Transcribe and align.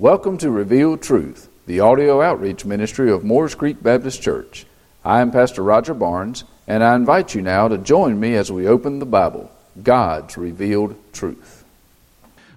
Welcome 0.00 0.38
to 0.38 0.50
Reveal 0.52 0.96
Truth, 0.96 1.48
the 1.66 1.80
audio 1.80 2.22
outreach 2.22 2.64
ministry 2.64 3.10
of 3.10 3.24
Moores 3.24 3.56
Creek 3.56 3.82
Baptist 3.82 4.22
Church. 4.22 4.64
I 5.04 5.20
am 5.20 5.32
Pastor 5.32 5.60
Roger 5.60 5.92
Barnes, 5.92 6.44
and 6.68 6.84
I 6.84 6.94
invite 6.94 7.34
you 7.34 7.42
now 7.42 7.66
to 7.66 7.78
join 7.78 8.20
me 8.20 8.36
as 8.36 8.52
we 8.52 8.68
open 8.68 9.00
the 9.00 9.06
Bible, 9.06 9.50
God's 9.82 10.38
revealed 10.38 10.94
truth. 11.12 11.64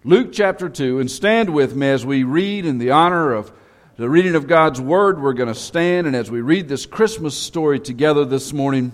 Luke 0.04 0.32
chapter 0.32 0.70
2, 0.70 1.00
and 1.00 1.10
stand 1.10 1.52
with 1.52 1.76
me 1.76 1.90
as 1.90 2.06
we 2.06 2.22
read 2.22 2.64
in 2.64 2.78
the 2.78 2.92
honor 2.92 3.34
of 3.34 3.52
the 3.98 4.08
reading 4.08 4.36
of 4.36 4.46
God's 4.46 4.80
Word. 4.80 5.20
We're 5.20 5.34
going 5.34 5.50
to 5.50 5.56
stand, 5.56 6.06
and 6.06 6.16
as 6.16 6.30
we 6.30 6.42
read 6.42 6.68
this 6.68 6.86
Christmas 6.86 7.36
story 7.36 7.80
together 7.80 8.24
this 8.24 8.54
morning, 8.54 8.92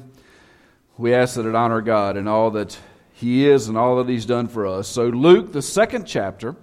we 0.98 1.14
ask 1.14 1.36
that 1.36 1.46
it 1.46 1.54
honor 1.54 1.82
God 1.82 2.16
and 2.16 2.30
all 2.30 2.52
that 2.52 2.80
He 3.12 3.46
is 3.46 3.68
and 3.68 3.78
all 3.78 3.98
that 3.98 4.08
He's 4.08 4.26
done 4.26 4.48
for 4.48 4.66
us. 4.66 4.88
So, 4.88 5.08
Luke, 5.10 5.52
the 5.52 5.62
second 5.62 6.06
chapter, 6.06 6.56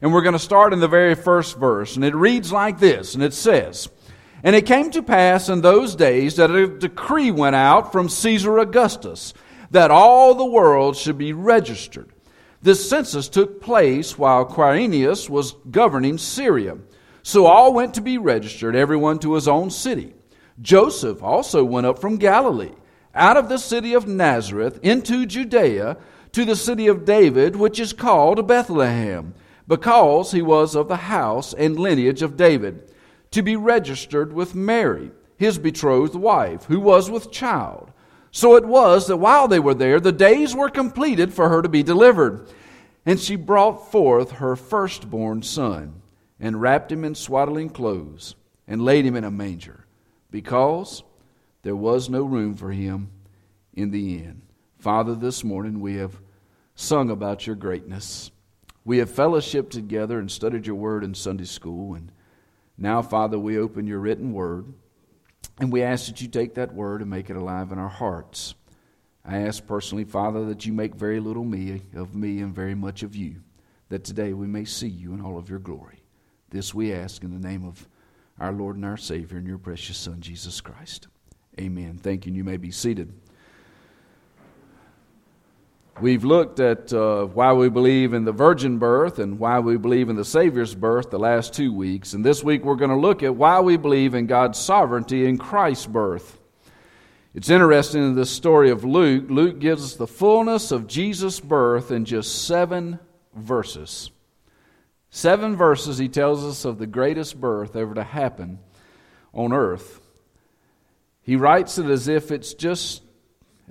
and 0.00 0.12
we're 0.12 0.22
going 0.22 0.34
to 0.34 0.38
start 0.38 0.72
in 0.72 0.80
the 0.80 0.88
very 0.88 1.14
first 1.14 1.58
verse. 1.58 1.96
And 1.96 2.04
it 2.04 2.14
reads 2.14 2.52
like 2.52 2.78
this, 2.78 3.14
and 3.14 3.22
it 3.22 3.34
says, 3.34 3.88
And 4.42 4.54
it 4.54 4.66
came 4.66 4.90
to 4.92 5.02
pass 5.02 5.48
in 5.48 5.60
those 5.60 5.96
days 5.96 6.36
that 6.36 6.50
a 6.50 6.68
decree 6.68 7.30
went 7.30 7.56
out 7.56 7.92
from 7.92 8.08
Caesar 8.08 8.58
Augustus 8.58 9.34
that 9.70 9.90
all 9.90 10.34
the 10.34 10.44
world 10.44 10.96
should 10.96 11.18
be 11.18 11.32
registered. 11.32 12.10
This 12.62 12.88
census 12.88 13.28
took 13.28 13.60
place 13.60 14.18
while 14.18 14.46
Quirinius 14.46 15.28
was 15.28 15.54
governing 15.70 16.18
Syria. 16.18 16.78
So 17.22 17.46
all 17.46 17.74
went 17.74 17.94
to 17.94 18.00
be 18.00 18.18
registered, 18.18 18.74
everyone 18.74 19.18
to 19.20 19.34
his 19.34 19.46
own 19.46 19.70
city. 19.70 20.14
Joseph 20.60 21.22
also 21.22 21.62
went 21.62 21.86
up 21.86 22.00
from 22.00 22.16
Galilee, 22.16 22.72
out 23.14 23.36
of 23.36 23.48
the 23.48 23.58
city 23.58 23.94
of 23.94 24.08
Nazareth, 24.08 24.80
into 24.82 25.26
Judea, 25.26 25.98
to 26.32 26.44
the 26.44 26.56
city 26.56 26.88
of 26.88 27.04
David, 27.04 27.54
which 27.54 27.78
is 27.78 27.92
called 27.92 28.46
Bethlehem 28.46 29.34
because 29.68 30.32
he 30.32 30.42
was 30.42 30.74
of 30.74 30.88
the 30.88 30.96
house 30.96 31.52
and 31.52 31.78
lineage 31.78 32.22
of 32.22 32.36
David, 32.36 32.90
to 33.30 33.42
be 33.42 33.54
registered 33.54 34.32
with 34.32 34.54
Mary, 34.54 35.10
his 35.36 35.58
betrothed 35.58 36.14
wife, 36.14 36.64
who 36.64 36.80
was 36.80 37.10
with 37.10 37.30
child. 37.30 37.92
So 38.30 38.56
it 38.56 38.64
was 38.64 39.06
that 39.06 39.18
while 39.18 39.46
they 39.46 39.60
were 39.60 39.74
there, 39.74 40.00
the 40.00 40.10
days 40.10 40.56
were 40.56 40.70
completed 40.70 41.32
for 41.32 41.50
her 41.50 41.62
to 41.62 41.68
be 41.68 41.82
delivered. 41.82 42.48
And 43.04 43.20
she 43.20 43.36
brought 43.36 43.92
forth 43.92 44.32
her 44.32 44.56
firstborn 44.56 45.42
son, 45.42 46.02
and 46.40 46.60
wrapped 46.60 46.90
him 46.90 47.04
in 47.04 47.14
swaddling 47.14 47.68
clothes, 47.70 48.34
and 48.66 48.82
laid 48.82 49.04
him 49.04 49.16
in 49.16 49.24
a 49.24 49.30
manger, 49.30 49.86
because 50.30 51.02
there 51.62 51.76
was 51.76 52.08
no 52.08 52.22
room 52.22 52.54
for 52.54 52.70
him 52.70 53.10
in 53.74 53.90
the 53.90 54.16
inn. 54.16 54.42
Father, 54.78 55.14
this 55.14 55.44
morning 55.44 55.80
we 55.80 55.96
have 55.96 56.20
sung 56.74 57.10
about 57.10 57.46
your 57.46 57.56
greatness. 57.56 58.30
We 58.88 58.98
have 58.98 59.10
fellowshiped 59.10 59.68
together 59.68 60.18
and 60.18 60.30
studied 60.30 60.66
your 60.66 60.76
word 60.76 61.04
in 61.04 61.12
Sunday 61.12 61.44
school. 61.44 61.92
And 61.92 62.10
now, 62.78 63.02
Father, 63.02 63.38
we 63.38 63.58
open 63.58 63.86
your 63.86 63.98
written 63.98 64.32
word. 64.32 64.64
And 65.60 65.70
we 65.70 65.82
ask 65.82 66.06
that 66.06 66.22
you 66.22 66.28
take 66.28 66.54
that 66.54 66.72
word 66.72 67.02
and 67.02 67.10
make 67.10 67.28
it 67.28 67.36
alive 67.36 67.70
in 67.70 67.78
our 67.78 67.90
hearts. 67.90 68.54
I 69.26 69.40
ask 69.40 69.66
personally, 69.66 70.04
Father, 70.04 70.46
that 70.46 70.64
you 70.64 70.72
make 70.72 70.94
very 70.94 71.20
little 71.20 71.44
me 71.44 71.82
of 71.94 72.14
me 72.14 72.40
and 72.40 72.54
very 72.54 72.74
much 72.74 73.02
of 73.02 73.14
you, 73.14 73.42
that 73.90 74.04
today 74.04 74.32
we 74.32 74.46
may 74.46 74.64
see 74.64 74.88
you 74.88 75.12
in 75.12 75.20
all 75.20 75.36
of 75.36 75.50
your 75.50 75.58
glory. 75.58 76.02
This 76.48 76.72
we 76.72 76.90
ask 76.90 77.22
in 77.22 77.30
the 77.30 77.46
name 77.46 77.66
of 77.66 77.86
our 78.40 78.52
Lord 78.52 78.76
and 78.76 78.86
our 78.86 78.96
Savior 78.96 79.36
and 79.36 79.46
your 79.46 79.58
precious 79.58 79.98
Son, 79.98 80.22
Jesus 80.22 80.62
Christ. 80.62 81.08
Amen. 81.60 81.98
Thank 81.98 82.24
you, 82.24 82.30
and 82.30 82.36
you 82.38 82.44
may 82.44 82.56
be 82.56 82.70
seated. 82.70 83.12
We've 86.00 86.22
looked 86.22 86.60
at 86.60 86.92
uh, 86.92 87.24
why 87.24 87.52
we 87.54 87.68
believe 87.68 88.14
in 88.14 88.24
the 88.24 88.30
virgin 88.30 88.78
birth 88.78 89.18
and 89.18 89.38
why 89.38 89.58
we 89.58 89.76
believe 89.76 90.08
in 90.08 90.14
the 90.14 90.24
Savior's 90.24 90.72
birth 90.72 91.10
the 91.10 91.18
last 91.18 91.54
two 91.54 91.72
weeks. 91.72 92.12
And 92.12 92.24
this 92.24 92.44
week 92.44 92.64
we're 92.64 92.76
going 92.76 92.90
to 92.90 92.96
look 92.96 93.24
at 93.24 93.34
why 93.34 93.58
we 93.60 93.76
believe 93.76 94.14
in 94.14 94.26
God's 94.26 94.60
sovereignty 94.60 95.26
in 95.26 95.38
Christ's 95.38 95.86
birth. 95.86 96.38
It's 97.34 97.50
interesting 97.50 98.02
in 98.02 98.14
this 98.14 98.30
story 98.30 98.70
of 98.70 98.84
Luke, 98.84 99.24
Luke 99.28 99.58
gives 99.58 99.84
us 99.84 99.94
the 99.96 100.06
fullness 100.06 100.70
of 100.70 100.86
Jesus' 100.86 101.40
birth 101.40 101.90
in 101.90 102.04
just 102.04 102.46
seven 102.46 103.00
verses. 103.34 104.12
Seven 105.10 105.56
verses, 105.56 105.98
he 105.98 106.08
tells 106.08 106.44
us 106.44 106.64
of 106.64 106.78
the 106.78 106.86
greatest 106.86 107.40
birth 107.40 107.74
ever 107.74 107.94
to 107.94 108.04
happen 108.04 108.60
on 109.34 109.52
earth. 109.52 110.00
He 111.22 111.34
writes 111.34 111.76
it 111.76 111.86
as 111.86 112.06
if 112.06 112.30
it's 112.30 112.54
just 112.54 113.02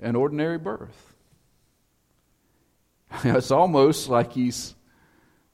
an 0.02 0.14
ordinary 0.14 0.58
birth. 0.58 1.07
it's 3.24 3.50
almost 3.50 4.08
like 4.08 4.32
he's 4.32 4.74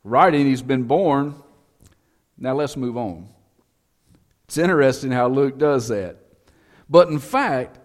writing, 0.03 0.47
he's 0.47 0.63
been 0.63 0.85
born. 0.85 1.35
Now 2.37 2.55
let's 2.55 2.77
move 2.77 2.97
on. 2.97 3.29
It's 4.47 4.59
interesting 4.59 5.11
how 5.11 5.29
Luke 5.29 5.59
does 5.59 5.89
that. 5.89 6.19
But 6.89 7.09
in 7.09 7.19
fact, 7.19 7.79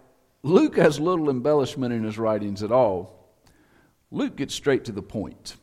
Luke 0.43 0.77
has 0.77 0.99
little 0.99 1.29
embellishment 1.29 1.93
in 1.93 2.03
his 2.03 2.17
writings 2.17 2.63
at 2.63 2.71
all. 2.71 3.33
Luke 4.11 4.35
gets 4.35 4.53
straight 4.53 4.85
to 4.85 4.91
the 4.91 5.01
point. 5.01 5.55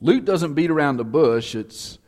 Luke 0.00 0.24
doesn't 0.24 0.54
beat 0.54 0.70
around 0.70 0.96
the 0.96 1.04
bush. 1.04 1.54
It's 1.54 1.98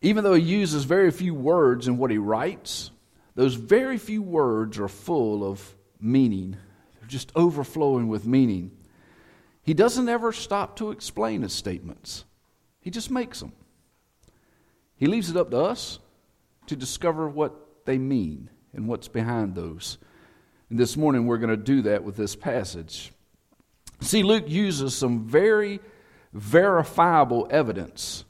even 0.00 0.24
though 0.24 0.34
he 0.34 0.42
uses 0.42 0.84
very 0.84 1.10
few 1.10 1.34
words 1.34 1.88
in 1.88 1.98
what 1.98 2.10
he 2.10 2.18
writes, 2.18 2.90
those 3.34 3.54
very 3.54 3.98
few 3.98 4.22
words 4.22 4.78
are 4.78 4.88
full 4.88 5.44
of 5.44 5.74
meaning. 6.00 6.56
They're 6.98 7.08
just 7.08 7.32
overflowing 7.34 8.08
with 8.08 8.26
meaning. 8.26 8.75
He 9.66 9.74
doesn't 9.74 10.08
ever 10.08 10.30
stop 10.30 10.76
to 10.76 10.92
explain 10.92 11.42
his 11.42 11.52
statements, 11.52 12.24
he 12.80 12.88
just 12.88 13.10
makes 13.10 13.40
them. 13.40 13.52
He 14.94 15.06
leaves 15.06 15.28
it 15.28 15.36
up 15.36 15.50
to 15.50 15.58
us 15.58 15.98
to 16.68 16.76
discover 16.76 17.28
what 17.28 17.84
they 17.84 17.98
mean 17.98 18.48
and 18.72 18.86
what's 18.86 19.08
behind 19.08 19.56
those. 19.56 19.98
And 20.70 20.78
this 20.78 20.96
morning 20.96 21.26
we're 21.26 21.38
going 21.38 21.50
to 21.50 21.56
do 21.56 21.82
that 21.82 22.04
with 22.04 22.16
this 22.16 22.36
passage. 22.36 23.12
See, 24.00 24.22
Luke 24.22 24.48
uses 24.48 24.94
some 24.94 25.26
very 25.26 25.80
verifiable 26.32 27.48
evidence 27.50 28.24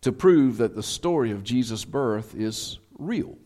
to 0.00 0.10
prove 0.10 0.58
that 0.58 0.74
the 0.74 0.82
story 0.82 1.30
of 1.30 1.44
Jesus' 1.44 1.84
birth 1.84 2.34
is 2.34 2.80
real. 2.98 3.38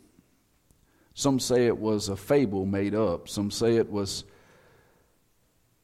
Some 1.15 1.39
say 1.39 1.67
it 1.67 1.79
was 1.79 2.09
a 2.09 2.17
fable 2.17 2.65
made 2.65 2.95
up, 2.95 3.29
some 3.29 3.51
say 3.51 3.77
it 3.77 3.91
was 3.91 4.25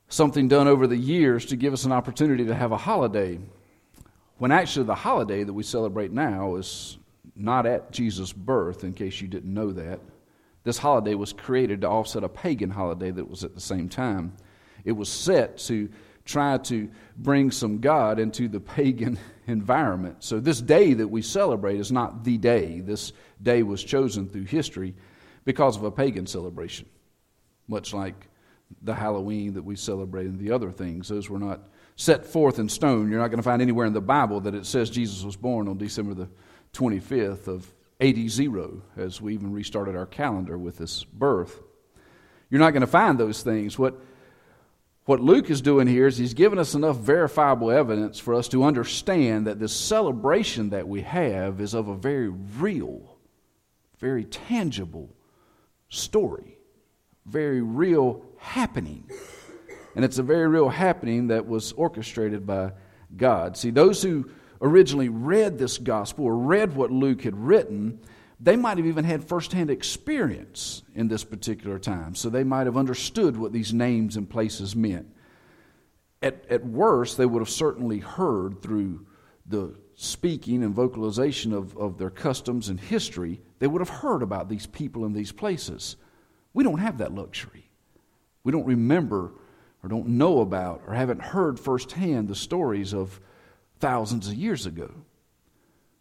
something 0.09 0.49
done 0.49 0.69
over 0.69 0.87
the 0.87 0.97
years 0.97 1.47
to 1.47 1.57
give 1.57 1.73
us 1.73 1.85
an 1.85 1.93
opportunity 1.93 2.47
to 2.47 2.55
have 2.55 2.73
a 2.73 2.77
holiday. 2.77 3.39
When 4.39 4.53
actually, 4.53 4.87
the 4.87 4.95
holiday 4.95 5.45
that 5.45 5.53
we 5.53 5.63
celebrate 5.63 6.13
now 6.13 6.57
is 6.57 6.99
not 7.37 7.67
at 7.67 7.93
Jesus' 7.93 8.33
birth, 8.33 8.85
in 8.85 8.93
case 8.93 9.21
you 9.21 9.29
didn't 9.29 9.53
know 9.53 9.73
that. 9.73 10.01
This 10.65 10.79
holiday 10.79 11.15
was 11.15 11.33
created 11.33 11.83
to 11.83 11.89
offset 11.89 12.25
a 12.25 12.29
pagan 12.29 12.71
holiday 12.71 13.11
that 13.11 13.29
was 13.29 13.45
at 13.45 13.55
the 13.55 13.61
same 13.61 13.89
time. 13.89 14.37
It 14.85 14.93
was 14.93 15.09
set 15.09 15.59
to 15.59 15.89
try 16.25 16.59
to 16.59 16.89
bring 17.17 17.51
some 17.51 17.79
God 17.81 18.19
into 18.19 18.49
the 18.49 18.61
pagan 18.61 19.19
environment. 19.47 20.17
So, 20.21 20.41
this 20.41 20.61
day 20.61 20.95
that 20.95 21.09
we 21.09 21.23
celebrate 21.23 21.81
is 21.81 21.91
not 21.91 22.25
the 22.25 22.39
day. 22.39 22.81
This 22.81 23.13
day 23.43 23.63
was 23.63 23.83
chosen 23.83 24.29
through 24.29 24.45
history 24.45 24.95
because 25.45 25.77
of 25.77 25.85
a 25.85 25.91
pagan 25.91 26.27
celebration, 26.27 26.87
much 27.67 27.95
like 27.95 28.28
the 28.83 28.95
Halloween 28.95 29.55
that 29.55 29.65
we 29.65 29.77
celebrate 29.77 30.27
and 30.27 30.39
the 30.39 30.53
other 30.53 30.71
things. 30.71 31.09
Those 31.09 31.29
were 31.29 31.39
not 31.39 31.61
set 31.97 32.25
forth 32.25 32.59
in 32.59 32.69
stone. 32.69 33.11
You're 33.11 33.21
not 33.21 33.29
going 33.29 33.39
to 33.39 33.45
find 33.45 33.61
anywhere 33.61 33.87
in 33.87 33.93
the 33.93 34.01
Bible 34.01 34.41
that 34.41 34.55
it 34.55 34.67
says 34.67 34.91
Jesus 34.91 35.25
was 35.25 35.37
born 35.37 35.69
on 35.69 35.79
December 35.79 36.15
the 36.15 36.29
25th 36.73 37.49
of 37.49 37.73
AD 38.01 38.31
0, 38.31 38.83
as 38.97 39.21
we 39.21 39.35
even 39.35 39.53
restarted 39.53 39.97
our 39.97 40.07
calendar 40.07 40.57
with 40.57 40.79
this 40.79 41.03
birth. 41.05 41.61
You're 42.51 42.61
not 42.61 42.71
going 42.71 42.83
to 42.83 42.87
find 42.87 43.19
those 43.19 43.43
things. 43.43 43.79
What, 43.79 44.01
what 45.05 45.21
Luke 45.21 45.51
is 45.51 45.61
doing 45.61 45.89
here 45.89 46.07
is 46.07 46.17
he's 46.17 46.35
given 46.35 46.59
us 46.59 46.75
enough 46.75 46.99
verifiable 46.99 47.71
evidence 47.71 48.21
for 48.21 48.35
us 48.35 48.47
to 48.49 48.63
understand 48.63 49.47
that 49.47 49.59
this 49.59 49.75
celebration 49.75 50.71
that 50.71 50.87
we 50.87 51.03
have 51.03 51.61
is 51.61 51.75
of 51.75 51.89
a 51.89 51.97
very 51.97 52.29
real, 52.29 53.17
very 53.99 54.25
tangible 54.25 55.11
story 55.89 56.58
very 57.29 57.61
real 57.61 58.25
happening. 58.39 59.11
And 59.95 60.05
it's 60.05 60.19
a 60.19 60.23
very 60.23 60.47
real 60.47 60.69
happening 60.69 61.29
that 61.29 61.47
was 61.47 61.73
orchestrated 61.73 62.47
by 62.47 62.73
God. 63.17 63.57
See, 63.57 63.71
those 63.71 64.03
who 64.03 64.31
originally 64.61 65.09
read 65.09 65.59
this 65.59 65.79
gospel 65.79 66.25
or 66.25 66.37
read 66.37 66.75
what 66.75 66.91
Luke 66.91 67.23
had 67.23 67.37
written, 67.37 68.01
they 68.41 68.57
might 68.57 68.79
have 68.79 68.87
even 68.87 69.05
had 69.05 69.25
firsthand 69.25 69.71
experience 69.71 70.83
in 70.95 71.09
this 71.09 71.25
particular 71.25 71.79
time. 71.79 72.15
So 72.15 72.31
they 72.31 72.45
might 72.45 72.67
have 72.67 72.77
understood 72.77 73.37
what 73.37 73.53
these 73.53 73.73
names 73.73 74.17
and 74.17 74.29
places 74.29 74.77
meant. 74.77 75.07
At, 76.23 76.45
at 76.51 76.65
worst, 76.65 77.17
they 77.17 77.27
would 77.27 77.41
have 77.41 77.51
certainly 77.51 77.99
heard 77.99 78.63
through 78.63 79.07
the 79.47 79.75
speaking 79.95 80.63
and 80.63 80.75
vocalization 80.75 81.53
of, 81.53 81.77
of 81.77 81.99
their 81.99 82.11
customs 82.11 82.69
and 82.69 82.79
history, 82.79 83.41
they 83.59 83.67
would 83.67 83.81
have 83.81 83.89
heard 83.89 84.23
about 84.23 84.49
these 84.49 84.67
people 84.67 85.05
and 85.05 85.15
these 85.15 85.33
places. 85.33 85.97
We 86.55 86.65
don't 86.65 86.79
have 86.79 86.99
that 86.99 87.15
luxury. 87.15 87.71
We 88.45 88.53
don't 88.53 88.67
remember 88.67 89.33
or 89.83 89.89
don't 89.89 90.09
know 90.09 90.41
about 90.41 90.83
or 90.87 90.95
haven't 90.95 91.21
heard 91.21 91.61
firsthand 91.61 92.29
the 92.29 92.35
stories 92.35 92.93
of 92.93 93.21
thousands 93.79 94.29
of 94.29 94.35
years 94.35 94.67
ago. 94.67 94.91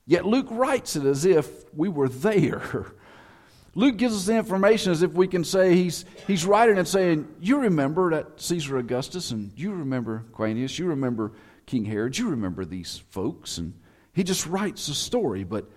Yet 0.05 0.25
Luke 0.25 0.47
writes 0.49 0.95
it 0.95 1.05
as 1.05 1.25
if 1.25 1.47
we 1.73 1.89
were 1.89 2.09
there. 2.09 2.85
Luke 3.75 3.97
gives 3.97 4.15
us 4.15 4.25
the 4.25 4.35
information 4.35 4.91
as 4.91 5.03
if 5.03 5.11
we 5.11 5.27
can 5.27 5.43
say 5.43 5.75
he's, 5.75 6.05
he's 6.25 6.45
writing 6.45 6.79
and 6.79 6.87
saying, 6.87 7.27
You 7.39 7.59
remember 7.59 8.09
that 8.11 8.41
Caesar 8.41 8.77
Augustus, 8.77 9.29
and 9.31 9.51
you 9.55 9.71
remember 9.71 10.25
Quirinius, 10.33 10.79
you 10.79 10.87
remember 10.87 11.33
King 11.67 11.85
Herod, 11.85 12.17
you 12.17 12.29
remember 12.29 12.65
these 12.65 13.03
folks. 13.09 13.59
And 13.59 13.73
he 14.13 14.23
just 14.23 14.47
writes 14.47 14.87
a 14.87 14.95
story, 14.95 15.43
but 15.43 15.69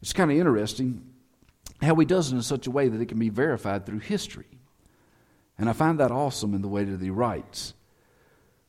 it's 0.00 0.14
kind 0.14 0.30
of 0.30 0.38
interesting 0.38 1.04
how 1.82 1.94
he 1.96 2.04
does 2.04 2.32
it 2.32 2.36
in 2.36 2.42
such 2.42 2.66
a 2.66 2.70
way 2.70 2.88
that 2.88 3.00
it 3.00 3.06
can 3.06 3.18
be 3.18 3.28
verified 3.28 3.84
through 3.84 3.98
history. 3.98 4.46
And 5.58 5.68
I 5.68 5.72
find 5.72 5.98
that 6.00 6.10
awesome 6.10 6.54
in 6.54 6.62
the 6.62 6.68
way 6.68 6.84
that 6.84 7.00
he 7.00 7.10
writes. 7.10 7.74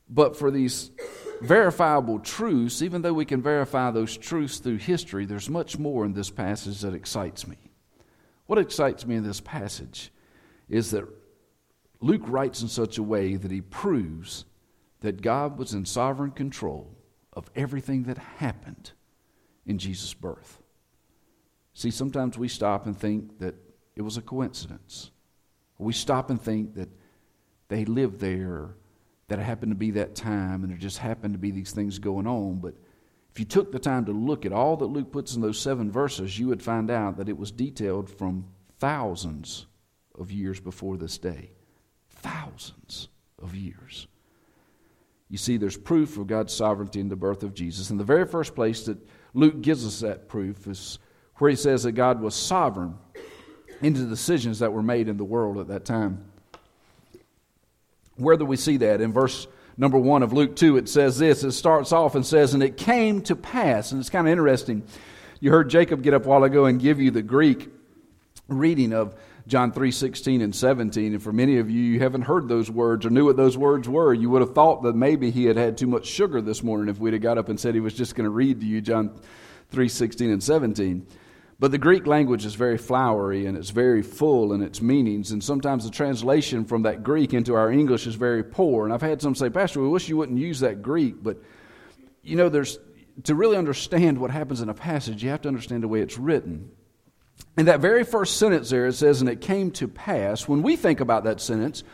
But 0.08 0.36
for 0.36 0.50
these 0.50 0.90
verifiable 1.40 2.18
truths, 2.18 2.82
even 2.82 3.02
though 3.02 3.14
we 3.14 3.24
can 3.24 3.42
verify 3.42 3.90
those 3.90 4.16
truths 4.16 4.58
through 4.58 4.78
history, 4.78 5.24
there's 5.24 5.48
much 5.48 5.78
more 5.78 6.04
in 6.04 6.12
this 6.12 6.30
passage 6.30 6.80
that 6.80 6.94
excites 6.94 7.46
me. 7.46 7.56
What 8.46 8.58
excites 8.58 9.06
me 9.06 9.16
in 9.16 9.24
this 9.24 9.40
passage 9.40 10.12
is 10.68 10.90
that 10.90 11.04
Luke 12.00 12.22
writes 12.26 12.62
in 12.62 12.68
such 12.68 12.98
a 12.98 13.02
way 13.02 13.36
that 13.36 13.50
he 13.50 13.60
proves 13.60 14.44
that 15.00 15.22
God 15.22 15.58
was 15.58 15.72
in 15.72 15.84
sovereign 15.86 16.30
control 16.30 16.90
of 17.32 17.50
everything 17.54 18.04
that 18.04 18.18
happened 18.18 18.92
in 19.66 19.78
Jesus' 19.78 20.14
birth. 20.14 20.60
See, 21.74 21.90
sometimes 21.90 22.38
we 22.38 22.48
stop 22.48 22.86
and 22.86 22.96
think 22.96 23.38
that 23.40 23.56
it 23.96 24.02
was 24.02 24.16
a 24.16 24.22
coincidence. 24.22 25.10
We 25.78 25.92
stop 25.92 26.30
and 26.30 26.40
think 26.40 26.74
that 26.74 26.88
they 27.68 27.84
lived 27.84 28.20
there, 28.20 28.76
that 29.28 29.40
it 29.40 29.42
happened 29.42 29.72
to 29.72 29.76
be 29.76 29.90
that 29.92 30.14
time, 30.14 30.62
and 30.62 30.70
there 30.70 30.78
just 30.78 30.98
happened 30.98 31.34
to 31.34 31.38
be 31.38 31.50
these 31.50 31.72
things 31.72 31.98
going 31.98 32.26
on. 32.26 32.60
But 32.60 32.74
if 33.32 33.40
you 33.40 33.44
took 33.44 33.72
the 33.72 33.80
time 33.80 34.04
to 34.04 34.12
look 34.12 34.46
at 34.46 34.52
all 34.52 34.76
that 34.76 34.86
Luke 34.86 35.10
puts 35.10 35.34
in 35.34 35.42
those 35.42 35.58
seven 35.58 35.90
verses, 35.90 36.38
you 36.38 36.46
would 36.48 36.62
find 36.62 36.90
out 36.90 37.16
that 37.16 37.28
it 37.28 37.36
was 37.36 37.50
detailed 37.50 38.08
from 38.08 38.46
thousands 38.78 39.66
of 40.16 40.30
years 40.30 40.60
before 40.60 40.96
this 40.96 41.18
day. 41.18 41.50
Thousands 42.10 43.08
of 43.42 43.56
years. 43.56 44.06
You 45.28 45.38
see, 45.38 45.56
there's 45.56 45.76
proof 45.76 46.16
of 46.16 46.28
God's 46.28 46.52
sovereignty 46.52 47.00
in 47.00 47.08
the 47.08 47.16
birth 47.16 47.42
of 47.42 47.54
Jesus. 47.54 47.90
And 47.90 47.98
the 47.98 48.04
very 48.04 48.24
first 48.24 48.54
place 48.54 48.84
that 48.84 48.98
Luke 49.32 49.60
gives 49.62 49.84
us 49.84 49.98
that 50.00 50.28
proof 50.28 50.68
is 50.68 51.00
where 51.38 51.50
he 51.50 51.56
says 51.56 51.82
that 51.82 51.92
God 51.92 52.20
was 52.20 52.34
sovereign 52.34 52.96
into 53.82 54.00
the 54.00 54.08
decisions 54.08 54.60
that 54.60 54.72
were 54.72 54.82
made 54.82 55.08
in 55.08 55.16
the 55.16 55.24
world 55.24 55.58
at 55.58 55.68
that 55.68 55.84
time. 55.84 56.24
Where 58.16 58.36
do 58.36 58.44
we 58.44 58.56
see 58.56 58.76
that? 58.78 59.00
In 59.00 59.12
verse 59.12 59.46
number 59.76 59.98
one 59.98 60.22
of 60.22 60.32
Luke 60.32 60.54
2, 60.56 60.76
it 60.76 60.88
says 60.88 61.18
this. 61.18 61.42
It 61.42 61.52
starts 61.52 61.92
off 61.92 62.14
and 62.14 62.24
says, 62.24 62.54
And 62.54 62.62
it 62.62 62.76
came 62.76 63.22
to 63.22 63.34
pass. 63.34 63.92
And 63.92 64.00
it's 64.00 64.10
kind 64.10 64.26
of 64.26 64.32
interesting. 64.32 64.84
You 65.40 65.50
heard 65.50 65.68
Jacob 65.68 66.02
get 66.02 66.14
up 66.14 66.26
a 66.26 66.28
while 66.28 66.44
ago 66.44 66.66
and 66.66 66.80
give 66.80 67.00
you 67.00 67.10
the 67.10 67.22
Greek 67.22 67.68
reading 68.48 68.92
of 68.92 69.14
John 69.46 69.72
3 69.72 69.90
16 69.90 70.40
and 70.40 70.54
17. 70.54 71.14
And 71.14 71.22
for 71.22 71.32
many 71.32 71.58
of 71.58 71.68
you, 71.70 71.80
you 71.80 71.98
haven't 71.98 72.22
heard 72.22 72.48
those 72.48 72.70
words 72.70 73.04
or 73.04 73.10
knew 73.10 73.24
what 73.26 73.36
those 73.36 73.58
words 73.58 73.88
were. 73.88 74.14
You 74.14 74.30
would 74.30 74.40
have 74.40 74.54
thought 74.54 74.82
that 74.84 74.94
maybe 74.94 75.30
he 75.30 75.44
had 75.44 75.56
had 75.56 75.76
too 75.76 75.86
much 75.86 76.06
sugar 76.06 76.40
this 76.40 76.62
morning 76.62 76.88
if 76.88 76.98
we'd 76.98 77.12
have 77.12 77.22
got 77.22 77.36
up 77.36 77.48
and 77.48 77.58
said 77.58 77.74
he 77.74 77.80
was 77.80 77.94
just 77.94 78.14
going 78.14 78.24
to 78.24 78.30
read 78.30 78.60
to 78.60 78.66
you 78.66 78.80
John 78.80 79.18
3 79.70 79.88
16 79.88 80.30
and 80.30 80.42
17. 80.42 81.06
But 81.58 81.70
the 81.70 81.78
Greek 81.78 82.06
language 82.06 82.44
is 82.44 82.54
very 82.54 82.78
flowery 82.78 83.46
and 83.46 83.56
it's 83.56 83.70
very 83.70 84.02
full 84.02 84.52
in 84.52 84.62
its 84.62 84.82
meanings. 84.82 85.30
And 85.30 85.42
sometimes 85.42 85.84
the 85.84 85.90
translation 85.90 86.64
from 86.64 86.82
that 86.82 87.02
Greek 87.02 87.32
into 87.32 87.54
our 87.54 87.70
English 87.70 88.06
is 88.06 88.16
very 88.16 88.42
poor. 88.42 88.84
And 88.84 88.92
I've 88.92 89.02
had 89.02 89.22
some 89.22 89.34
say, 89.34 89.50
Pastor, 89.50 89.80
we 89.80 89.88
wish 89.88 90.08
you 90.08 90.16
wouldn't 90.16 90.38
use 90.38 90.60
that 90.60 90.82
Greek. 90.82 91.22
But, 91.22 91.38
you 92.22 92.36
know, 92.36 92.48
there's, 92.48 92.78
to 93.24 93.34
really 93.34 93.56
understand 93.56 94.18
what 94.18 94.30
happens 94.32 94.60
in 94.60 94.68
a 94.68 94.74
passage, 94.74 95.22
you 95.22 95.30
have 95.30 95.42
to 95.42 95.48
understand 95.48 95.82
the 95.84 95.88
way 95.88 96.00
it's 96.00 96.18
written. 96.18 96.70
In 97.56 97.66
that 97.66 97.80
very 97.80 98.02
first 98.02 98.36
sentence 98.36 98.70
there, 98.70 98.86
it 98.86 98.94
says, 98.94 99.20
and 99.20 99.30
it 99.30 99.40
came 99.40 99.70
to 99.72 99.86
pass. 99.86 100.48
When 100.48 100.62
we 100.62 100.74
think 100.74 101.00
about 101.00 101.24
that 101.24 101.40
sentence, 101.40 101.84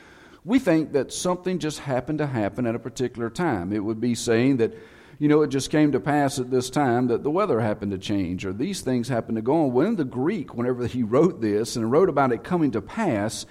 we 0.43 0.59
think 0.59 0.93
that 0.93 1.13
something 1.13 1.59
just 1.59 1.81
happened 1.81 2.19
to 2.19 2.27
happen 2.27 2.67
at 2.67 2.75
a 2.75 2.79
particular 2.79 3.29
time. 3.29 3.73
It 3.73 3.85
would 3.85 4.01
be 4.01 4.15
saying 4.15 4.56
that 4.59 4.75
you 5.20 5.28
know, 5.28 5.43
it 5.43 5.49
just 5.49 5.69
came 5.69 5.93
to 5.93 6.00
pass 6.00 6.38
at 6.38 6.50
this 6.50 6.70
time 6.70 7.08
that 7.08 7.22
the 7.22 7.31
weather 7.31 7.61
happened 7.61 7.93
to 7.93 7.99
change, 7.99 8.46
or 8.46 8.55
these 8.55 8.81
things 8.81 9.06
happened 9.06 9.37
to 9.37 9.43
go 9.43 9.64
on. 9.64 9.72
When 9.75 9.96
the 9.96 10.05
Greek, 10.05 10.55
whenever 10.55 10.87
he 10.87 11.02
wrote 11.02 11.43
this 11.43 11.76
and 11.76 11.93
wrote 11.93 12.08
about 12.08 12.32
it 12.32 12.43
coming 12.43 12.70
to 12.70 12.81
pass, 12.81 13.44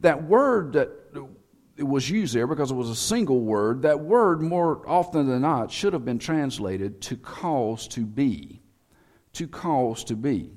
that 0.00 0.24
word 0.24 0.74
that 0.74 0.90
was 1.78 2.10
used 2.10 2.34
there 2.34 2.46
because 2.46 2.70
it 2.70 2.74
was 2.74 2.90
a 2.90 2.94
single 2.94 3.40
word, 3.40 3.80
that 3.80 4.00
word 4.00 4.42
more 4.42 4.86
often 4.86 5.26
than 5.26 5.40
not 5.40 5.72
should 5.72 5.94
have 5.94 6.04
been 6.04 6.18
translated 6.18 7.00
to 7.00 7.16
cause 7.16 7.88
to 7.88 8.04
be. 8.04 8.60
To 9.32 9.48
cause 9.48 10.04
to 10.04 10.16
be. 10.16 10.50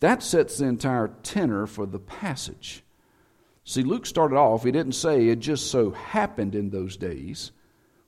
That 0.00 0.22
sets 0.22 0.58
the 0.58 0.66
entire 0.66 1.08
tenor 1.22 1.66
for 1.66 1.86
the 1.86 1.98
passage. 1.98 2.84
See, 3.64 3.84
Luke 3.84 4.04
started 4.04 4.36
off, 4.36 4.64
he 4.64 4.70
didn't 4.70 4.92
say 4.92 5.28
it 5.28 5.38
just 5.38 5.70
so 5.70 5.92
happened 5.92 6.54
in 6.54 6.68
those 6.68 6.98
days. 6.98 7.52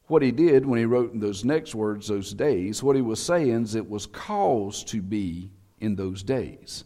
What 0.07 0.23
he 0.23 0.33
did 0.33 0.67
when 0.67 0.79
he 0.79 0.85
wrote 0.85 1.13
in 1.13 1.21
those 1.21 1.45
next 1.45 1.75
words, 1.75 2.09
those 2.09 2.35
days, 2.35 2.83
what 2.83 2.97
he 2.97 3.03
was 3.03 3.23
saying 3.23 3.63
is 3.63 3.75
it 3.75 3.89
was 3.89 4.07
caused 4.07 4.89
to 4.89 5.01
be 5.01 5.51
in 5.81 5.97
those 5.97 6.23
days. 6.23 6.85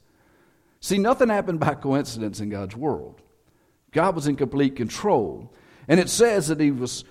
See, 0.80 0.98
nothing 0.98 1.28
happened 1.28 1.58
by 1.58 1.74
coincidence 1.74 2.40
in 2.40 2.48
God's 2.48 2.76
world. 2.76 3.20
God 3.90 4.14
was 4.14 4.28
in 4.28 4.36
complete 4.36 4.76
control. 4.76 5.52
And 5.88 5.98
it 5.98 6.08
says 6.08 6.48
that 6.48 6.60
he 6.60 6.70
was 6.70 7.04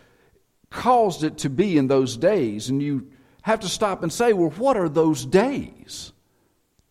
caused 0.69 1.23
it 1.23 1.39
to 1.39 1.49
be 1.49 1.77
in 1.77 1.87
those 1.87 2.15
days. 2.15 2.69
And 2.69 2.81
you 2.81 3.11
have 3.41 3.59
to 3.61 3.69
stop 3.69 4.03
and 4.03 4.13
say, 4.13 4.33
well, 4.33 4.51
what 4.51 4.77
are 4.77 4.89
those 4.89 5.25
days? 5.25 6.13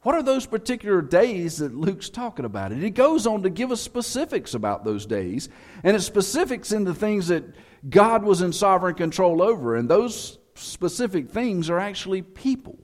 What 0.07 0.15
are 0.15 0.23
those 0.23 0.47
particular 0.47 1.03
days 1.03 1.57
that 1.57 1.75
Luke's 1.75 2.09
talking 2.09 2.45
about? 2.45 2.71
And 2.71 2.81
he 2.81 2.91
goes 2.91 3.27
on 3.27 3.43
to 3.43 3.51
give 3.51 3.73
us 3.73 3.81
specifics 3.81 4.55
about 4.55 4.85
those 4.85 5.05
days. 5.05 5.49
And 5.83 5.97
it's 5.97 6.05
specifics 6.05 6.71
in 6.71 6.85
the 6.85 6.95
things 6.95 7.27
that 7.27 7.43
God 7.91 8.23
was 8.23 8.41
in 8.41 8.53
sovereign 8.53 8.95
control 8.95 9.43
over, 9.43 9.75
and 9.75 9.89
those 9.89 10.39
specific 10.55 11.29
things 11.29 11.69
are 11.69 11.81
actually 11.81 12.23
people. 12.23 12.79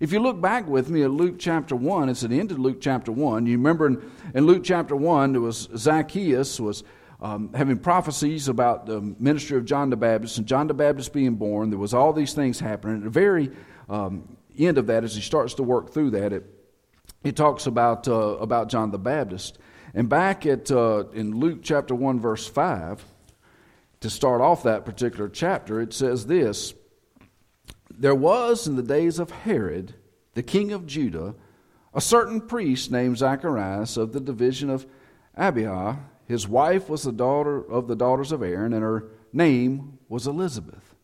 If 0.00 0.10
you 0.10 0.18
look 0.18 0.40
back 0.40 0.66
with 0.66 0.90
me 0.90 1.04
at 1.04 1.12
Luke 1.12 1.36
chapter 1.38 1.76
1, 1.76 2.08
it's 2.08 2.24
at 2.24 2.30
the 2.30 2.40
end 2.40 2.50
of 2.50 2.58
Luke 2.58 2.80
chapter 2.80 3.12
1. 3.12 3.46
You 3.46 3.56
remember 3.56 3.86
in, 3.86 4.10
in 4.34 4.44
Luke 4.44 4.64
chapter 4.64 4.96
1, 4.96 5.30
there 5.30 5.40
was 5.40 5.68
Zacchaeus 5.76 6.58
was 6.58 6.82
um, 7.20 7.52
having 7.54 7.78
prophecies 7.78 8.48
about 8.48 8.86
the 8.86 9.00
ministry 9.00 9.58
of 9.58 9.64
John 9.64 9.90
the 9.90 9.96
Baptist 9.96 10.38
and 10.38 10.46
John 10.48 10.66
the 10.66 10.74
Baptist 10.74 11.12
being 11.12 11.36
born. 11.36 11.70
There 11.70 11.78
was 11.78 11.94
all 11.94 12.12
these 12.12 12.34
things 12.34 12.58
happening. 12.58 13.04
The 13.04 13.10
very 13.10 13.52
um, 13.88 14.36
end 14.66 14.78
of 14.78 14.86
that, 14.88 15.04
as 15.04 15.14
he 15.14 15.20
starts 15.20 15.54
to 15.54 15.62
work 15.62 15.92
through 15.92 16.10
that, 16.10 16.32
it, 16.32 16.44
it 17.24 17.36
talks 17.36 17.66
about, 17.66 18.08
uh, 18.08 18.36
about 18.38 18.68
John 18.68 18.90
the 18.90 18.98
Baptist. 18.98 19.58
And 19.94 20.08
back 20.08 20.46
at, 20.46 20.70
uh, 20.70 21.04
in 21.12 21.38
Luke 21.38 21.60
chapter 21.62 21.94
1, 21.94 22.20
verse 22.20 22.46
5, 22.46 23.04
to 24.00 24.10
start 24.10 24.40
off 24.40 24.62
that 24.64 24.84
particular 24.84 25.28
chapter, 25.28 25.80
it 25.80 25.92
says 25.92 26.26
this 26.26 26.74
There 27.90 28.14
was 28.14 28.66
in 28.66 28.76
the 28.76 28.82
days 28.82 29.18
of 29.18 29.30
Herod, 29.30 29.94
the 30.34 30.42
king 30.42 30.72
of 30.72 30.86
Judah, 30.86 31.34
a 31.94 32.00
certain 32.00 32.40
priest 32.40 32.90
named 32.90 33.18
Zacharias 33.18 33.96
of 33.96 34.12
the 34.12 34.20
division 34.20 34.70
of 34.70 34.86
Abijah. 35.36 35.98
His 36.26 36.48
wife 36.48 36.88
was 36.88 37.02
the 37.02 37.12
daughter 37.12 37.62
of 37.70 37.88
the 37.88 37.96
daughters 37.96 38.32
of 38.32 38.42
Aaron, 38.42 38.72
and 38.72 38.82
her 38.82 39.10
name 39.32 39.98
was 40.08 40.26
Elizabeth. 40.26 40.94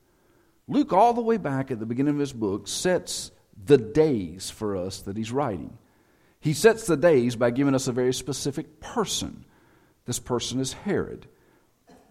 Luke, 0.67 0.93
all 0.93 1.15
the 1.15 1.21
way 1.21 1.37
back 1.37 1.71
at 1.71 1.79
the 1.79 1.87
beginning 1.87 2.15
of 2.15 2.21
his 2.21 2.33
book, 2.33 2.69
sets 2.69 3.31
the 3.65 3.79
days 3.79 4.51
for 4.51 4.77
us 4.77 5.01
that 5.03 5.17
he's 5.17 5.33
writing. 5.33 5.79
He 6.41 6.53
sets 6.53 6.87
the 6.87 6.97
days 6.97 7.37
by 7.37 7.51
giving 7.51 7.75
us 7.75 7.89
a 7.89 7.93
very 7.93 8.15
specific 8.15 8.81
person. 8.81 9.45
This 10.05 10.19
person 10.19 10.61
is 10.61 10.73
Herod. 10.73 11.27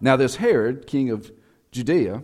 Now, 0.00 0.16
this 0.16 0.36
Herod, 0.36 0.86
king 0.86 1.10
of 1.10 1.30
Judea, 1.72 2.22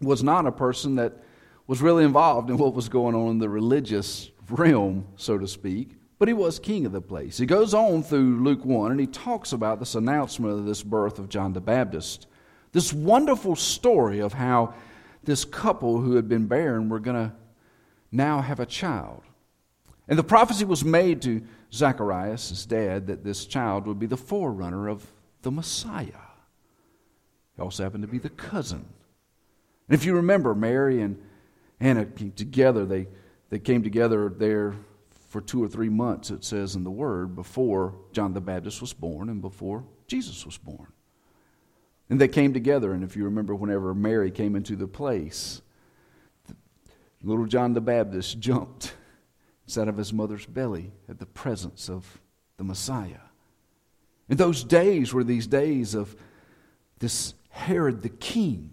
was 0.00 0.22
not 0.22 0.46
a 0.46 0.52
person 0.52 0.96
that 0.96 1.22
was 1.66 1.82
really 1.82 2.04
involved 2.04 2.50
in 2.50 2.56
what 2.56 2.74
was 2.74 2.88
going 2.88 3.14
on 3.14 3.30
in 3.30 3.38
the 3.38 3.48
religious 3.48 4.30
realm, 4.48 5.06
so 5.16 5.38
to 5.38 5.46
speak, 5.46 5.90
but 6.18 6.28
he 6.28 6.34
was 6.34 6.58
king 6.58 6.86
of 6.86 6.92
the 6.92 7.00
place. 7.00 7.38
He 7.38 7.46
goes 7.46 7.74
on 7.74 8.02
through 8.02 8.42
Luke 8.42 8.64
1 8.64 8.90
and 8.90 9.00
he 9.00 9.06
talks 9.06 9.52
about 9.52 9.78
this 9.78 9.94
announcement 9.94 10.58
of 10.58 10.66
this 10.66 10.82
birth 10.82 11.18
of 11.18 11.28
John 11.28 11.52
the 11.52 11.60
Baptist. 11.60 12.26
This 12.72 12.92
wonderful 12.92 13.56
story 13.56 14.20
of 14.20 14.32
how 14.32 14.74
this 15.24 15.44
couple 15.44 16.00
who 16.00 16.16
had 16.16 16.28
been 16.28 16.46
barren 16.46 16.88
were 16.88 17.00
going 17.00 17.16
to 17.16 17.32
now 18.12 18.40
have 18.40 18.60
a 18.60 18.66
child. 18.66 19.22
And 20.08 20.18
the 20.18 20.24
prophecy 20.24 20.64
was 20.64 20.84
made 20.84 21.22
to 21.22 21.42
Zacharias, 21.72 22.48
his 22.48 22.66
dad, 22.66 23.06
that 23.06 23.22
this 23.22 23.46
child 23.46 23.86
would 23.86 23.98
be 23.98 24.06
the 24.06 24.16
forerunner 24.16 24.88
of 24.88 25.06
the 25.42 25.50
Messiah. 25.50 26.26
He 27.56 27.62
also 27.62 27.84
happened 27.84 28.02
to 28.02 28.08
be 28.08 28.18
the 28.18 28.30
cousin. 28.30 28.84
And 29.88 29.94
if 29.94 30.04
you 30.04 30.14
remember, 30.14 30.54
Mary 30.54 31.00
and 31.00 31.20
Anna 31.78 32.06
came 32.06 32.32
together. 32.32 32.84
They, 32.84 33.06
they 33.50 33.58
came 33.58 33.82
together 33.82 34.28
there 34.28 34.74
for 35.28 35.40
two 35.40 35.62
or 35.62 35.68
three 35.68 35.88
months, 35.88 36.30
it 36.30 36.44
says 36.44 36.74
in 36.74 36.82
the 36.82 36.90
Word, 36.90 37.36
before 37.36 37.94
John 38.12 38.34
the 38.34 38.40
Baptist 38.40 38.80
was 38.80 38.92
born 38.92 39.28
and 39.28 39.40
before 39.40 39.84
Jesus 40.08 40.44
was 40.44 40.58
born. 40.58 40.88
And 42.08 42.20
they 42.20 42.26
came 42.26 42.52
together, 42.52 42.92
and 42.92 43.04
if 43.04 43.14
you 43.14 43.24
remember, 43.24 43.54
whenever 43.54 43.94
Mary 43.94 44.32
came 44.32 44.56
into 44.56 44.74
the 44.74 44.88
place, 44.88 45.62
Little 47.22 47.46
John 47.46 47.74
the 47.74 47.80
Baptist 47.80 48.38
jumped 48.38 48.94
out 49.78 49.88
of 49.88 49.96
his 49.96 50.12
mother's 50.12 50.46
belly 50.46 50.92
at 51.08 51.18
the 51.18 51.26
presence 51.26 51.88
of 51.88 52.20
the 52.56 52.64
Messiah. 52.64 53.20
And 54.28 54.38
those 54.38 54.64
days 54.64 55.12
were 55.12 55.24
these 55.24 55.46
days 55.46 55.94
of 55.94 56.16
this 56.98 57.34
Herod 57.50 58.02
the 58.02 58.08
king. 58.08 58.70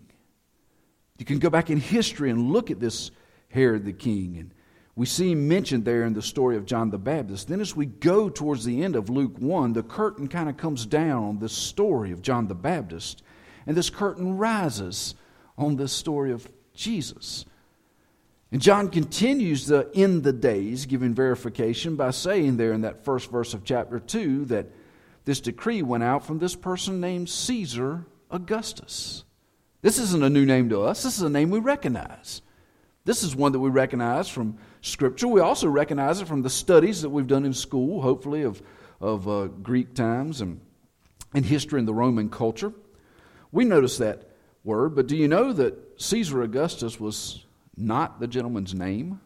You 1.18 1.26
can 1.26 1.40
go 1.40 1.50
back 1.50 1.70
in 1.70 1.80
history 1.80 2.30
and 2.30 2.52
look 2.52 2.72
at 2.72 2.80
this 2.80 3.12
Herod 3.50 3.86
the 3.86 3.94
king. 3.94 4.38
And 4.38 4.54
we 4.96 5.06
see 5.06 5.32
him 5.32 5.48
mentioned 5.48 5.86
there 5.86 6.04
in 6.04 6.14
the 6.14 6.22
story 6.22 6.58
of 6.58 6.66
John 6.66 6.90
the 6.90 6.98
Baptist. 6.98 7.48
Then, 7.48 7.62
as 7.62 7.76
we 7.76 7.86
go 7.86 8.30
towards 8.30 8.66
the 8.66 8.84
end 8.84 8.96
of 8.96 9.10
Luke 9.10 9.38
1, 9.38 9.74
the 9.74 9.84
curtain 9.84 10.28
kind 10.28 10.50
of 10.50 10.58
comes 10.58 10.86
down 10.86 11.24
on 11.24 11.40
this 11.40 11.54
story 11.54 12.12
of 12.12 12.22
John 12.22 12.48
the 12.48 12.56
Baptist. 12.56 13.24
And 13.66 13.76
this 13.76 13.90
curtain 13.90 14.38
rises 14.38 15.16
on 15.58 15.76
this 15.76 15.92
story 15.92 16.32
of 16.32 16.50
Jesus. 16.74 17.46
And 18.52 18.62
John 18.62 18.90
continues 18.90 19.68
the 19.68 19.90
in 19.94 20.22
the 20.22 20.32
days, 20.32 20.86
giving 20.86 21.14
verification 21.14 21.96
by 21.96 22.12
saying 22.12 22.58
there 22.58 22.72
in 22.72 22.82
that 22.82 23.04
first 23.04 23.30
verse 23.30 23.54
of 23.54 23.66
chapter 23.66 24.00
2 24.00 24.46
that 24.46 24.68
this 25.26 25.42
decree 25.42 25.82
went 25.82 26.04
out 26.04 26.26
from 26.26 26.40
this 26.40 26.56
person 26.56 27.02
named 27.02 27.30
Caesar 27.30 28.06
Augustus. 28.32 29.26
This 29.82 30.00
isn't 30.00 30.24
a 30.24 30.30
new 30.30 30.46
name 30.46 30.70
to 30.70 30.82
us, 30.82 31.04
this 31.04 31.18
is 31.18 31.24
a 31.24 31.30
name 31.30 31.50
we 31.50 31.60
recognize. 31.60 32.42
This 33.04 33.24
is 33.24 33.36
one 33.36 33.54
that 33.54 33.60
we 33.60 33.70
recognize 33.70 34.28
from 34.28 34.58
Scripture. 34.82 35.30
We 35.30 35.40
also 35.40 35.70
recognize 35.70 36.20
it 36.20 36.28
from 36.28 36.42
the 36.42 36.50
studies 36.50 37.04
that 37.04 37.10
we've 37.10 37.28
done 37.28 37.46
in 37.46 37.54
school, 37.54 38.02
hopefully, 38.02 38.42
of, 38.44 38.62
of 39.00 39.30
uh, 39.30 39.46
Greek 39.46 39.94
times 39.94 40.42
and, 40.42 40.60
and 41.34 41.46
history 41.46 41.80
in 41.80 41.86
the 41.86 41.94
Roman 41.94 42.30
culture. 42.30 42.74
We 43.54 43.64
notice 43.64 43.98
that 44.00 44.30
word, 44.66 44.94
but 44.94 45.08
do 45.08 45.16
you 45.16 45.30
know 45.30 45.54
that 45.54 46.02
Caesar 46.02 46.42
Augustus 46.42 47.00
was 47.00 47.46
not 47.78 48.20
the 48.20 48.28
gentleman's 48.28 48.74
name? 48.74 49.22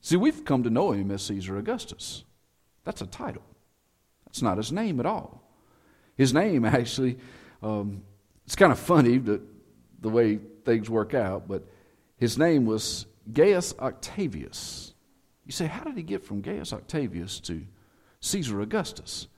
See, 0.00 0.16
we've 0.16 0.44
come 0.44 0.62
to 0.64 0.70
know 0.70 0.92
him 0.92 1.10
as 1.10 1.22
Caesar 1.22 1.56
Augustus. 1.56 2.24
That's 2.84 3.00
a 3.00 3.06
title, 3.06 3.42
that's 4.24 4.42
not 4.42 4.58
his 4.58 4.72
name 4.72 5.00
at 5.00 5.06
all. 5.06 5.42
His 6.16 6.32
name 6.34 6.64
actually, 6.64 7.18
um, 7.62 8.02
it's 8.44 8.56
kind 8.56 8.72
of 8.72 8.78
funny 8.78 9.18
the 9.18 9.40
way 10.08 10.38
things 10.64 10.88
work 10.88 11.14
out, 11.14 11.48
but 11.48 11.64
his 12.16 12.38
name 12.38 12.66
was 12.66 13.06
Gaius 13.32 13.74
Octavius. 13.78 14.94
You 15.44 15.52
say, 15.52 15.66
how 15.66 15.84
did 15.84 15.96
he 15.96 16.02
get 16.02 16.24
from 16.24 16.40
Gaius 16.40 16.72
Octavius 16.72 17.40
to 17.40 17.62
Caesar 18.20 18.60
Augustus? 18.60 19.28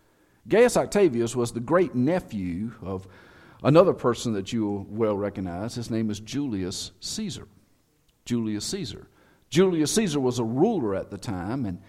Gaius 0.47 0.77
Octavius 0.77 1.37
was 1.37 1.53
the 1.53 1.61
great 1.61 1.95
nephew 1.95 2.73
of 2.83 3.07
another 3.63 3.93
person 3.93 4.33
that 4.35 4.53
you 4.53 4.67
will 4.67 4.87
well 4.89 5.17
recognize. 5.17 5.75
His 5.75 5.91
name 5.91 6.11
is 6.11 6.21
Julius 6.21 6.93
Caesar. 7.01 7.47
Julius 8.29 8.67
Caesar. 8.67 9.09
Julius 9.49 9.91
Caesar 9.93 10.21
was 10.21 10.39
a 10.39 10.45
ruler 10.45 10.95
at 10.95 11.11
the 11.11 11.17
time 11.17 11.65
and, 11.65 11.81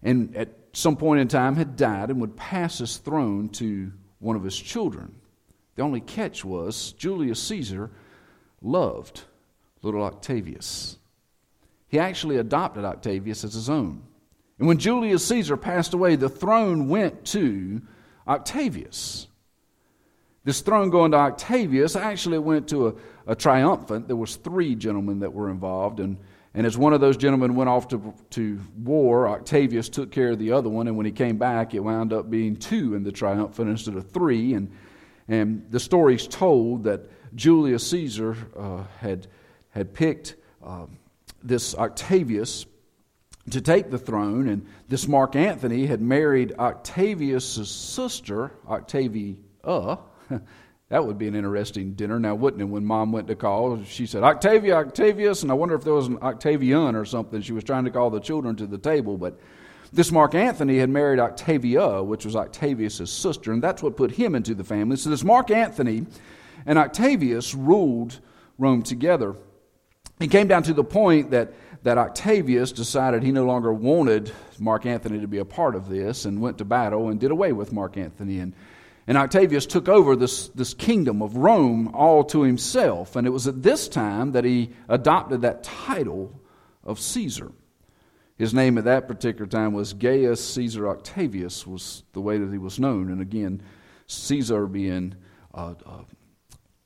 and 0.00 0.36
at 0.36 0.56
some 0.72 0.96
point 0.96 1.20
in 1.20 1.26
time 1.26 1.56
had 1.56 1.74
died 1.74 2.08
and 2.08 2.20
would 2.20 2.36
pass 2.36 2.78
his 2.78 2.98
throne 2.98 3.48
to 3.48 3.92
one 4.20 4.36
of 4.36 4.44
his 4.44 4.56
children. 4.56 5.12
The 5.74 5.82
only 5.82 6.00
catch 6.00 6.44
was 6.44 6.92
Julius 6.92 7.42
Caesar 7.42 7.90
loved 8.60 9.22
little 9.82 10.04
Octavius. 10.04 10.98
He 11.88 11.98
actually 11.98 12.36
adopted 12.36 12.84
Octavius 12.84 13.42
as 13.42 13.54
his 13.54 13.68
own. 13.68 14.04
And 14.60 14.68
when 14.68 14.78
Julius 14.78 15.26
Caesar 15.26 15.56
passed 15.56 15.94
away, 15.94 16.14
the 16.14 16.28
throne 16.28 16.88
went 16.88 17.24
to 17.26 17.82
Octavius. 18.28 19.26
This 20.44 20.60
throne 20.60 20.90
going 20.90 21.10
to 21.10 21.18
Octavius 21.18 21.96
actually 21.96 22.38
went 22.38 22.68
to 22.68 22.86
a, 22.86 22.94
a 23.26 23.34
triumphant. 23.34 24.06
There 24.08 24.16
was 24.16 24.36
three 24.36 24.74
gentlemen 24.74 25.20
that 25.20 25.32
were 25.32 25.50
involved, 25.50 26.00
and, 26.00 26.16
and 26.54 26.66
as 26.66 26.76
one 26.76 26.92
of 26.92 27.00
those 27.00 27.16
gentlemen 27.16 27.54
went 27.54 27.70
off 27.70 27.88
to, 27.88 28.14
to 28.30 28.60
war, 28.76 29.28
Octavius 29.28 29.88
took 29.88 30.10
care 30.10 30.30
of 30.30 30.38
the 30.38 30.52
other 30.52 30.68
one, 30.68 30.88
and 30.88 30.96
when 30.96 31.06
he 31.06 31.12
came 31.12 31.38
back, 31.38 31.74
it 31.74 31.80
wound 31.80 32.12
up 32.12 32.30
being 32.30 32.56
two 32.56 32.94
in 32.94 33.04
the 33.04 33.12
triumphant 33.12 33.70
instead 33.70 33.94
of 33.94 34.10
three. 34.10 34.54
And, 34.54 34.72
and 35.28 35.66
the 35.70 35.80
story's 35.80 36.26
told 36.26 36.84
that 36.84 37.02
Julius 37.34 37.88
Caesar 37.90 38.36
uh, 38.56 38.84
had, 38.98 39.26
had 39.70 39.94
picked 39.94 40.36
uh, 40.62 40.86
this 41.42 41.74
Octavius 41.74 42.66
to 43.50 43.60
take 43.60 43.90
the 43.90 43.98
throne, 43.98 44.48
and 44.48 44.66
this 44.88 45.08
Mark 45.08 45.34
Antony 45.34 45.86
had 45.86 46.00
married 46.00 46.52
Octavius' 46.58 47.70
sister, 47.70 48.52
Octavia, 48.68 49.34
that 50.92 51.06
would 51.06 51.16
be 51.16 51.26
an 51.26 51.34
interesting 51.34 51.94
dinner 51.94 52.20
now, 52.20 52.34
wouldn't 52.34 52.60
it? 52.60 52.66
When 52.66 52.84
mom 52.84 53.12
went 53.12 53.26
to 53.28 53.34
call, 53.34 53.82
she 53.84 54.04
said, 54.04 54.22
Octavia, 54.22 54.76
Octavius, 54.76 55.42
and 55.42 55.50
I 55.50 55.54
wonder 55.54 55.74
if 55.74 55.84
there 55.84 55.94
was 55.94 56.06
an 56.06 56.18
Octavian 56.20 56.94
or 56.94 57.06
something. 57.06 57.40
She 57.40 57.54
was 57.54 57.64
trying 57.64 57.86
to 57.86 57.90
call 57.90 58.10
the 58.10 58.20
children 58.20 58.56
to 58.56 58.66
the 58.66 58.76
table, 58.76 59.16
but 59.16 59.40
this 59.90 60.12
Mark 60.12 60.34
Antony 60.34 60.76
had 60.76 60.90
married 60.90 61.18
Octavia, 61.18 62.02
which 62.02 62.26
was 62.26 62.36
Octavius's 62.36 63.10
sister, 63.10 63.52
and 63.52 63.62
that's 63.62 63.82
what 63.82 63.96
put 63.96 64.10
him 64.10 64.34
into 64.34 64.54
the 64.54 64.64
family. 64.64 64.96
So 64.96 65.08
this 65.08 65.24
Mark 65.24 65.50
Antony 65.50 66.04
and 66.66 66.78
Octavius 66.78 67.54
ruled 67.54 68.20
Rome 68.58 68.82
together. 68.82 69.34
It 70.20 70.30
came 70.30 70.46
down 70.46 70.62
to 70.64 70.74
the 70.74 70.84
point 70.84 71.30
that, 71.30 71.54
that 71.84 71.96
Octavius 71.96 72.70
decided 72.70 73.22
he 73.22 73.32
no 73.32 73.46
longer 73.46 73.72
wanted 73.72 74.30
Mark 74.58 74.84
Antony 74.84 75.20
to 75.20 75.26
be 75.26 75.38
a 75.38 75.44
part 75.46 75.74
of 75.74 75.88
this 75.88 76.26
and 76.26 76.42
went 76.42 76.58
to 76.58 76.66
battle 76.66 77.08
and 77.08 77.18
did 77.18 77.30
away 77.30 77.54
with 77.54 77.72
Mark 77.72 77.96
Antony 77.96 78.40
And 78.40 78.52
and 79.06 79.18
Octavius 79.18 79.66
took 79.66 79.88
over 79.88 80.14
this, 80.14 80.48
this 80.48 80.74
kingdom 80.74 81.22
of 81.22 81.36
Rome 81.36 81.88
all 81.94 82.22
to 82.24 82.42
himself. 82.42 83.16
And 83.16 83.26
it 83.26 83.30
was 83.30 83.48
at 83.48 83.62
this 83.62 83.88
time 83.88 84.32
that 84.32 84.44
he 84.44 84.70
adopted 84.88 85.42
that 85.42 85.64
title 85.64 86.40
of 86.84 87.00
Caesar. 87.00 87.52
His 88.38 88.54
name 88.54 88.78
at 88.78 88.84
that 88.84 89.08
particular 89.08 89.46
time 89.46 89.72
was 89.72 89.92
Gaius 89.92 90.44
Caesar 90.54 90.88
Octavius, 90.88 91.66
was 91.66 92.04
the 92.12 92.20
way 92.20 92.38
that 92.38 92.50
he 92.50 92.58
was 92.58 92.78
known. 92.78 93.10
And 93.10 93.20
again, 93.20 93.62
Caesar 94.06 94.66
being 94.66 95.14
a, 95.52 95.76
a, 95.86 96.04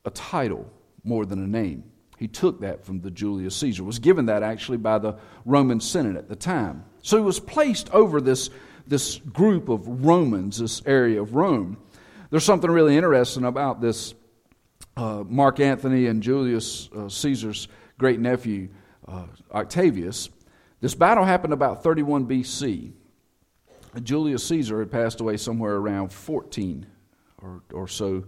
a 0.05 0.11
title 0.11 0.71
more 1.03 1.25
than 1.25 1.43
a 1.43 1.47
name. 1.47 1.83
He 2.17 2.27
took 2.27 2.61
that 2.61 2.83
from 2.83 3.01
the 3.01 3.11
Julius 3.11 3.55
Caesar, 3.57 3.83
was 3.83 3.99
given 3.99 4.25
that 4.25 4.41
actually 4.41 4.77
by 4.77 4.97
the 4.97 5.17
Roman 5.45 5.79
Senate 5.79 6.15
at 6.15 6.27
the 6.27 6.35
time. 6.35 6.83
So 7.03 7.17
he 7.17 7.23
was 7.23 7.39
placed 7.39 7.91
over 7.91 8.19
this, 8.19 8.49
this 8.87 9.17
group 9.17 9.69
of 9.69 10.05
Romans, 10.05 10.57
this 10.57 10.81
area 10.85 11.21
of 11.21 11.35
Rome. 11.35 11.77
There's 12.29 12.43
something 12.43 12.69
really 12.69 12.97
interesting 12.97 13.45
about 13.45 13.79
this 13.79 14.13
uh, 14.97 15.23
Mark 15.25 15.59
Antony 15.59 16.07
and 16.07 16.21
Julius 16.21 16.89
uh, 16.95 17.07
Caesar's 17.07 17.67
great 17.97 18.19
nephew, 18.19 18.69
uh, 19.07 19.27
Octavius. 19.51 20.29
This 20.81 20.93
battle 20.93 21.23
happened 21.23 21.53
about 21.53 21.83
31 21.83 22.27
BC. 22.27 22.91
Julius 24.03 24.43
Caesar 24.47 24.79
had 24.79 24.91
passed 24.91 25.21
away 25.21 25.37
somewhere 25.37 25.75
around 25.75 26.11
14 26.11 26.85
or, 27.41 27.61
or 27.73 27.87
so 27.87 28.25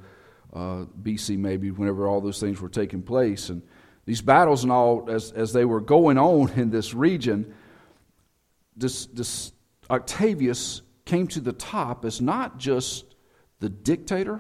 uh, 0.54 0.86
BC, 1.02 1.38
maybe, 1.38 1.70
whenever 1.70 2.08
all 2.08 2.22
those 2.22 2.40
things 2.40 2.62
were 2.62 2.70
taking 2.70 3.04
place. 3.04 3.50
And 3.50 3.62
these 4.06 4.22
battles 4.22 4.64
and 4.64 4.72
all, 4.72 5.10
as, 5.10 5.32
as 5.34 5.54
they 5.54 5.66
were 5.66 5.82
going 5.82 6.18
on 6.18 6.52
in 6.54 6.70
this 6.70 6.94
region, 6.94 7.54
this, 8.76 9.08
this 9.08 9.52
Octavius 9.90 10.82
came 11.06 11.28
to 11.28 11.42
the 11.42 11.54
top 11.54 12.06
as 12.06 12.22
not 12.22 12.58
just 12.58 13.09
the 13.60 13.70
dictator, 13.70 14.40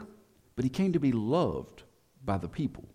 but 0.56 0.64
he 0.64 0.70
came 0.70 0.94
to 0.94 1.00
be 1.00 1.12
loved 1.12 1.84
by 2.24 2.38
the 2.38 2.48
people. 2.48 2.86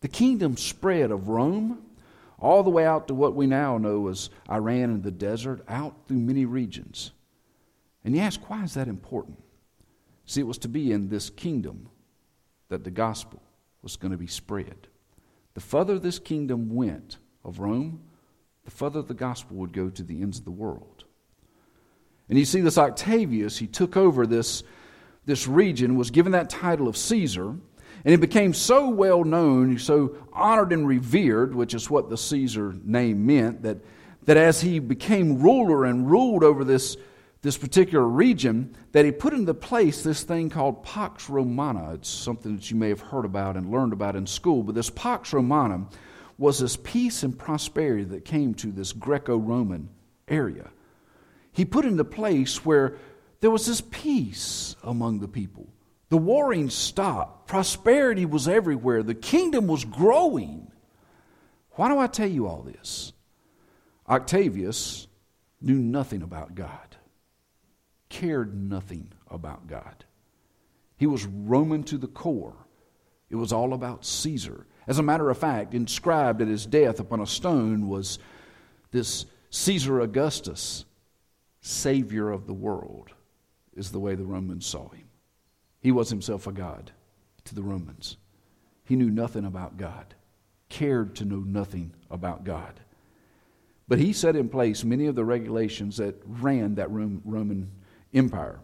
The 0.00 0.08
kingdom 0.08 0.56
spread 0.56 1.10
of 1.10 1.28
Rome 1.28 1.82
all 2.38 2.62
the 2.62 2.70
way 2.70 2.86
out 2.86 3.08
to 3.08 3.14
what 3.14 3.34
we 3.34 3.46
now 3.46 3.78
know 3.78 4.08
as 4.08 4.30
Iran 4.48 4.90
and 4.90 5.02
the 5.02 5.10
desert, 5.10 5.64
out 5.68 5.94
through 6.06 6.18
many 6.18 6.44
regions. 6.44 7.10
And 8.04 8.14
you 8.14 8.22
ask, 8.22 8.48
why 8.48 8.62
is 8.62 8.74
that 8.74 8.86
important? 8.86 9.42
See, 10.24 10.40
it 10.40 10.46
was 10.46 10.58
to 10.58 10.68
be 10.68 10.92
in 10.92 11.08
this 11.08 11.30
kingdom 11.30 11.88
that 12.68 12.84
the 12.84 12.90
gospel 12.90 13.42
was 13.82 13.96
going 13.96 14.12
to 14.12 14.18
be 14.18 14.26
spread. 14.26 14.86
The 15.54 15.60
further 15.60 15.98
this 15.98 16.18
kingdom 16.18 16.74
went 16.74 17.18
of 17.44 17.58
Rome, 17.58 18.00
the 18.64 18.70
further 18.70 19.02
the 19.02 19.14
gospel 19.14 19.56
would 19.56 19.72
go 19.72 19.88
to 19.88 20.02
the 20.02 20.22
ends 20.22 20.38
of 20.38 20.44
the 20.44 20.50
world. 20.50 21.04
And 22.28 22.38
you 22.38 22.44
see, 22.44 22.60
this 22.60 22.78
Octavius, 22.78 23.58
he 23.58 23.66
took 23.66 23.96
over 23.96 24.26
this 24.26 24.62
this 25.28 25.46
region, 25.46 25.94
was 25.94 26.10
given 26.10 26.32
that 26.32 26.48
title 26.48 26.88
of 26.88 26.96
Caesar, 26.96 27.48
and 27.50 28.14
it 28.14 28.18
became 28.18 28.54
so 28.54 28.88
well 28.88 29.24
known, 29.24 29.78
so 29.78 30.16
honored 30.32 30.72
and 30.72 30.88
revered, 30.88 31.54
which 31.54 31.74
is 31.74 31.90
what 31.90 32.08
the 32.08 32.16
Caesar 32.16 32.74
name 32.82 33.26
meant, 33.26 33.62
that, 33.62 33.76
that 34.24 34.38
as 34.38 34.62
he 34.62 34.78
became 34.78 35.38
ruler 35.42 35.84
and 35.84 36.10
ruled 36.10 36.42
over 36.42 36.64
this, 36.64 36.96
this 37.42 37.58
particular 37.58 38.06
region, 38.08 38.74
that 38.92 39.04
he 39.04 39.12
put 39.12 39.34
into 39.34 39.52
place 39.52 40.02
this 40.02 40.22
thing 40.22 40.48
called 40.48 40.82
Pax 40.82 41.28
Romana. 41.28 41.92
It's 41.92 42.08
something 42.08 42.56
that 42.56 42.70
you 42.70 42.78
may 42.78 42.88
have 42.88 43.02
heard 43.02 43.26
about 43.26 43.58
and 43.58 43.70
learned 43.70 43.92
about 43.92 44.16
in 44.16 44.26
school, 44.26 44.62
but 44.62 44.74
this 44.74 44.88
Pax 44.88 45.34
Romana 45.34 45.88
was 46.38 46.58
this 46.58 46.78
peace 46.78 47.22
and 47.22 47.38
prosperity 47.38 48.04
that 48.04 48.24
came 48.24 48.54
to 48.54 48.68
this 48.68 48.94
Greco 48.94 49.36
Roman 49.36 49.90
area. 50.26 50.70
He 51.52 51.66
put 51.66 51.84
into 51.84 52.04
place 52.04 52.64
where 52.64 52.96
there 53.40 53.50
was 53.50 53.66
this 53.66 53.80
peace 53.80 54.74
among 54.82 55.20
the 55.20 55.28
people. 55.28 55.68
The 56.08 56.16
warring 56.16 56.70
stopped. 56.70 57.48
Prosperity 57.48 58.24
was 58.24 58.48
everywhere. 58.48 59.02
The 59.02 59.14
kingdom 59.14 59.66
was 59.66 59.84
growing. 59.84 60.70
Why 61.72 61.88
do 61.88 61.98
I 61.98 62.06
tell 62.06 62.28
you 62.28 62.46
all 62.46 62.62
this? 62.62 63.12
Octavius 64.08 65.06
knew 65.60 65.78
nothing 65.78 66.22
about 66.22 66.54
God, 66.54 66.96
cared 68.08 68.54
nothing 68.54 69.12
about 69.28 69.66
God. 69.66 70.04
He 70.96 71.06
was 71.06 71.26
Roman 71.26 71.84
to 71.84 71.98
the 71.98 72.08
core. 72.08 72.56
It 73.30 73.36
was 73.36 73.52
all 73.52 73.74
about 73.74 74.04
Caesar. 74.04 74.66
As 74.86 74.98
a 74.98 75.02
matter 75.02 75.28
of 75.28 75.38
fact, 75.38 75.74
inscribed 75.74 76.40
at 76.40 76.48
his 76.48 76.64
death 76.64 76.98
upon 76.98 77.20
a 77.20 77.26
stone 77.26 77.88
was 77.88 78.18
this 78.90 79.26
Caesar 79.50 80.00
Augustus, 80.00 80.86
Savior 81.60 82.30
of 82.30 82.46
the 82.46 82.54
world, 82.54 83.12
is 83.78 83.90
the 83.90 84.00
way 84.00 84.14
the 84.14 84.24
Romans 84.24 84.66
saw 84.66 84.88
him. 84.90 85.08
He 85.80 85.92
was 85.92 86.10
himself 86.10 86.46
a 86.46 86.52
God 86.52 86.90
to 87.44 87.54
the 87.54 87.62
Romans. 87.62 88.16
He 88.84 88.96
knew 88.96 89.10
nothing 89.10 89.44
about 89.44 89.76
God, 89.76 90.14
cared 90.68 91.16
to 91.16 91.24
know 91.24 91.40
nothing 91.40 91.92
about 92.10 92.44
God. 92.44 92.80
But 93.86 93.98
he 93.98 94.12
set 94.12 94.36
in 94.36 94.48
place 94.48 94.84
many 94.84 95.06
of 95.06 95.14
the 95.14 95.24
regulations 95.24 95.96
that 95.96 96.20
ran 96.26 96.74
that 96.74 96.90
Roman 96.90 97.70
Empire. 98.12 98.60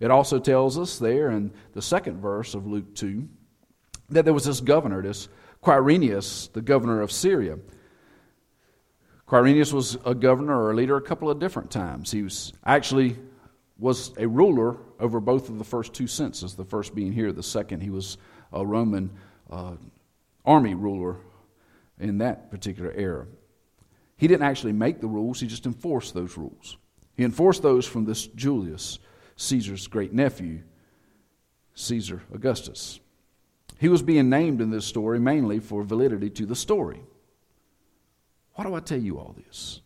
It 0.00 0.10
also 0.10 0.38
tells 0.38 0.78
us 0.78 0.98
there 0.98 1.30
in 1.30 1.52
the 1.72 1.82
second 1.82 2.20
verse 2.20 2.54
of 2.54 2.66
Luke 2.66 2.94
2 2.94 3.28
that 4.10 4.24
there 4.24 4.34
was 4.34 4.44
this 4.44 4.60
governor, 4.60 5.02
this 5.02 5.28
Quirinius, 5.62 6.52
the 6.52 6.62
governor 6.62 7.00
of 7.00 7.10
Syria. 7.10 7.58
Quirinius 9.26 9.72
was 9.72 9.96
a 10.04 10.14
governor 10.14 10.60
or 10.60 10.70
a 10.70 10.76
leader 10.76 10.96
a 10.96 11.02
couple 11.02 11.30
of 11.30 11.40
different 11.40 11.70
times. 11.70 12.12
He 12.12 12.22
was 12.22 12.52
actually 12.64 13.16
was 13.78 14.12
a 14.18 14.26
ruler 14.26 14.76
over 14.98 15.20
both 15.20 15.48
of 15.48 15.58
the 15.58 15.64
first 15.64 15.92
two 15.92 16.06
censuses, 16.06 16.54
the 16.56 16.64
first 16.64 16.94
being 16.94 17.12
here, 17.12 17.32
the 17.32 17.42
second 17.42 17.80
he 17.80 17.90
was 17.90 18.16
a 18.52 18.64
Roman 18.64 19.10
uh, 19.50 19.74
army 20.44 20.74
ruler 20.74 21.16
in 21.98 22.18
that 22.18 22.50
particular 22.50 22.92
era. 22.92 23.26
He 24.16 24.28
didn't 24.28 24.46
actually 24.46 24.72
make 24.72 25.00
the 25.00 25.06
rules, 25.06 25.40
he 25.40 25.46
just 25.46 25.66
enforced 25.66 26.14
those 26.14 26.36
rules. 26.36 26.78
He 27.14 27.24
enforced 27.24 27.62
those 27.62 27.86
from 27.86 28.04
this 28.04 28.26
Julius, 28.26 28.98
Caesar's 29.36 29.86
great 29.86 30.12
nephew, 30.12 30.62
Caesar 31.74 32.22
Augustus. 32.32 33.00
He 33.78 33.88
was 33.88 34.02
being 34.02 34.30
named 34.30 34.62
in 34.62 34.70
this 34.70 34.86
story 34.86 35.20
mainly 35.20 35.60
for 35.60 35.82
validity 35.82 36.30
to 36.30 36.46
the 36.46 36.56
story. 36.56 37.00
Why 38.54 38.64
do 38.64 38.74
I 38.74 38.80
tell 38.80 39.00
you 39.00 39.18
all 39.18 39.34
this? 39.36 39.82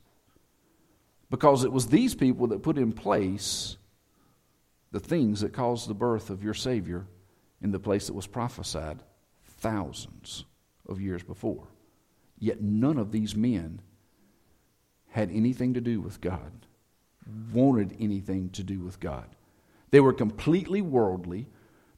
Because 1.28 1.64
it 1.64 1.72
was 1.72 1.88
these 1.88 2.14
people 2.14 2.48
that 2.48 2.62
put 2.62 2.78
in 2.78 2.92
place 2.92 3.76
the 4.92 5.00
things 5.00 5.40
that 5.40 5.52
caused 5.52 5.88
the 5.88 5.94
birth 5.94 6.30
of 6.30 6.42
your 6.42 6.54
Savior 6.54 7.06
in 7.62 7.70
the 7.70 7.78
place 7.78 8.06
that 8.06 8.14
was 8.14 8.26
prophesied 8.26 9.02
thousands 9.58 10.44
of 10.88 11.00
years 11.00 11.22
before. 11.22 11.68
Yet 12.38 12.60
none 12.60 12.98
of 12.98 13.12
these 13.12 13.36
men 13.36 13.80
had 15.10 15.30
anything 15.30 15.74
to 15.74 15.80
do 15.80 16.00
with 16.00 16.20
God, 16.20 16.66
wanted 17.52 17.96
anything 18.00 18.50
to 18.50 18.62
do 18.62 18.80
with 18.80 18.98
God. 18.98 19.26
They 19.90 20.00
were 20.00 20.12
completely 20.12 20.80
worldly, 20.80 21.48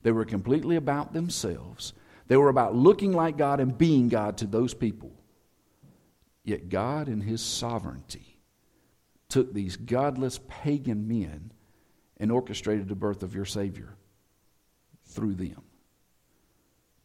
they 0.02 0.12
were 0.12 0.24
completely 0.24 0.76
about 0.76 1.12
themselves, 1.12 1.92
they 2.26 2.36
were 2.36 2.48
about 2.48 2.74
looking 2.74 3.12
like 3.12 3.36
God 3.36 3.60
and 3.60 3.76
being 3.76 4.08
God 4.08 4.38
to 4.38 4.46
those 4.46 4.74
people. 4.74 5.12
Yet 6.44 6.68
God, 6.68 7.08
in 7.08 7.20
His 7.20 7.40
sovereignty, 7.40 8.38
took 9.28 9.52
these 9.52 9.76
godless 9.76 10.40
pagan 10.48 11.06
men 11.06 11.51
and 12.22 12.30
orchestrated 12.30 12.86
the 12.88 12.94
birth 12.94 13.24
of 13.24 13.34
your 13.34 13.44
Savior 13.44 13.96
through 15.06 15.34
them. 15.34 15.60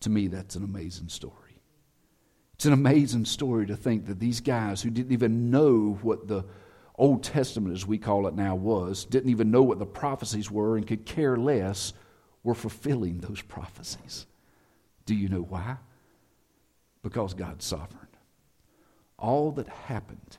To 0.01 0.11
me, 0.11 0.27
that's 0.27 0.55
an 0.55 0.63
amazing 0.63 1.09
story. 1.09 1.59
It's 2.53 2.65
an 2.65 2.73
amazing 2.73 3.25
story 3.25 3.65
to 3.65 3.75
think 3.75 4.05
that 4.05 4.19
these 4.19 4.41
guys 4.41 4.79
who 4.79 4.91
didn't 4.91 5.11
even 5.11 5.49
know 5.49 5.97
what 6.03 6.27
the 6.27 6.45
Old 6.95 7.23
Testament, 7.23 7.75
as 7.75 7.83
we 7.83 7.97
call 7.97 8.27
it 8.27 8.35
now, 8.35 8.53
was, 8.53 9.05
didn't 9.05 9.31
even 9.31 9.49
know 9.49 9.63
what 9.63 9.79
the 9.79 9.87
prophecies 9.87 10.51
were, 10.51 10.77
and 10.77 10.85
could 10.85 11.03
care 11.03 11.35
less, 11.35 11.93
were 12.43 12.53
fulfilling 12.53 13.19
those 13.19 13.41
prophecies. 13.41 14.27
Do 15.07 15.15
you 15.15 15.29
know 15.29 15.41
why? 15.41 15.77
Because 17.01 17.33
God's 17.33 17.65
sovereign. 17.65 18.07
All 19.17 19.51
that 19.53 19.67
happened 19.67 20.37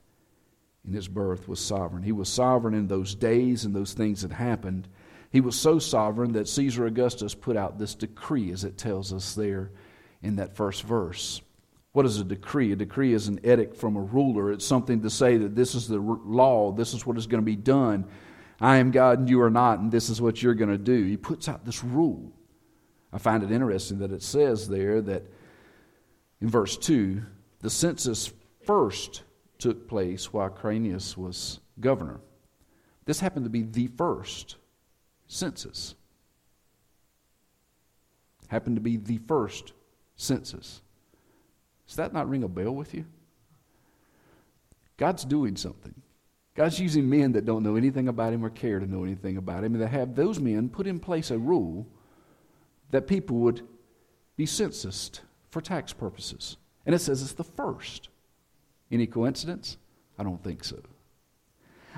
in 0.88 0.94
his 0.94 1.08
birth 1.08 1.48
was 1.48 1.60
sovereign. 1.60 2.02
He 2.02 2.12
was 2.12 2.28
sovereign 2.28 2.74
in 2.74 2.88
those 2.88 3.14
days 3.14 3.64
and 3.64 3.74
those 3.74 3.92
things 3.92 4.22
that 4.22 4.32
happened. 4.32 4.88
He 5.30 5.40
was 5.40 5.54
so 5.54 5.78
sovereign 5.78 6.32
that 6.32 6.48
Caesar 6.48 6.86
Augustus 6.86 7.34
put 7.34 7.56
out 7.56 7.78
this 7.78 7.94
decree, 7.94 8.50
as 8.50 8.64
it 8.64 8.78
tells 8.78 9.12
us 9.12 9.34
there 9.34 9.70
in 10.22 10.36
that 10.36 10.56
first 10.56 10.82
verse. 10.82 11.42
What 11.92 12.06
is 12.06 12.18
a 12.18 12.24
decree? 12.24 12.72
A 12.72 12.76
decree 12.76 13.12
is 13.12 13.28
an 13.28 13.40
edict 13.44 13.76
from 13.76 13.96
a 13.96 14.00
ruler. 14.00 14.50
It's 14.50 14.64
something 14.64 15.02
to 15.02 15.10
say 15.10 15.36
that 15.36 15.54
this 15.54 15.74
is 15.74 15.88
the 15.88 15.98
law, 15.98 16.72
this 16.72 16.94
is 16.94 17.04
what 17.04 17.18
is 17.18 17.26
going 17.26 17.42
to 17.42 17.46
be 17.46 17.56
done. 17.56 18.06
I 18.60 18.78
am 18.78 18.90
God 18.90 19.18
and 19.18 19.28
you 19.28 19.42
are 19.42 19.50
not, 19.50 19.78
and 19.78 19.92
this 19.92 20.08
is 20.08 20.20
what 20.20 20.42
you're 20.42 20.54
going 20.54 20.70
to 20.70 20.78
do. 20.78 21.04
He 21.04 21.16
puts 21.16 21.48
out 21.48 21.64
this 21.64 21.84
rule. 21.84 22.32
I 23.12 23.18
find 23.18 23.42
it 23.42 23.50
interesting 23.50 23.98
that 23.98 24.12
it 24.12 24.22
says 24.22 24.68
there 24.68 25.00
that 25.02 25.24
in 26.40 26.48
verse 26.48 26.76
2, 26.76 27.22
the 27.60 27.70
census 27.70 28.32
first 28.64 29.22
took 29.58 29.88
place 29.88 30.32
while 30.32 30.50
Quirinius 30.50 31.16
was 31.16 31.60
governor. 31.80 32.20
This 33.04 33.20
happened 33.20 33.44
to 33.44 33.50
be 33.50 33.62
the 33.62 33.88
first 33.88 34.56
census. 35.26 35.94
Happened 38.48 38.76
to 38.76 38.82
be 38.82 38.96
the 38.96 39.18
first 39.26 39.72
census. 40.16 40.82
Does 41.86 41.96
that 41.96 42.12
not 42.12 42.28
ring 42.28 42.44
a 42.44 42.48
bell 42.48 42.74
with 42.74 42.94
you? 42.94 43.04
God's 44.96 45.24
doing 45.24 45.56
something. 45.56 45.94
God's 46.54 46.80
using 46.80 47.08
men 47.08 47.32
that 47.32 47.44
don't 47.44 47.62
know 47.62 47.76
anything 47.76 48.08
about 48.08 48.32
him 48.32 48.44
or 48.44 48.50
care 48.50 48.80
to 48.80 48.86
know 48.86 49.04
anything 49.04 49.36
about 49.36 49.62
him, 49.64 49.74
and 49.74 49.82
that 49.82 49.88
have 49.88 50.14
those 50.14 50.40
men 50.40 50.68
put 50.68 50.86
in 50.86 50.98
place 50.98 51.30
a 51.30 51.38
rule 51.38 51.86
that 52.90 53.06
people 53.06 53.36
would 53.36 53.62
be 54.36 54.44
censused 54.44 55.20
for 55.50 55.60
tax 55.60 55.92
purposes. 55.92 56.56
And 56.84 56.94
it 56.94 56.98
says 56.98 57.22
it's 57.22 57.32
the 57.32 57.44
first. 57.44 58.08
Any 58.90 59.06
coincidence? 59.06 59.76
I 60.18 60.22
don't 60.22 60.42
think 60.42 60.64
so. 60.64 60.80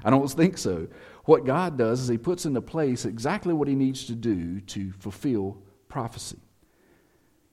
I 0.05 0.11
don't 0.11 0.29
think 0.29 0.59
so. 0.59 0.89
What 1.25 1.45
God 1.45 1.77
does 1.77 2.01
is 2.01 2.09
He 2.09 2.19
puts 2.19 2.47
into 2.47 2.61
place 2.61 3.05
exactly 3.05 3.53
what 3.53 3.69
He 3.69 3.75
needs 3.75 4.07
to 4.07 4.15
do 4.15 4.61
to 4.61 4.93
fulfill 4.93 5.59
prophecy. 5.89 6.39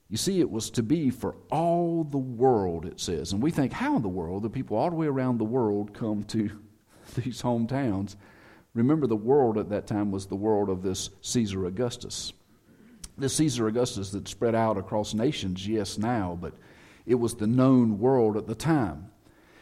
You 0.10 0.18
see, 0.18 0.40
it 0.40 0.50
was 0.50 0.70
to 0.72 0.84
be 0.84 1.10
for 1.10 1.36
all 1.52 2.06
the 2.06 2.18
world, 2.18 2.86
it 2.86 3.00
says. 3.00 3.34
And 3.34 3.42
we 3.42 3.52
think, 3.52 3.74
how 3.74 3.98
in 3.98 4.02
the 4.02 4.08
world? 4.08 4.44
The 4.44 4.50
people 4.50 4.78
all 4.78 4.90
the 4.90 4.96
way 4.96 5.08
around 5.08 5.38
the 5.38 5.44
world 5.44 5.94
come 5.94 6.24
to 6.26 6.50
these 7.16 7.42
hometowns. 7.42 8.16
Remember, 8.74 9.08
the 9.08 9.16
world 9.16 9.58
at 9.58 9.70
that 9.70 9.88
time 9.88 10.12
was 10.12 10.28
the 10.28 10.36
world 10.36 10.70
of 10.70 10.82
this 10.82 11.10
Caesar 11.22 11.66
Augustus. 11.66 12.32
This 13.18 13.34
Caesar 13.34 13.68
Augustus 13.68 14.12
that 14.12 14.28
spread 14.28 14.56
out 14.56 14.78
across 14.78 15.14
nations, 15.14 15.68
yes, 15.68 15.98
now, 15.98 16.38
but 16.40 16.54
it 17.06 17.16
was 17.16 17.34
the 17.34 17.48
known 17.48 17.98
world 18.00 18.38
at 18.38 18.48
the 18.48 18.56
time. 18.56 19.10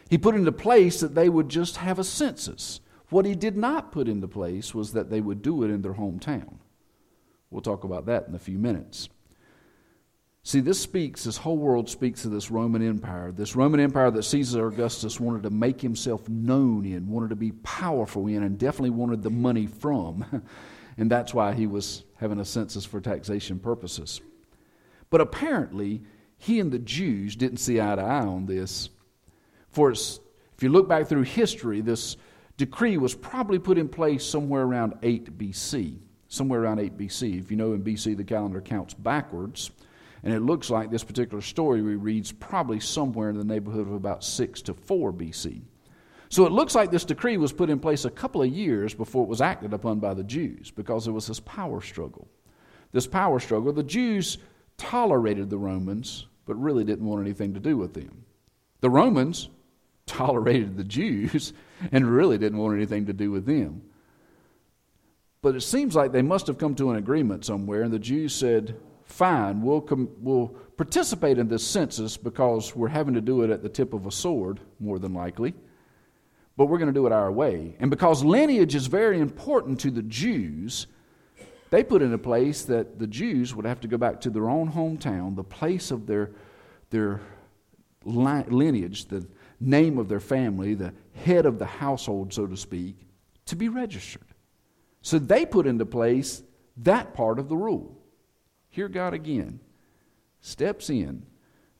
He 0.08 0.18
put 0.18 0.34
into 0.34 0.52
place 0.52 1.00
that 1.00 1.14
they 1.14 1.28
would 1.28 1.48
just 1.48 1.78
have 1.78 1.98
a 1.98 2.04
census. 2.04 2.80
What 3.10 3.26
he 3.26 3.34
did 3.34 3.56
not 3.56 3.92
put 3.92 4.08
into 4.08 4.28
place 4.28 4.74
was 4.74 4.92
that 4.92 5.10
they 5.10 5.20
would 5.20 5.42
do 5.42 5.62
it 5.62 5.70
in 5.70 5.82
their 5.82 5.94
hometown. 5.94 6.58
We'll 7.50 7.62
talk 7.62 7.84
about 7.84 8.06
that 8.06 8.26
in 8.28 8.34
a 8.34 8.38
few 8.38 8.58
minutes. 8.58 9.08
See, 10.42 10.60
this 10.60 10.80
speaks, 10.80 11.24
this 11.24 11.38
whole 11.38 11.56
world 11.56 11.90
speaks 11.90 12.24
of 12.24 12.30
this 12.30 12.52
Roman 12.52 12.80
Empire, 12.80 13.32
this 13.32 13.56
Roman 13.56 13.80
Empire 13.80 14.12
that 14.12 14.22
Caesar 14.22 14.68
Augustus 14.68 15.18
wanted 15.18 15.42
to 15.42 15.50
make 15.50 15.80
himself 15.80 16.28
known 16.28 16.84
in, 16.84 17.08
wanted 17.08 17.30
to 17.30 17.36
be 17.36 17.50
powerful 17.50 18.28
in, 18.28 18.44
and 18.44 18.56
definitely 18.56 18.90
wanted 18.90 19.24
the 19.24 19.30
money 19.30 19.66
from. 19.66 20.24
and 20.98 21.10
that's 21.10 21.34
why 21.34 21.52
he 21.52 21.66
was 21.66 22.04
having 22.16 22.38
a 22.38 22.44
census 22.44 22.84
for 22.84 23.00
taxation 23.00 23.58
purposes. 23.58 24.20
But 25.10 25.20
apparently, 25.20 26.02
he 26.38 26.60
and 26.60 26.70
the 26.70 26.78
Jews 26.78 27.34
didn't 27.34 27.58
see 27.58 27.80
eye 27.80 27.96
to 27.96 28.02
eye 28.02 28.26
on 28.26 28.46
this. 28.46 28.90
For 29.76 29.90
if 29.90 30.62
you 30.62 30.70
look 30.70 30.88
back 30.88 31.06
through 31.06 31.24
history, 31.24 31.82
this 31.82 32.16
decree 32.56 32.96
was 32.96 33.14
probably 33.14 33.58
put 33.58 33.76
in 33.76 33.90
place 33.90 34.24
somewhere 34.24 34.62
around 34.62 34.94
8 35.02 35.36
BC. 35.36 35.98
Somewhere 36.28 36.62
around 36.62 36.78
8 36.78 36.96
BC. 36.96 37.38
If 37.38 37.50
you 37.50 37.58
know 37.58 37.74
in 37.74 37.84
BC 37.84 38.16
the 38.16 38.24
calendar 38.24 38.62
counts 38.62 38.94
backwards. 38.94 39.70
And 40.22 40.32
it 40.32 40.40
looks 40.40 40.70
like 40.70 40.90
this 40.90 41.04
particular 41.04 41.42
story 41.42 41.82
we 41.82 41.96
read 41.96 42.24
is 42.24 42.32
probably 42.32 42.80
somewhere 42.80 43.28
in 43.28 43.36
the 43.36 43.44
neighborhood 43.44 43.86
of 43.86 43.92
about 43.92 44.24
6 44.24 44.62
to 44.62 44.72
4 44.72 45.12
BC. 45.12 45.60
So 46.30 46.46
it 46.46 46.52
looks 46.52 46.74
like 46.74 46.90
this 46.90 47.04
decree 47.04 47.36
was 47.36 47.52
put 47.52 47.68
in 47.68 47.78
place 47.78 48.06
a 48.06 48.10
couple 48.10 48.40
of 48.40 48.48
years 48.48 48.94
before 48.94 49.24
it 49.24 49.28
was 49.28 49.42
acted 49.42 49.74
upon 49.74 50.00
by 50.00 50.14
the 50.14 50.24
Jews 50.24 50.70
because 50.70 51.04
there 51.04 51.12
was 51.12 51.26
this 51.26 51.40
power 51.40 51.82
struggle. 51.82 52.28
This 52.92 53.06
power 53.06 53.38
struggle, 53.40 53.74
the 53.74 53.82
Jews 53.82 54.38
tolerated 54.78 55.50
the 55.50 55.58
Romans, 55.58 56.28
but 56.46 56.54
really 56.54 56.82
didn't 56.82 57.04
want 57.04 57.20
anything 57.20 57.52
to 57.52 57.60
do 57.60 57.76
with 57.76 57.92
them. 57.92 58.24
The 58.80 58.88
Romans 58.88 59.50
tolerated 60.06 60.76
the 60.76 60.84
Jews 60.84 61.52
and 61.92 62.06
really 62.06 62.38
didn't 62.38 62.58
want 62.58 62.76
anything 62.76 63.06
to 63.06 63.12
do 63.12 63.30
with 63.30 63.46
them. 63.46 63.82
But 65.42 65.54
it 65.54 65.60
seems 65.60 65.94
like 65.94 66.12
they 66.12 66.22
must 66.22 66.46
have 66.46 66.58
come 66.58 66.74
to 66.76 66.90
an 66.90 66.96
agreement 66.96 67.44
somewhere, 67.44 67.82
and 67.82 67.92
the 67.92 67.98
Jews 67.98 68.34
said, 68.34 68.76
fine, 69.04 69.62
we'll, 69.62 69.80
com- 69.80 70.10
we'll 70.18 70.48
participate 70.76 71.38
in 71.38 71.48
this 71.48 71.64
census 71.64 72.16
because 72.16 72.74
we're 72.74 72.88
having 72.88 73.14
to 73.14 73.20
do 73.20 73.42
it 73.42 73.50
at 73.50 73.62
the 73.62 73.68
tip 73.68 73.92
of 73.92 74.06
a 74.06 74.10
sword, 74.10 74.60
more 74.80 74.98
than 74.98 75.14
likely, 75.14 75.54
but 76.56 76.66
we're 76.66 76.78
going 76.78 76.92
to 76.92 76.98
do 76.98 77.06
it 77.06 77.12
our 77.12 77.30
way. 77.30 77.76
And 77.78 77.90
because 77.90 78.24
lineage 78.24 78.74
is 78.74 78.86
very 78.86 79.20
important 79.20 79.78
to 79.80 79.90
the 79.90 80.02
Jews, 80.02 80.86
they 81.70 81.84
put 81.84 82.02
in 82.02 82.12
a 82.12 82.18
place 82.18 82.64
that 82.64 82.98
the 82.98 83.06
Jews 83.06 83.54
would 83.54 83.66
have 83.66 83.80
to 83.80 83.88
go 83.88 83.96
back 83.96 84.20
to 84.22 84.30
their 84.30 84.48
own 84.48 84.72
hometown, 84.72 85.36
the 85.36 85.44
place 85.44 85.90
of 85.90 86.06
their, 86.06 86.30
their 86.90 87.20
lineage, 88.04 89.06
the 89.06 89.26
name 89.60 89.98
of 89.98 90.08
their 90.08 90.20
family, 90.20 90.74
the 90.74 90.92
head 91.14 91.46
of 91.46 91.58
the 91.58 91.66
household, 91.66 92.32
so 92.32 92.46
to 92.46 92.56
speak, 92.56 92.96
to 93.46 93.56
be 93.56 93.68
registered. 93.68 94.26
So 95.02 95.18
they 95.18 95.46
put 95.46 95.66
into 95.66 95.86
place 95.86 96.42
that 96.78 97.14
part 97.14 97.38
of 97.38 97.48
the 97.48 97.56
rule. 97.56 97.96
Here, 98.68 98.88
God 98.88 99.14
again 99.14 99.60
steps 100.40 100.90
in 100.90 101.24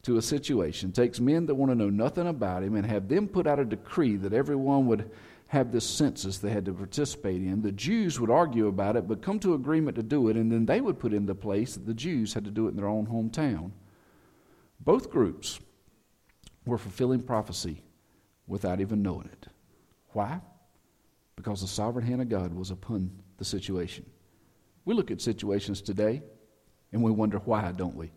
to 0.03 0.17
a 0.17 0.23
situation, 0.23 0.93
takes 0.93 1.21
men 1.21 1.47
that 1.47 1.55
want 1.55 1.71
to 1.71 1.77
know 1.77 1.91
nothing 1.91 2.29
about 2.29 2.63
him, 2.63 2.77
and 2.77 2.87
have 2.87 3.09
them 3.09 3.29
put 3.29 3.47
out 3.47 3.59
a 3.59 3.65
decree 3.65 4.17
that 4.17 4.33
everyone 4.33 4.87
would 4.87 5.11
have 5.49 5.71
this 5.71 5.89
census 5.89 6.39
they 6.39 6.51
had 6.51 6.65
to 6.65 6.73
participate 6.73 7.43
in. 7.43 7.63
The 7.63 7.73
Jews 7.73 8.19
would 8.19 8.31
argue 8.31 8.67
about 8.67 8.97
it, 8.97 9.07
but 9.07 9.23
come 9.23 9.39
to 9.41 9.55
agreement 9.55 9.97
to 9.97 10.03
do 10.03 10.29
it, 10.29 10.37
and 10.37 10.51
then 10.51 10.67
they 10.67 10.81
would 10.81 10.99
put 10.99 11.13
into 11.13 11.35
place 11.35 11.75
that 11.75 11.87
the 11.87 11.95
Jews 11.95 12.35
had 12.35 12.45
to 12.45 12.51
do 12.51 12.67
it 12.67 12.71
in 12.71 12.77
their 12.77 12.89
own 12.89 13.07
hometown. 13.07 13.73
Both 14.81 15.11
groups 15.11 15.61
were 16.67 16.79
fulfilling 16.79 17.23
prophecy 17.23 17.83
without 18.47 18.81
even 18.81 19.03
knowing 19.03 19.29
it. 19.33 19.47
Why? 20.11 20.41
Because 21.37 21.61
the 21.61 21.67
sovereign 21.67 22.05
hand 22.05 22.21
of 22.21 22.29
God 22.29 22.53
was 22.55 22.71
upon 22.71 23.11
the 23.39 23.45
situation. 23.45 24.05
We 24.85 24.95
look 24.95 25.11
at 25.11 25.21
situations 25.21 25.81
today 25.81 26.23
and 26.93 27.03
we 27.03 27.11
wonder 27.11 27.39
why, 27.39 27.73
don't 27.73 27.97
we? 27.97 28.11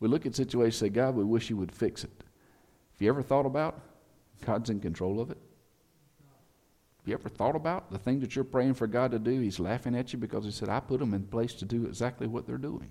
We 0.00 0.08
look 0.08 0.26
at 0.26 0.34
situations 0.34 0.82
and 0.82 0.88
say, 0.88 0.94
God, 0.94 1.14
we 1.14 1.24
wish 1.24 1.48
you 1.48 1.56
would 1.56 1.72
fix 1.72 2.04
it. 2.04 2.24
Have 2.92 3.02
you 3.02 3.08
ever 3.08 3.22
thought 3.22 3.46
about 3.46 3.80
God's 4.44 4.70
in 4.70 4.80
control 4.80 5.20
of 5.20 5.30
it? 5.30 5.38
Have 6.98 7.08
you 7.08 7.14
ever 7.14 7.28
thought 7.28 7.54
about 7.54 7.90
the 7.90 7.98
thing 7.98 8.20
that 8.20 8.34
you're 8.34 8.44
praying 8.44 8.74
for 8.74 8.86
God 8.86 9.12
to 9.12 9.18
do? 9.18 9.38
He's 9.40 9.60
laughing 9.60 9.94
at 9.94 10.12
you 10.12 10.18
because 10.18 10.44
He 10.44 10.50
said, 10.50 10.68
I 10.68 10.80
put 10.80 11.00
them 11.00 11.14
in 11.14 11.24
place 11.24 11.54
to 11.54 11.64
do 11.64 11.86
exactly 11.86 12.26
what 12.26 12.46
they're 12.46 12.58
doing. 12.58 12.90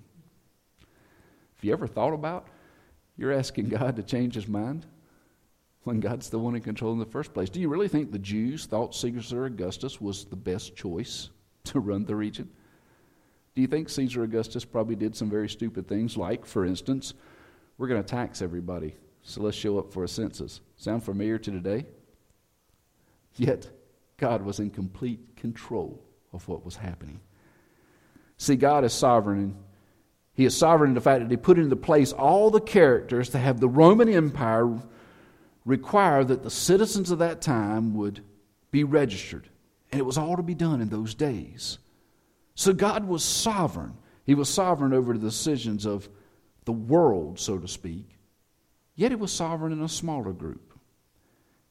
Have 1.56 1.64
you 1.64 1.72
ever 1.72 1.86
thought 1.86 2.14
about 2.14 2.48
you're 3.16 3.32
asking 3.32 3.68
God 3.68 3.96
to 3.96 4.02
change 4.02 4.34
his 4.34 4.48
mind 4.48 4.86
when 5.84 6.00
God's 6.00 6.30
the 6.30 6.38
one 6.38 6.56
in 6.56 6.62
control 6.62 6.92
in 6.92 6.98
the 6.98 7.06
first 7.06 7.32
place. 7.32 7.48
Do 7.48 7.60
you 7.60 7.68
really 7.68 7.88
think 7.88 8.10
the 8.10 8.18
Jews 8.18 8.66
thought 8.66 8.94
Caesar 8.94 9.46
Augustus 9.46 10.00
was 10.00 10.24
the 10.24 10.36
best 10.36 10.74
choice 10.74 11.30
to 11.64 11.80
run 11.80 12.04
the 12.04 12.16
region? 12.16 12.50
Do 13.54 13.62
you 13.62 13.68
think 13.68 13.88
Caesar 13.88 14.22
Augustus 14.22 14.64
probably 14.64 14.96
did 14.96 15.16
some 15.16 15.30
very 15.30 15.48
stupid 15.48 15.88
things, 15.88 16.16
like, 16.16 16.44
for 16.44 16.66
instance, 16.66 17.14
we're 17.78 17.88
going 17.88 18.02
to 18.02 18.08
tax 18.08 18.42
everybody, 18.42 18.96
so 19.22 19.42
let's 19.42 19.56
show 19.56 19.78
up 19.78 19.92
for 19.92 20.04
a 20.04 20.08
census? 20.08 20.60
Sound 20.76 21.04
familiar 21.04 21.38
to 21.38 21.50
today? 21.50 21.86
Yet, 23.36 23.70
God 24.18 24.42
was 24.42 24.60
in 24.60 24.70
complete 24.70 25.36
control 25.36 26.02
of 26.32 26.46
what 26.48 26.64
was 26.64 26.76
happening. 26.76 27.20
See, 28.38 28.56
God 28.56 28.84
is 28.84 28.92
sovereign 28.92 29.56
he 30.36 30.44
is 30.44 30.54
sovereign 30.54 30.90
in 30.90 30.94
the 30.94 31.00
fact 31.00 31.22
that 31.22 31.30
he 31.30 31.36
put 31.38 31.58
into 31.58 31.76
place 31.76 32.12
all 32.12 32.50
the 32.50 32.60
characters 32.60 33.30
to 33.30 33.38
have 33.38 33.58
the 33.58 33.68
Roman 33.68 34.08
Empire 34.08 34.78
require 35.64 36.22
that 36.22 36.42
the 36.42 36.50
citizens 36.50 37.10
of 37.10 37.20
that 37.20 37.40
time 37.40 37.94
would 37.94 38.22
be 38.70 38.84
registered. 38.84 39.48
And 39.90 39.98
it 39.98 40.04
was 40.04 40.18
all 40.18 40.36
to 40.36 40.42
be 40.42 40.54
done 40.54 40.82
in 40.82 40.90
those 40.90 41.14
days. 41.14 41.78
So 42.54 42.74
God 42.74 43.08
was 43.08 43.24
sovereign. 43.24 43.94
He 44.24 44.34
was 44.34 44.50
sovereign 44.50 44.92
over 44.92 45.14
the 45.14 45.26
decisions 45.26 45.86
of 45.86 46.06
the 46.66 46.72
world, 46.72 47.40
so 47.40 47.58
to 47.58 47.66
speak. 47.66 48.18
Yet 48.94 49.12
he 49.12 49.16
was 49.16 49.32
sovereign 49.32 49.72
in 49.72 49.82
a 49.82 49.88
smaller 49.88 50.32
group. 50.32 50.78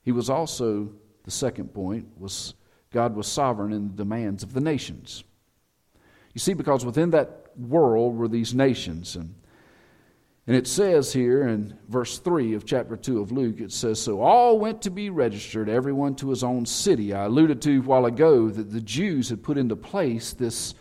He 0.01 0.11
was 0.11 0.27
also, 0.27 0.91
the 1.23 1.31
second 1.31 1.71
point, 1.73 2.07
was 2.17 2.55
God 2.91 3.15
was 3.15 3.27
sovereign 3.27 3.73
in 3.73 3.89
the 3.89 3.93
demands 3.93 4.41
of 4.41 4.53
the 4.53 4.61
nations. 4.61 5.23
You 6.33 6.39
see, 6.39 6.53
because 6.53 6.83
within 6.83 7.11
that 7.11 7.44
world 7.57 8.15
were 8.15 8.27
these 8.27 8.53
nations. 8.53 9.15
And, 9.15 9.35
and 10.47 10.55
it 10.55 10.67
says 10.67 11.11
here 11.11 11.47
in 11.47 11.77
verse 11.89 12.19
3 12.19 12.53
of 12.53 12.65
chapter 12.65 12.95
2 12.95 13.19
of 13.19 13.31
Luke, 13.31 13.59
it 13.59 13.71
says, 13.71 13.99
So 13.99 14.21
all 14.21 14.59
went 14.59 14.83
to 14.83 14.91
be 14.91 15.09
registered, 15.09 15.69
everyone 15.69 16.15
to 16.17 16.29
his 16.29 16.43
own 16.43 16.65
city. 16.65 17.13
I 17.13 17.25
alluded 17.25 17.61
to 17.63 17.79
a 17.79 17.81
while 17.81 18.05
ago 18.05 18.49
that 18.49 18.71
the 18.71 18.81
Jews 18.81 19.29
had 19.29 19.41
put 19.41 19.57
into 19.57 19.75
place 19.75 20.33
this 20.33 20.75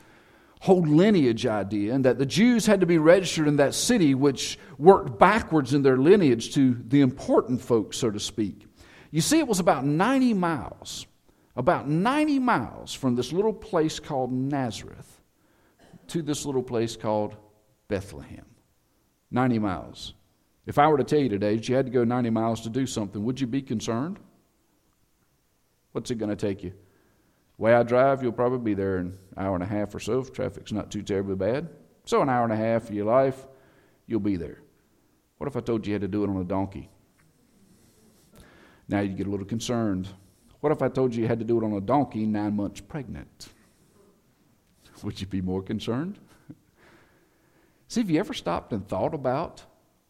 whole 0.60 0.82
lineage 0.82 1.46
idea, 1.46 1.94
and 1.94 2.04
that 2.06 2.18
the 2.18 2.26
Jews 2.26 2.64
had 2.64 2.80
to 2.80 2.87
be 2.87 2.96
registered 2.96 3.48
in 3.48 3.56
that 3.56 3.74
city, 3.74 4.14
which 4.14 4.58
worked 4.78 5.18
backwards 5.18 5.74
in 5.74 5.82
their 5.82 5.98
lineage 5.98 6.54
to 6.54 6.74
the 6.88 7.02
important 7.02 7.60
folks, 7.60 7.98
so 7.98 8.10
to 8.10 8.18
speak. 8.18 8.66
You 9.10 9.20
see, 9.20 9.38
it 9.38 9.46
was 9.46 9.60
about 9.60 9.84
90 9.84 10.32
miles, 10.32 11.06
about 11.54 11.88
90 11.88 12.38
miles 12.38 12.94
from 12.94 13.14
this 13.14 13.30
little 13.30 13.52
place 13.52 14.00
called 14.00 14.32
Nazareth 14.32 15.13
to 16.14 16.22
this 16.22 16.46
little 16.46 16.62
place 16.62 16.94
called 16.94 17.35
Bethlehem. 17.88 18.46
90 19.33 19.59
miles. 19.59 20.14
If 20.64 20.79
I 20.79 20.87
were 20.87 20.98
to 20.98 21.03
tell 21.03 21.18
you 21.18 21.29
today 21.29 21.57
that 21.57 21.68
you 21.68 21.74
had 21.74 21.87
to 21.87 21.90
go 21.90 22.05
90 22.05 22.31
miles 22.31 22.61
to 22.61 22.70
do 22.70 22.87
something, 22.87 23.24
would 23.24 23.40
you 23.40 23.48
be 23.48 23.61
concerned? 23.61 24.20
What's 25.90 26.12
it 26.12 26.18
going 26.18 26.31
to 26.31 26.37
take 26.37 26.62
you? 26.62 26.70
The 26.70 27.62
way 27.62 27.74
I 27.74 27.83
drive, 27.83 28.22
you'll 28.22 28.31
probably 28.31 28.61
be 28.61 28.74
there 28.74 28.98
in 28.98 29.07
an 29.07 29.18
hour 29.37 29.57
and 29.57 29.64
a 29.64 29.66
half 29.66 29.92
or 29.92 29.98
so 29.98 30.20
if 30.20 30.33
traffic's 30.33 30.70
not 30.70 30.92
too 30.92 31.03
terribly 31.03 31.35
bad. 31.35 31.68
So, 32.05 32.22
an 32.22 32.29
hour 32.29 32.44
and 32.44 32.53
a 32.53 32.57
half 32.57 32.90
of 32.90 32.94
your 32.94 33.07
life, 33.07 33.44
you'll 34.07 34.20
be 34.20 34.37
there. 34.37 34.61
What 35.38 35.48
if 35.48 35.57
I 35.57 35.61
told 35.61 35.85
you 35.85 35.90
you 35.90 35.94
had 35.94 36.03
to 36.03 36.09
do 36.09 36.22
it 36.22 36.31
on 36.31 36.37
a 36.37 36.44
donkey? 36.44 36.90
Now 38.87 39.00
you'd 39.00 39.16
get 39.16 39.27
a 39.27 39.31
little 39.31 39.46
concerned. 39.46 40.09
What 40.61 40.70
if 40.70 40.81
I 40.81 40.88
told 40.88 41.12
you 41.12 41.22
you 41.22 41.29
had 41.29 41.40
to 41.40 41.44
do 41.44 41.61
it 41.61 41.64
on 41.64 41.72
a 41.72 41.81
donkey 41.81 42.24
nine 42.24 42.55
months 42.55 42.81
pregnant? 42.81 43.48
Would 45.02 45.20
you 45.20 45.26
be 45.26 45.40
more 45.40 45.62
concerned? 45.62 46.18
See, 47.88 48.00
have 48.00 48.11
you 48.11 48.20
ever 48.20 48.35
stopped 48.35 48.72
and 48.72 48.87
thought 48.87 49.14
about 49.14 49.64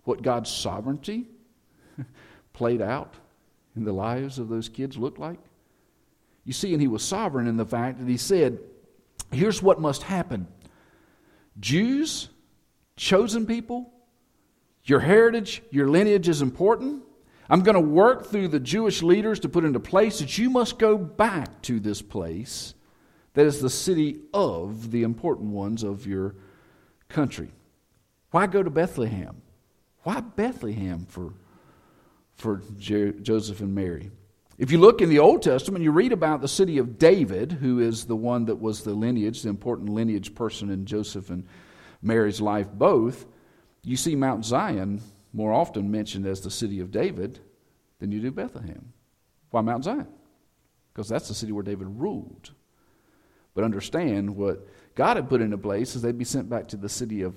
what 0.04 0.22
God's 0.22 0.50
sovereignty 0.50 1.26
played 2.52 2.82
out 2.82 3.14
in 3.76 3.84
the 3.84 3.92
lives 3.92 4.38
of 4.38 4.48
those 4.48 4.68
kids 4.68 4.96
looked 4.96 5.18
like? 5.18 5.38
You 6.44 6.52
see, 6.52 6.72
and 6.72 6.80
he 6.80 6.88
was 6.88 7.02
sovereign 7.02 7.46
in 7.46 7.56
the 7.56 7.64
fact 7.64 7.98
that 7.98 8.08
he 8.08 8.16
said, 8.16 8.58
here's 9.32 9.62
what 9.62 9.80
must 9.80 10.02
happen 10.02 10.46
Jews, 11.58 12.28
chosen 12.96 13.46
people, 13.46 13.92
your 14.84 15.00
heritage, 15.00 15.62
your 15.70 15.88
lineage 15.88 16.28
is 16.28 16.42
important. 16.42 17.02
I'm 17.48 17.60
going 17.60 17.74
to 17.74 17.80
work 17.80 18.26
through 18.26 18.48
the 18.48 18.60
Jewish 18.60 19.02
leaders 19.02 19.40
to 19.40 19.48
put 19.48 19.64
into 19.64 19.78
place 19.78 20.20
that 20.20 20.38
you 20.38 20.48
must 20.48 20.78
go 20.78 20.96
back 20.96 21.60
to 21.62 21.78
this 21.78 22.00
place 22.00 22.74
that 23.34 23.46
is 23.46 23.60
the 23.60 23.70
city 23.70 24.20
of 24.32 24.90
the 24.90 25.02
important 25.02 25.50
ones 25.50 25.82
of 25.82 26.06
your 26.06 26.36
country. 27.08 27.50
Why 28.30 28.46
go 28.46 28.62
to 28.62 28.70
Bethlehem? 28.70 29.42
Why 30.02 30.20
Bethlehem 30.20 31.06
for, 31.06 31.34
for 32.34 32.62
Joseph 32.78 33.60
and 33.60 33.74
Mary? 33.74 34.10
If 34.56 34.70
you 34.70 34.78
look 34.78 35.00
in 35.00 35.08
the 35.08 35.18
Old 35.18 35.42
Testament, 35.42 35.82
you 35.82 35.90
read 35.90 36.12
about 36.12 36.40
the 36.40 36.48
city 36.48 36.78
of 36.78 36.98
David, 36.98 37.52
who 37.52 37.80
is 37.80 38.04
the 38.04 38.16
one 38.16 38.44
that 38.46 38.56
was 38.56 38.82
the 38.82 38.94
lineage, 38.94 39.42
the 39.42 39.48
important 39.48 39.88
lineage 39.88 40.34
person 40.34 40.70
in 40.70 40.86
Joseph 40.86 41.30
and 41.30 41.46
Mary's 42.02 42.40
life 42.40 42.68
both. 42.72 43.26
You 43.82 43.96
see 43.96 44.14
Mount 44.14 44.44
Zion 44.44 45.00
more 45.32 45.52
often 45.52 45.90
mentioned 45.90 46.26
as 46.26 46.40
the 46.40 46.50
city 46.50 46.78
of 46.78 46.92
David 46.92 47.40
than 47.98 48.12
you 48.12 48.20
do 48.20 48.30
Bethlehem. 48.30 48.92
Why 49.50 49.60
Mount 49.62 49.84
Zion? 49.84 50.06
Because 50.92 51.08
that's 51.08 51.26
the 51.26 51.34
city 51.34 51.50
where 51.50 51.64
David 51.64 51.88
ruled. 51.88 52.52
But 53.54 53.64
understand 53.64 54.36
what 54.36 54.66
God 54.94 55.16
had 55.16 55.28
put 55.28 55.40
into 55.40 55.58
place 55.58 55.94
is 55.96 56.02
they'd 56.02 56.18
be 56.18 56.24
sent 56.24 56.48
back 56.48 56.68
to 56.68 56.76
the 56.76 56.88
city 56.88 57.22
of 57.22 57.34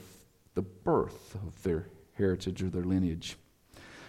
the 0.56 0.62
birth 0.62 1.36
of 1.36 1.62
their 1.64 1.88
heritage 2.14 2.64
or 2.64 2.70
their 2.70 2.84
lineage. 2.84 3.38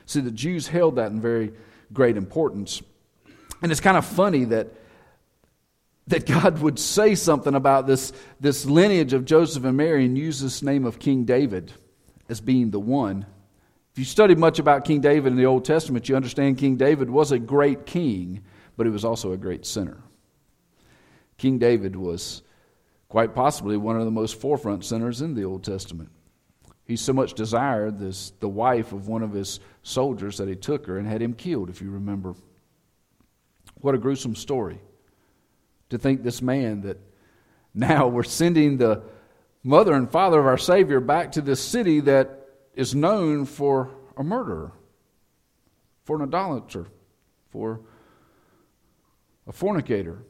See, 0.07 0.21
the 0.21 0.31
Jews 0.31 0.69
held 0.69 0.97
that 0.97 1.13
in 1.13 1.21
very 1.21 1.53
great 1.93 2.17
importance. 2.17 2.83
And 3.61 3.71
it's 3.71 3.81
kind 3.81 3.97
of 3.97 4.07
funny 4.07 4.45
that 4.45 4.69
that 6.09 6.25
God 6.27 6.61
would 6.61 6.79
say 6.79 7.15
something 7.15 7.55
about 7.55 7.87
this, 7.87 8.13
this 8.41 8.65
lineage 8.65 9.13
of 9.13 9.27
Joseph 9.27 9.65
and 9.65 9.77
Mary 9.77 10.07
and 10.07 10.17
use 10.17 10.41
this 10.41 10.63
name 10.63 10.87
of 10.87 10.99
King 10.99 11.25
David 11.25 11.71
as 12.29 12.41
being 12.41 12.71
the 12.71 12.81
one. 12.81 13.27
If 13.93 13.99
you 13.99 14.05
study 14.05 14.35
much 14.35 14.59
about 14.59 14.85
King 14.85 15.01
David 15.01 15.33
in 15.33 15.37
the 15.37 15.47
Old 15.47 15.65
Testament, 15.65 16.09
you 16.09 16.17
understand 16.17 16.57
King 16.57 16.77
David 16.77 17.11
was 17.11 17.31
a 17.31 17.39
great 17.39 17.85
king, 17.85 18.43
but 18.77 18.87
he 18.87 18.91
was 18.91 19.05
also 19.05 19.33
a 19.33 19.37
great 19.37 19.67
sinner. 19.67 19.99
King 21.39 21.59
David 21.59 21.97
was 21.97 22.43
quite 23.09 23.35
possibly 23.35 23.77
one 23.77 23.97
of 23.97 24.05
the 24.05 24.11
most 24.11 24.41
forefront 24.41 24.85
sinners 24.85 25.23
in 25.23 25.35
the 25.35 25.45
Old 25.45 25.65
Testament. 25.65 26.11
He 26.85 26.97
so 26.97 27.13
much 27.13 27.35
desired 27.35 27.99
this, 27.99 28.33
the 28.41 28.49
wife 28.49 28.93
of 28.93 29.09
one 29.09 29.23
of 29.23 29.33
his 29.33 29.61
soldiers 29.83 30.39
that 30.39 30.49
he 30.49 30.57
took 30.57 30.87
her 30.87 30.99
and 30.99 31.07
had 31.07 31.23
him 31.23 31.35
killed, 31.35 31.71
if 31.71 31.81
you 31.81 31.91
remember. 31.91 32.35
What 33.81 33.95
a 33.95 33.99
gruesome 33.99 34.35
story. 34.35 34.81
To 35.91 35.99
think 35.99 36.23
this 36.23 36.43
man 36.43 36.83
that 36.83 36.99
now 37.75 38.09
we're 38.09 38.23
sending 38.25 38.77
the 38.77 39.03
mother 39.63 39.93
and 39.93 40.11
father 40.11 40.41
of 40.41 40.47
our 40.47 40.59
Savior 40.59 41.01
back 41.01 41.33
to 41.33 41.41
this 41.41 41.61
city 41.61 42.01
that 42.01 42.47
is 42.75 42.95
known 42.95 43.45
for 43.45 43.91
a 44.17 44.25
murderer, 44.25 44.73
for 46.05 46.17
an 46.17 46.23
idolater, 46.23 46.87
for 47.51 47.81
a 49.47 49.53
fornicator. 49.53 50.23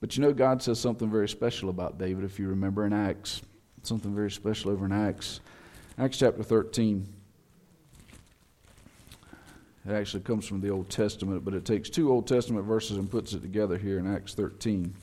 But 0.00 0.16
you 0.16 0.22
know, 0.22 0.32
God 0.32 0.62
says 0.62 0.80
something 0.80 1.10
very 1.10 1.28
special 1.28 1.68
about 1.68 1.98
David, 1.98 2.24
if 2.24 2.38
you 2.38 2.48
remember 2.48 2.86
in 2.86 2.92
Acts. 2.92 3.42
Something 3.82 4.14
very 4.14 4.30
special 4.30 4.70
over 4.70 4.86
in 4.86 4.92
Acts. 4.92 5.40
Acts 5.98 6.18
chapter 6.18 6.42
13. 6.42 7.06
It 9.86 9.92
actually 9.92 10.22
comes 10.22 10.46
from 10.46 10.60
the 10.60 10.70
Old 10.70 10.88
Testament, 10.90 11.44
but 11.44 11.54
it 11.54 11.64
takes 11.64 11.88
two 11.88 12.10
Old 12.10 12.26
Testament 12.26 12.66
verses 12.66 12.96
and 12.96 13.10
puts 13.10 13.32
it 13.32 13.40
together 13.40 13.78
here 13.78 13.98
in 13.98 14.12
Acts 14.12 14.34
13. 14.34 14.94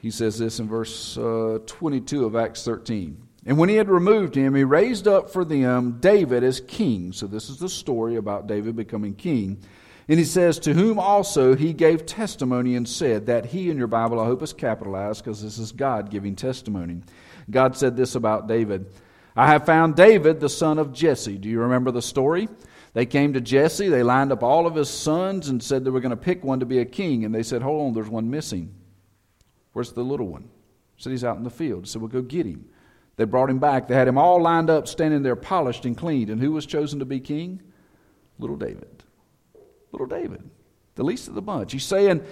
He 0.00 0.10
says 0.10 0.38
this 0.38 0.58
in 0.58 0.68
verse 0.68 1.16
uh, 1.16 1.58
22 1.66 2.24
of 2.24 2.36
Acts 2.36 2.64
13. 2.64 3.16
And 3.46 3.58
when 3.58 3.68
he 3.68 3.76
had 3.76 3.88
removed 3.88 4.34
him, 4.34 4.54
he 4.54 4.64
raised 4.64 5.08
up 5.08 5.30
for 5.30 5.44
them 5.44 5.98
David 6.00 6.44
as 6.44 6.60
king. 6.60 7.12
So 7.12 7.26
this 7.26 7.48
is 7.48 7.58
the 7.58 7.68
story 7.68 8.16
about 8.16 8.46
David 8.46 8.76
becoming 8.76 9.14
king. 9.14 9.62
And 10.08 10.18
he 10.18 10.24
says, 10.24 10.58
To 10.60 10.74
whom 10.74 10.98
also 10.98 11.54
he 11.54 11.72
gave 11.72 12.06
testimony 12.06 12.74
and 12.74 12.88
said, 12.88 13.26
That 13.26 13.46
he 13.46 13.70
in 13.70 13.78
your 13.78 13.86
Bible, 13.86 14.20
I 14.20 14.26
hope 14.26 14.42
is 14.42 14.52
capitalized 14.52 15.24
because 15.24 15.42
this 15.42 15.58
is 15.58 15.72
God 15.72 16.10
giving 16.10 16.34
testimony. 16.34 17.02
God 17.50 17.76
said 17.76 17.96
this 17.96 18.14
about 18.14 18.48
David 18.48 18.86
I 19.34 19.46
have 19.46 19.64
found 19.64 19.96
David, 19.96 20.40
the 20.40 20.48
son 20.48 20.78
of 20.78 20.92
Jesse. 20.92 21.38
Do 21.38 21.48
you 21.48 21.60
remember 21.60 21.90
the 21.90 22.02
story? 22.02 22.48
They 22.94 23.06
came 23.06 23.32
to 23.32 23.40
Jesse, 23.40 23.88
they 23.88 24.02
lined 24.02 24.32
up 24.32 24.42
all 24.42 24.66
of 24.66 24.74
his 24.74 24.90
sons 24.90 25.48
and 25.48 25.62
said 25.62 25.82
they 25.82 25.90
were 25.90 26.00
going 26.00 26.10
to 26.10 26.16
pick 26.16 26.44
one 26.44 26.60
to 26.60 26.66
be 26.66 26.80
a 26.80 26.84
king. 26.84 27.24
And 27.24 27.34
they 27.34 27.42
said, 27.42 27.62
Hold 27.62 27.86
on, 27.86 27.94
there's 27.94 28.08
one 28.08 28.28
missing. 28.28 28.74
Where's 29.72 29.92
the 29.92 30.02
little 30.02 30.26
one? 30.26 30.50
Said 30.98 31.12
he's 31.12 31.24
out 31.24 31.38
in 31.38 31.44
the 31.44 31.50
field. 31.50 31.88
Said, 31.88 32.02
Well, 32.02 32.10
go 32.10 32.20
get 32.20 32.44
him. 32.44 32.66
They 33.16 33.24
brought 33.24 33.50
him 33.50 33.58
back. 33.58 33.88
They 33.88 33.94
had 33.94 34.08
him 34.08 34.18
all 34.18 34.40
lined 34.40 34.68
up, 34.68 34.88
standing 34.88 35.22
there, 35.22 35.36
polished 35.36 35.84
and 35.84 35.96
cleaned. 35.96 36.30
And 36.30 36.40
who 36.40 36.52
was 36.52 36.66
chosen 36.66 36.98
to 36.98 37.04
be 37.04 37.20
king? 37.20 37.62
Little 38.38 38.56
David. 38.56 39.02
Little 39.92 40.06
David, 40.06 40.48
the 40.94 41.04
least 41.04 41.28
of 41.28 41.34
the 41.34 41.42
bunch. 41.42 41.72
He's 41.72 41.84
saying, 41.84 42.24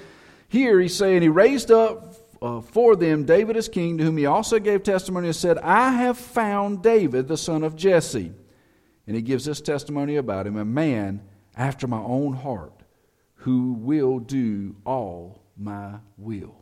here 0.49 0.81
he's 0.81 0.97
saying, 0.97 1.23
he 1.23 1.29
raised 1.29 1.71
up 1.71 2.17
uh, 2.43 2.61
for 2.61 2.97
them 2.97 3.25
David 3.25 3.57
as 3.57 3.69
king, 3.69 3.99
to 3.99 4.05
whom 4.05 4.17
he 4.17 4.27
also 4.27 4.59
gave 4.59 4.83
testimony 4.83 5.29
and 5.29 5.37
said, 5.37 5.59
I 5.59 5.91
have 5.93 6.19
found 6.19 6.83
David, 6.83 7.29
the 7.29 7.37
son 7.37 7.63
of 7.63 7.77
Jesse. 7.77 8.33
And 9.07 9.17
he 9.17 9.23
gives 9.23 9.45
this 9.45 9.61
testimony 9.61 10.17
about 10.17 10.47
him, 10.47 10.57
a 10.57 10.65
man 10.65 11.23
after 11.57 11.87
my 11.87 12.01
own 12.01 12.33
heart, 12.33 12.83
who 13.35 13.75
will 13.75 14.19
do 14.19 14.77
all 14.85 15.43
my 15.57 15.97
will. 16.17 16.55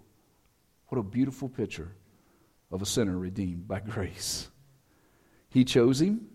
What 0.88 0.98
a 0.98 1.02
beautiful 1.02 1.48
picture 1.48 1.94
of 2.70 2.82
a 2.82 2.86
sinner 2.86 3.16
redeemed 3.16 3.68
by 3.68 3.80
grace. 3.88 4.48
He 5.50 5.64
chose 5.64 6.00
him, 6.00 6.28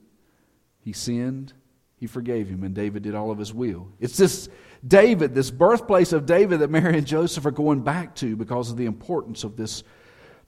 he 0.79 0.93
sinned, 0.93 1.53
he 2.03 2.07
forgave 2.07 2.49
him, 2.49 2.65
and 2.65 2.75
David 2.75 3.01
did 3.03 3.15
all 3.15 3.31
of 3.31 3.37
his 3.37 3.53
will. 3.53 3.87
It's 4.01 4.17
this 4.17 4.49
David, 4.85 5.33
this 5.33 5.49
birthplace 5.49 6.11
of 6.11 6.25
David 6.25 6.59
that 6.59 6.69
Mary 6.69 6.97
and 6.97 7.07
Joseph 7.07 7.45
are 7.45 7.51
going 7.51 7.79
back 7.79 8.13
to 8.15 8.35
because 8.35 8.69
of 8.69 8.75
the 8.75 8.87
importance 8.87 9.45
of 9.45 9.55
this, 9.55 9.83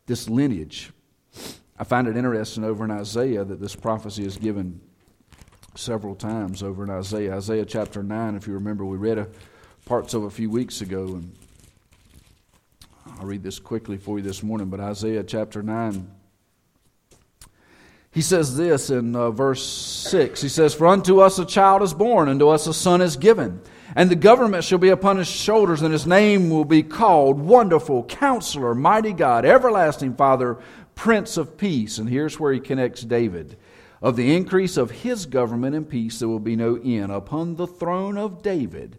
this 0.06 0.28
lineage. 0.28 0.92
I 1.80 1.86
find 1.86 2.10
it 2.10 2.18
interesting 2.18 2.66
over 2.66 2.84
in 2.84 2.92
Isaiah 2.92 3.46
that 3.46 3.62
this 3.62 3.74
prophecy 3.74 4.26
is 4.26 4.36
given 4.36 4.82
several 5.76 6.14
times 6.14 6.62
over 6.62 6.84
in 6.84 6.90
Isaiah. 6.90 7.38
Isaiah 7.38 7.66
chapter 7.66 8.04
9, 8.04 8.36
if 8.36 8.46
you 8.46 8.54
remember, 8.56 8.84
we 8.84 8.98
read 8.98 9.18
a, 9.18 9.30
parts 9.86 10.14
of 10.14 10.24
a 10.24 10.30
few 10.30 10.50
weeks 10.50 10.82
ago, 10.82 11.06
and 11.06 11.34
I'll 13.18 13.28
read 13.28 13.44
this 13.44 13.60
quickly 13.60 13.96
for 13.96 14.18
you 14.18 14.26
this 14.26 14.44
morning, 14.44 14.68
but 14.68 14.82
Isaiah 14.82 15.24
chapter 15.24 15.64
9 15.64 16.12
he 18.16 18.22
says 18.22 18.56
this 18.56 18.90
in 18.90 19.14
uh, 19.14 19.30
verse 19.30 19.62
6. 19.62 20.42
He 20.42 20.48
says, 20.48 20.74
For 20.74 20.88
unto 20.88 21.20
us 21.20 21.38
a 21.38 21.44
child 21.44 21.82
is 21.82 21.94
born, 21.94 22.30
unto 22.30 22.48
us 22.48 22.66
a 22.66 22.74
son 22.74 23.02
is 23.02 23.18
given, 23.18 23.60
and 23.94 24.10
the 24.10 24.16
government 24.16 24.64
shall 24.64 24.78
be 24.78 24.88
upon 24.88 25.18
his 25.18 25.28
shoulders, 25.28 25.82
and 25.82 25.92
his 25.92 26.08
name 26.08 26.50
will 26.50 26.64
be 26.64 26.82
called 26.82 27.38
Wonderful, 27.38 28.06
Counselor, 28.06 28.74
Mighty 28.74 29.12
God, 29.12 29.44
Everlasting 29.44 30.16
Father, 30.16 30.60
Prince 30.96 31.36
of 31.36 31.58
Peace. 31.58 31.98
And 31.98 32.08
here's 32.08 32.40
where 32.40 32.54
he 32.54 32.62
connects 32.62 33.02
David. 33.02 33.58
Of 34.02 34.16
the 34.16 34.34
increase 34.34 34.78
of 34.78 34.92
his 34.92 35.26
government 35.26 35.76
and 35.76 35.90
peace 35.90 36.20
there 36.20 36.30
will 36.30 36.40
be 36.40 36.56
no 36.56 36.80
end 36.82 37.12
upon 37.12 37.58
the 37.58 37.68
throne 37.68 38.18
of 38.18 38.42
David 38.42 38.98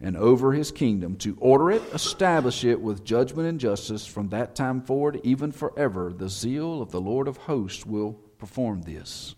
and 0.00 0.16
over 0.16 0.52
his 0.52 0.72
kingdom, 0.72 1.14
to 1.18 1.36
order 1.38 1.70
it, 1.70 1.82
establish 1.94 2.64
it 2.64 2.80
with 2.80 3.04
judgment 3.04 3.48
and 3.48 3.60
justice 3.60 4.04
from 4.04 4.30
that 4.30 4.56
time 4.56 4.82
forward, 4.82 5.20
even 5.22 5.52
forever. 5.52 6.12
The 6.12 6.28
zeal 6.28 6.82
of 6.82 6.90
the 6.90 7.00
Lord 7.00 7.28
of 7.28 7.36
hosts 7.36 7.86
will 7.86 8.18
perform 8.38 8.82
this. 8.82 9.34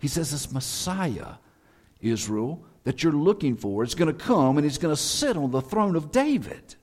He 0.00 0.08
says 0.08 0.30
this 0.30 0.52
Messiah, 0.52 1.34
Israel, 2.00 2.64
that 2.84 3.02
you're 3.02 3.12
looking 3.12 3.56
for 3.56 3.82
is 3.82 3.94
going 3.94 4.14
to 4.14 4.24
come 4.24 4.58
and 4.58 4.64
he's 4.64 4.78
going 4.78 4.94
to 4.94 5.00
sit 5.00 5.36
on 5.36 5.50
the 5.50 5.62
throne 5.62 5.96
of 5.96 6.12
David. 6.12 6.74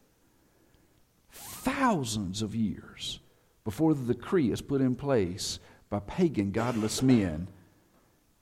Thousands 1.32 2.42
of 2.42 2.56
years 2.56 3.20
before 3.64 3.94
the 3.94 4.14
decree 4.14 4.52
is 4.52 4.62
put 4.62 4.82
in 4.82 4.96
place 4.96 5.60
by 5.90 6.00
pagan, 6.00 6.52
godless 6.52 7.02
men, 7.02 7.48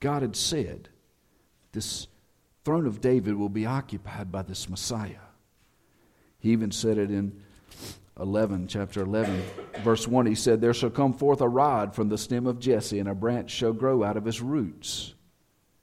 God 0.00 0.22
had 0.22 0.36
said, 0.36 0.88
This 1.72 2.06
throne 2.64 2.86
of 2.86 3.00
David 3.00 3.34
will 3.34 3.50
be 3.50 3.66
occupied 3.66 4.32
by 4.32 4.42
this 4.42 4.68
Messiah. 4.68 5.28
He 6.38 6.50
even 6.52 6.72
said 6.72 6.96
it 6.96 7.10
in 7.10 7.42
11, 8.20 8.68
chapter 8.68 9.02
11, 9.02 9.42
verse 9.82 10.06
1, 10.06 10.26
he 10.26 10.34
said, 10.34 10.60
There 10.60 10.74
shall 10.74 10.90
come 10.90 11.14
forth 11.14 11.40
a 11.40 11.48
rod 11.48 11.94
from 11.94 12.08
the 12.08 12.18
stem 12.18 12.46
of 12.46 12.60
Jesse, 12.60 12.98
and 12.98 13.08
a 13.08 13.14
branch 13.14 13.50
shall 13.50 13.72
grow 13.72 14.04
out 14.04 14.16
of 14.16 14.24
his 14.24 14.40
roots. 14.40 15.14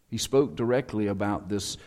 He 0.10 0.18
spoke 0.18 0.56
directly 0.56 1.08
about 1.08 1.50
this 1.50 1.78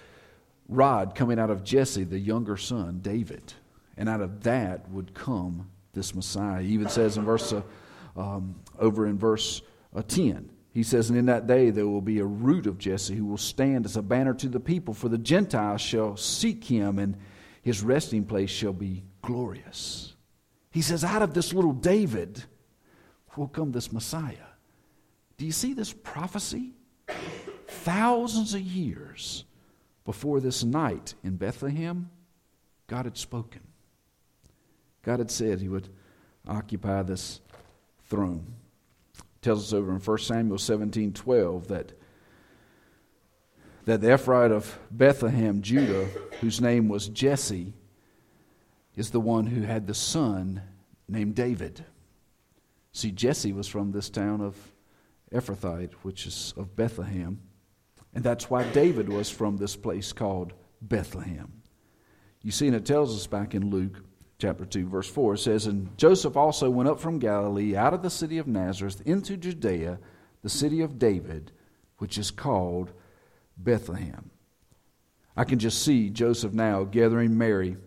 rod 0.69 1.15
coming 1.15 1.39
out 1.39 1.51
of 1.51 1.65
Jesse, 1.65 2.05
the 2.05 2.19
younger 2.19 2.57
son, 2.57 3.01
David. 3.01 3.55
And 3.97 4.09
out 4.09 4.21
of 4.21 4.43
that 4.43 4.91
would 4.91 5.15
come 5.15 5.71
this 5.93 6.15
Messiah. 6.15 6.63
He 6.63 6.75
even 6.75 6.89
says 6.89 7.17
in 7.17 7.25
verse, 7.25 7.53
uh, 7.53 7.63
um, 8.17 8.57
over 8.79 9.07
in 9.07 9.19
verse 9.19 9.63
uh, 9.95 10.03
10, 10.03 10.51
he 10.73 10.83
says, 10.83 11.11
And 11.11 11.19
in 11.19 11.27
that 11.27 11.47
day 11.47 11.71
there 11.71 11.87
will 11.87 12.01
be 12.01 12.21
a 12.21 12.25
root 12.25 12.67
of 12.67 12.79
Jesse 12.79 13.15
who 13.15 13.27
will 13.27 13.39
stand 13.39 13.85
as 13.85 13.97
a 13.97 14.03
banner 14.03 14.35
to 14.35 14.49
the 14.49 14.61
people, 14.61 14.95
for 14.95 15.09
the 15.09 15.19
Gentiles 15.19 15.81
shall 15.81 16.17
seek 16.17 16.65
him, 16.65 16.99
and 16.99 17.17
his 17.63 17.83
resting 17.83 18.25
place 18.25 18.51
shall 18.51 18.73
be 18.73 19.03
glorious. 19.23 20.10
He 20.71 20.83
says, 20.83 21.03
out 21.03 21.23
of 21.23 21.35
this 21.35 21.53
little 21.53 21.73
David 21.73 22.45
will 23.37 23.49
come 23.49 23.73
this 23.73 23.93
Messiah. 23.93 24.37
Do 25.37 25.47
you 25.47 25.53
see 25.53 25.73
this 25.73 25.93
prophecy? 25.93 26.73
Thousands 27.67 28.55
of 28.55 28.61
years 28.61 29.45
before 30.05 30.41
this 30.41 30.65
night 30.65 31.15
in 31.25 31.37
Bethlehem, 31.37 32.11
God 32.87 33.07
had 33.07 33.17
spoken. 33.17 33.63
God 35.03 35.19
had 35.19 35.31
said 35.31 35.61
he 35.61 35.69
would 35.69 35.89
occupy 36.47 37.03
this 37.03 37.41
throne. 38.05 38.55
It 39.17 39.43
tells 39.43 39.67
us 39.67 39.73
over 39.73 39.93
in 39.93 39.99
1 39.99 40.19
Samuel 40.19 40.59
17 40.59 41.13
12 41.13 41.69
that, 41.69 41.93
that 43.87 44.01
the 44.01 44.15
Ephraim 44.15 44.53
of 44.53 44.79
Bethlehem, 44.91 45.63
Judah, 45.63 46.07
whose 46.41 46.61
name 46.61 46.89
was 46.89 47.09
Jesse, 47.09 47.73
is 49.01 49.11
the 49.11 49.19
one 49.19 49.47
who 49.47 49.63
had 49.63 49.87
the 49.87 49.95
son 49.95 50.61
named 51.09 51.35
David. 51.35 51.83
See, 52.93 53.11
Jesse 53.11 53.55
was 53.55 53.67
from 53.67 53.93
this 53.93 54.11
town 54.11 54.43
of 54.43 54.55
Ephrathite, 55.33 55.95
which 56.03 56.27
is 56.27 56.53
of 56.55 56.77
Bethlehem. 56.77 57.41
And 58.13 58.23
that's 58.23 58.51
why 58.51 58.65
David 58.73 59.09
was 59.09 59.31
from 59.31 59.57
this 59.57 59.75
place 59.75 60.13
called 60.13 60.53
Bethlehem. 60.83 61.63
You 62.43 62.51
see, 62.51 62.67
and 62.67 62.77
it 62.77 62.85
tells 62.85 63.17
us 63.17 63.27
back 63.27 63.55
in 63.55 63.71
Luke 63.71 64.05
chapter 64.39 64.67
2, 64.67 64.87
verse 64.87 65.09
4, 65.09 65.35
it 65.35 65.39
says, 65.39 65.67
And 65.67 65.97
Joseph 65.97 66.37
also 66.37 66.69
went 66.69 66.91
up 66.91 67.01
from 67.01 67.19
Galilee 67.19 67.75
out 67.75 67.95
of 67.95 68.03
the 68.03 68.11
city 68.11 68.37
of 68.37 68.47
Nazareth 68.47 69.01
into 69.07 69.39
Judea, 69.39 69.99
the 70.43 70.51
city 70.51 70.83
of 70.83 70.99
David, 70.99 71.53
which 71.97 72.19
is 72.19 72.31
called 72.31 72.93
Bethlehem. 73.57 74.31
I 75.35 75.45
can 75.45 75.59
just 75.59 75.83
see 75.83 76.11
Joseph 76.11 76.53
now 76.53 76.85
gathering 76.85 77.39
Mary 77.39 77.79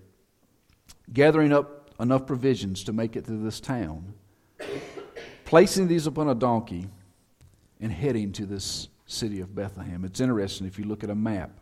gathering 1.12 1.52
up 1.52 1.92
enough 2.00 2.26
provisions 2.26 2.84
to 2.86 2.94
make 2.94 3.16
it 3.16 3.26
to 3.26 3.32
this 3.32 3.60
town, 3.60 4.14
placing 5.46 5.88
these 5.88 6.08
upon 6.08 6.30
a 6.30 6.36
donkey, 6.36 6.88
and 7.80 7.92
heading 7.92 8.32
to 8.32 8.46
this 8.46 8.88
city 9.06 9.42
of 9.42 9.54
Bethlehem. 9.54 10.06
It's 10.06 10.22
interesting 10.22 10.68
if 10.68 10.80
you 10.80 10.86
look 10.86 11.04
at 11.04 11.10
a 11.10 11.16
map. 11.16 11.60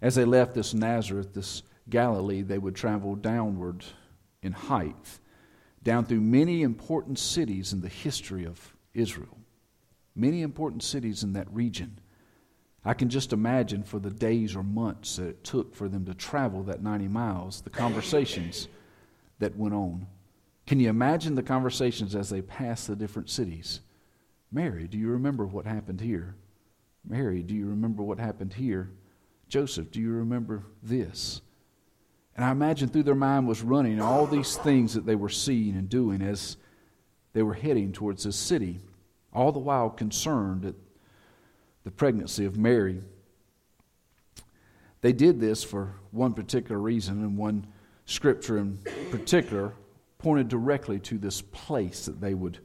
As 0.00 0.14
they 0.14 0.24
left 0.24 0.54
this 0.54 0.74
Nazareth, 0.74 1.34
this 1.34 1.62
Galilee, 1.88 2.42
they 2.42 2.58
would 2.58 2.74
travel 2.74 3.14
downward 3.14 3.84
in 4.42 4.52
height, 4.52 5.18
down 5.82 6.04
through 6.06 6.20
many 6.20 6.62
important 6.62 7.18
cities 7.18 7.72
in 7.72 7.80
the 7.80 7.88
history 7.88 8.44
of 8.44 8.74
Israel. 8.94 9.38
Many 10.16 10.42
important 10.42 10.82
cities 10.82 11.22
in 11.22 11.34
that 11.34 11.52
region. 11.52 11.98
I 12.84 12.94
can 12.94 13.08
just 13.08 13.32
imagine 13.32 13.82
for 13.82 13.98
the 13.98 14.10
days 14.10 14.54
or 14.54 14.62
months 14.62 15.16
that 15.16 15.28
it 15.28 15.44
took 15.44 15.74
for 15.74 15.88
them 15.88 16.04
to 16.04 16.14
travel 16.14 16.62
that 16.64 16.82
90 16.82 17.08
miles, 17.08 17.62
the 17.62 17.70
conversations 17.70 18.68
that 19.38 19.56
went 19.56 19.74
on. 19.74 20.06
Can 20.66 20.80
you 20.80 20.90
imagine 20.90 21.34
the 21.34 21.42
conversations 21.42 22.14
as 22.14 22.28
they 22.28 22.42
passed 22.42 22.86
the 22.86 22.96
different 22.96 23.30
cities? 23.30 23.80
Mary, 24.52 24.86
do 24.86 24.98
you 24.98 25.08
remember 25.08 25.46
what 25.46 25.66
happened 25.66 26.00
here? 26.00 26.36
Mary, 27.06 27.42
do 27.42 27.54
you 27.54 27.66
remember 27.66 28.02
what 28.02 28.18
happened 28.18 28.52
here? 28.52 28.90
Joseph, 29.48 29.90
do 29.90 30.00
you 30.00 30.10
remember 30.10 30.64
this? 30.82 31.40
And 32.36 32.44
I 32.44 32.50
imagine 32.50 32.88
through 32.88 33.02
their 33.04 33.14
mind 33.14 33.46
was 33.46 33.62
running 33.62 34.00
all 34.00 34.26
these 34.26 34.56
things 34.56 34.94
that 34.94 35.06
they 35.06 35.14
were 35.14 35.28
seeing 35.28 35.76
and 35.76 35.88
doing 35.88 36.20
as 36.22 36.56
they 37.32 37.42
were 37.42 37.54
heading 37.54 37.92
towards 37.92 38.24
this 38.24 38.36
city, 38.36 38.80
all 39.32 39.52
the 39.52 39.58
while 39.58 39.90
concerned 39.90 40.64
at 40.64 40.74
the 41.84 41.90
pregnancy 41.90 42.44
of 42.44 42.56
Mary. 42.56 43.00
They 45.02 45.12
did 45.12 45.38
this 45.38 45.62
for 45.62 45.94
one 46.10 46.32
particular 46.32 46.80
reason, 46.80 47.22
and 47.22 47.36
one 47.36 47.66
scripture 48.06 48.58
in 48.58 48.78
particular 49.10 49.72
pointed 50.18 50.48
directly 50.48 50.98
to 50.98 51.18
this 51.18 51.42
place 51.42 52.06
that 52.06 52.20
they 52.20 52.34
would 52.34 52.58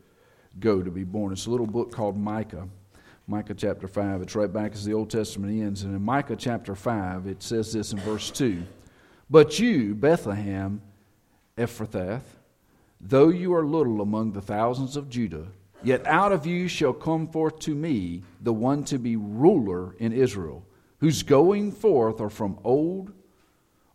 go 0.59 0.81
to 0.81 0.89
be 0.89 1.03
born. 1.03 1.33
It's 1.33 1.45
a 1.45 1.51
little 1.51 1.67
book 1.67 1.91
called 1.91 2.17
Micah. 2.17 2.67
Micah 3.27 3.53
chapter 3.53 3.87
5. 3.87 4.21
It's 4.21 4.35
right 4.35 4.51
back 4.51 4.71
as 4.71 4.85
the 4.85 4.93
Old 4.93 5.09
Testament 5.09 5.61
ends. 5.61 5.83
And 5.83 5.93
in 5.93 6.01
Micah 6.01 6.35
chapter 6.35 6.73
5, 6.73 7.27
it 7.27 7.43
says 7.43 7.71
this 7.73 7.91
in 7.91 7.99
verse 7.99 8.31
2 8.31 8.63
But 9.29 9.59
you, 9.59 9.93
Bethlehem, 9.93 10.81
Ephrathah, 11.57 12.21
though 13.01 13.29
you 13.29 13.53
are 13.53 13.65
little 13.65 14.01
among 14.01 14.31
the 14.31 14.41
thousands 14.41 14.95
of 14.95 15.09
Judah, 15.09 15.47
yet 15.83 16.05
out 16.05 16.31
of 16.31 16.45
you 16.45 16.67
shall 16.67 16.93
come 16.93 17.27
forth 17.27 17.59
to 17.59 17.75
me 17.75 18.23
the 18.41 18.53
one 18.53 18.83
to 18.85 18.97
be 18.97 19.15
ruler 19.15 19.95
in 19.99 20.13
Israel, 20.13 20.65
whose 20.99 21.23
going 21.23 21.71
forth 21.71 22.19
are 22.21 22.29
from 22.29 22.59
old 22.63 23.11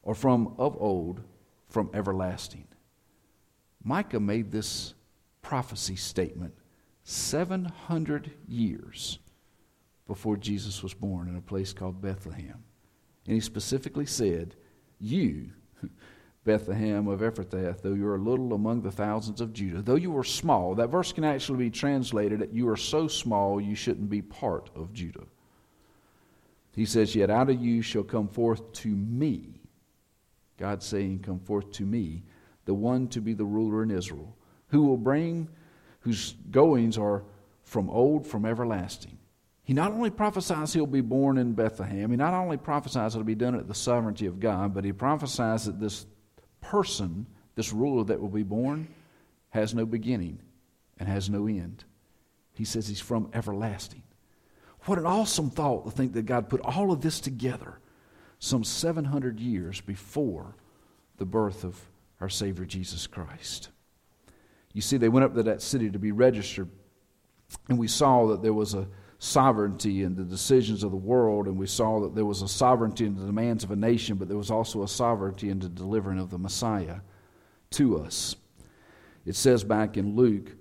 or 0.03 0.15
from 0.15 0.55
of 0.59 0.77
old, 0.81 1.21
from 1.69 1.91
everlasting. 1.95 2.67
Micah 3.83 4.21
made 4.21 4.51
this 4.51 4.95
prophecy 5.43 5.97
statement 5.97 6.55
700 7.05 8.31
years 8.49 9.19
before 10.07 10.37
Jesus 10.37 10.83
was 10.83 10.95
born 10.95 11.29
in 11.29 11.37
a 11.37 11.41
place 11.41 11.73
called 11.73 12.01
Bethlehem. 12.01 12.65
And 13.27 13.35
he 13.35 13.41
specifically 13.41 14.07
said, 14.07 14.57
You, 14.99 15.51
Bethlehem 16.45 17.09
of 17.09 17.21
Ephrathah, 17.21 17.81
though 17.81 17.95
you 17.95 18.07
are 18.07 18.19
little 18.19 18.53
among 18.53 18.83
the 18.83 18.91
thousands 18.91 19.41
of 19.41 19.55
Judah, 19.55 19.81
though 19.81 19.95
you 19.95 20.17
are 20.17 20.25
small, 20.25 20.75
that 20.75 20.89
verse 20.89 21.13
can 21.13 21.25
actually 21.25 21.59
be 21.59 21.71
translated 21.71 22.39
that 22.41 22.53
you 22.53 22.69
are 22.69 22.77
so 22.77 23.09
small 23.09 23.61
you 23.61 23.75
shouldn't 23.75 24.11
be 24.11 24.21
part 24.21 24.71
of 24.75 24.93
Judah. 24.93 25.25
He 26.75 26.85
says, 26.85 27.15
Yet 27.15 27.31
out 27.31 27.49
of 27.49 27.63
you 27.63 27.81
shall 27.81 28.03
come 28.03 28.29
forth 28.29 28.73
to 28.75 28.89
me, 28.89 29.61
God 30.59 30.83
saying, 30.83 31.21
Come 31.21 31.41
forth 31.41 31.73
to 31.73 31.85
me, 31.85 32.25
the 32.67 32.75
one 32.75 33.09
to 33.09 33.21
be 33.21 33.33
the 33.33 33.45
ruler 33.45 33.83
in 33.83 33.91
Israel, 33.91 34.37
who 34.69 34.83
will 34.83 34.99
bring, 34.99 35.49
whose 36.01 36.35
goings 36.51 36.99
are 36.99 37.25
from 37.63 37.89
old, 37.89 38.27
from 38.27 38.45
everlasting. 38.45 39.19
He 39.63 39.73
not 39.73 39.93
only 39.93 40.11
prophesies 40.11 40.75
he'll 40.75 40.87
be 40.87 41.01
born 41.01 41.39
in 41.39 41.55
Bethlehem, 41.55 42.11
he 42.11 42.17
not 42.19 42.35
only 42.35 42.59
prophesies 42.59 43.15
it'll 43.15 43.25
be 43.25 43.35
done 43.35 43.55
at 43.55 43.67
the 43.67 43.75
sovereignty 43.75 44.27
of 44.27 44.39
God, 44.39 44.75
but 44.75 44.85
he 44.85 44.93
prophesies 44.93 45.65
that 45.65 45.81
this 45.81 46.05
person, 46.65 47.27
this 47.55 47.73
ruler 47.73 48.05
that 48.05 48.21
will 48.21 48.29
be 48.29 48.43
born, 48.43 48.89
has 49.51 49.75
no 49.75 49.87
beginning 49.87 50.41
and 50.99 51.09
has 51.09 51.31
no 51.31 51.47
end. 51.47 51.85
He 52.55 52.65
says 52.65 52.89
he's 52.89 53.01
from 53.01 53.31
everlasting. 53.33 54.03
What 54.87 54.99
an 54.99 55.07
awesome 55.07 55.51
thought 55.51 55.85
to 55.85 55.91
think 55.91 56.13
that 56.13 56.27
God 56.27 56.49
put 56.49 56.61
all 56.61 56.93
of 56.93 57.01
this 57.01 57.21
together 57.21 57.79
some 58.39 58.65
700 58.65 59.41
years 59.41 59.81
before 59.81 60.55
the 61.17 61.25
birth 61.25 61.65
of 61.65 61.81
our 62.21 62.29
Savior 62.29 62.65
Jesus 62.65 63.07
Christ. 63.07 63.71
You 64.73 64.83
see, 64.83 64.97
they 64.97 65.09
went 65.09 65.25
up 65.25 65.35
to 65.35 65.43
that 65.45 65.63
city 65.63 65.91
to 65.91 65.99
be 65.99 66.13
registered, 66.13 66.69
and 67.69 67.79
we 67.79 67.89
saw 67.89 68.27
that 68.27 68.43
there 68.43 68.53
was 68.53 68.75
a 68.75 68.87
sovereignty 69.25 70.03
in 70.03 70.15
the 70.15 70.23
decisions 70.23 70.85
of 70.85 70.91
the 70.91 70.97
world, 70.97 71.47
and 71.47 71.57
we 71.57 71.67
saw 71.67 71.99
that 72.01 72.15
there 72.15 72.27
was 72.27 72.43
a 72.43 72.49
sovereignty 72.49 73.07
in 73.07 73.17
the 73.17 73.25
demands 73.25 73.65
of 73.65 73.71
a 73.71 73.77
nation, 73.77 74.17
but 74.17 74.29
there 74.29 74.37
was 74.37 74.51
also 74.51 74.83
a 74.83 74.89
sovereignty 74.89 75.49
in 75.49 75.59
the 75.59 75.69
delivering 75.69 76.19
of 76.19 76.29
the 76.29 76.39
Messiah 76.39 76.99
to 77.71 77.99
us. 77.99 78.37
It 79.25 79.35
says 79.35 79.65
back 79.65 79.97
in 79.97 80.15
Luke, 80.15 80.55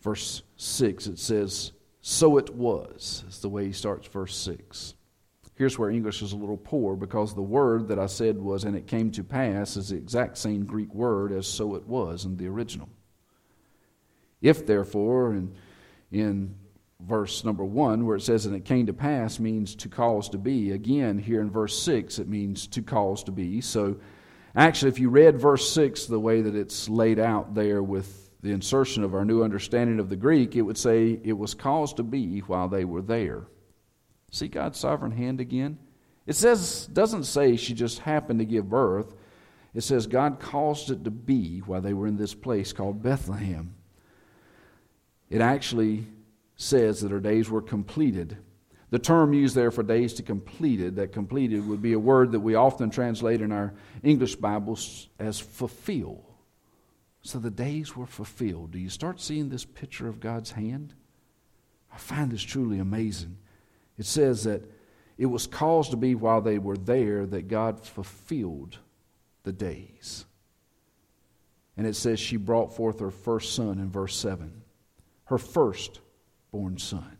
verse 0.00 0.42
6, 0.56 1.08
it 1.08 1.18
says, 1.18 1.72
So 2.00 2.38
it 2.38 2.54
was. 2.54 3.22
That's 3.24 3.40
the 3.40 3.48
way 3.48 3.66
he 3.66 3.72
starts 3.72 4.06
verse 4.06 4.36
6. 4.36 4.94
Here's 5.56 5.76
where 5.76 5.90
English 5.90 6.22
is 6.22 6.32
a 6.32 6.36
little 6.36 6.58
poor 6.58 6.94
because 6.94 7.34
the 7.34 7.42
word 7.42 7.88
that 7.88 7.98
I 7.98 8.06
said 8.06 8.38
was, 8.38 8.62
and 8.62 8.76
it 8.76 8.86
came 8.86 9.10
to 9.12 9.24
pass, 9.24 9.76
is 9.76 9.88
the 9.88 9.96
exact 9.96 10.38
same 10.38 10.64
Greek 10.64 10.94
word 10.94 11.32
as 11.32 11.48
so 11.48 11.74
it 11.74 11.86
was 11.88 12.24
in 12.24 12.36
the 12.36 12.46
original. 12.46 12.88
If, 14.40 14.64
therefore, 14.64 15.32
in, 15.32 15.56
in 16.12 16.54
verse 17.06 17.44
number 17.44 17.64
one, 17.64 18.04
where 18.04 18.16
it 18.16 18.22
says, 18.22 18.46
and 18.46 18.56
it 18.56 18.64
came 18.64 18.86
to 18.86 18.92
pass, 18.92 19.38
means 19.38 19.74
to 19.76 19.88
cause 19.88 20.28
to 20.30 20.38
be. 20.38 20.72
Again, 20.72 21.18
here 21.18 21.40
in 21.40 21.50
verse 21.50 21.80
six, 21.80 22.18
it 22.18 22.28
means 22.28 22.66
to 22.68 22.82
cause 22.82 23.22
to 23.24 23.32
be. 23.32 23.60
So, 23.60 23.96
actually, 24.54 24.90
if 24.90 24.98
you 24.98 25.08
read 25.08 25.40
verse 25.40 25.70
six 25.70 26.06
the 26.06 26.20
way 26.20 26.42
that 26.42 26.54
it's 26.54 26.88
laid 26.88 27.18
out 27.18 27.54
there 27.54 27.82
with 27.82 28.30
the 28.42 28.52
insertion 28.52 29.02
of 29.02 29.14
our 29.14 29.24
new 29.24 29.42
understanding 29.42 29.98
of 29.98 30.08
the 30.08 30.16
Greek, 30.16 30.56
it 30.56 30.62
would 30.62 30.78
say, 30.78 31.20
it 31.22 31.32
was 31.32 31.54
caused 31.54 31.96
to 31.96 32.02
be 32.02 32.40
while 32.40 32.68
they 32.68 32.84
were 32.84 33.02
there. 33.02 33.46
See 34.30 34.48
God's 34.48 34.78
sovereign 34.78 35.12
hand 35.12 35.40
again? 35.40 35.78
It 36.26 36.34
says, 36.34 36.88
doesn't 36.92 37.24
say 37.24 37.56
she 37.56 37.72
just 37.72 38.00
happened 38.00 38.40
to 38.40 38.44
give 38.44 38.68
birth. 38.68 39.14
It 39.74 39.82
says 39.82 40.06
God 40.06 40.40
caused 40.40 40.90
it 40.90 41.04
to 41.04 41.10
be 41.10 41.60
while 41.60 41.80
they 41.80 41.92
were 41.92 42.06
in 42.06 42.16
this 42.16 42.34
place 42.34 42.72
called 42.72 43.02
Bethlehem. 43.02 43.74
It 45.28 45.40
actually 45.40 46.06
says 46.56 47.00
that 47.00 47.10
her 47.10 47.20
days 47.20 47.50
were 47.50 47.62
completed. 47.62 48.38
The 48.90 48.98
term 48.98 49.32
used 49.32 49.54
there 49.54 49.70
for 49.70 49.82
days 49.82 50.14
to 50.14 50.22
completed, 50.22 50.96
that 50.96 51.12
completed 51.12 51.66
would 51.66 51.82
be 51.82 51.92
a 51.92 51.98
word 51.98 52.32
that 52.32 52.40
we 52.40 52.54
often 52.54 52.90
translate 52.90 53.40
in 53.40 53.52
our 53.52 53.74
English 54.02 54.36
Bibles 54.36 55.08
as 55.18 55.38
fulfill. 55.38 56.24
So 57.22 57.38
the 57.38 57.50
days 57.50 57.96
were 57.96 58.06
fulfilled. 58.06 58.70
Do 58.70 58.78
you 58.78 58.88
start 58.88 59.20
seeing 59.20 59.48
this 59.48 59.64
picture 59.64 60.08
of 60.08 60.20
God's 60.20 60.52
hand? 60.52 60.94
I 61.92 61.98
find 61.98 62.30
this 62.30 62.42
truly 62.42 62.78
amazing. 62.78 63.38
It 63.98 64.06
says 64.06 64.44
that 64.44 64.62
it 65.18 65.26
was 65.26 65.46
caused 65.46 65.90
to 65.90 65.96
be 65.96 66.14
while 66.14 66.40
they 66.40 66.58
were 66.58 66.76
there 66.76 67.26
that 67.26 67.48
God 67.48 67.84
fulfilled 67.84 68.78
the 69.42 69.52
days. 69.52 70.26
And 71.76 71.86
it 71.86 71.96
says 71.96 72.20
she 72.20 72.36
brought 72.36 72.76
forth 72.76 73.00
her 73.00 73.10
first 73.10 73.54
son 73.54 73.78
in 73.78 73.90
verse 73.90 74.14
7. 74.16 74.62
Her 75.24 75.38
first 75.38 76.00
born 76.56 76.78
son. 76.78 77.18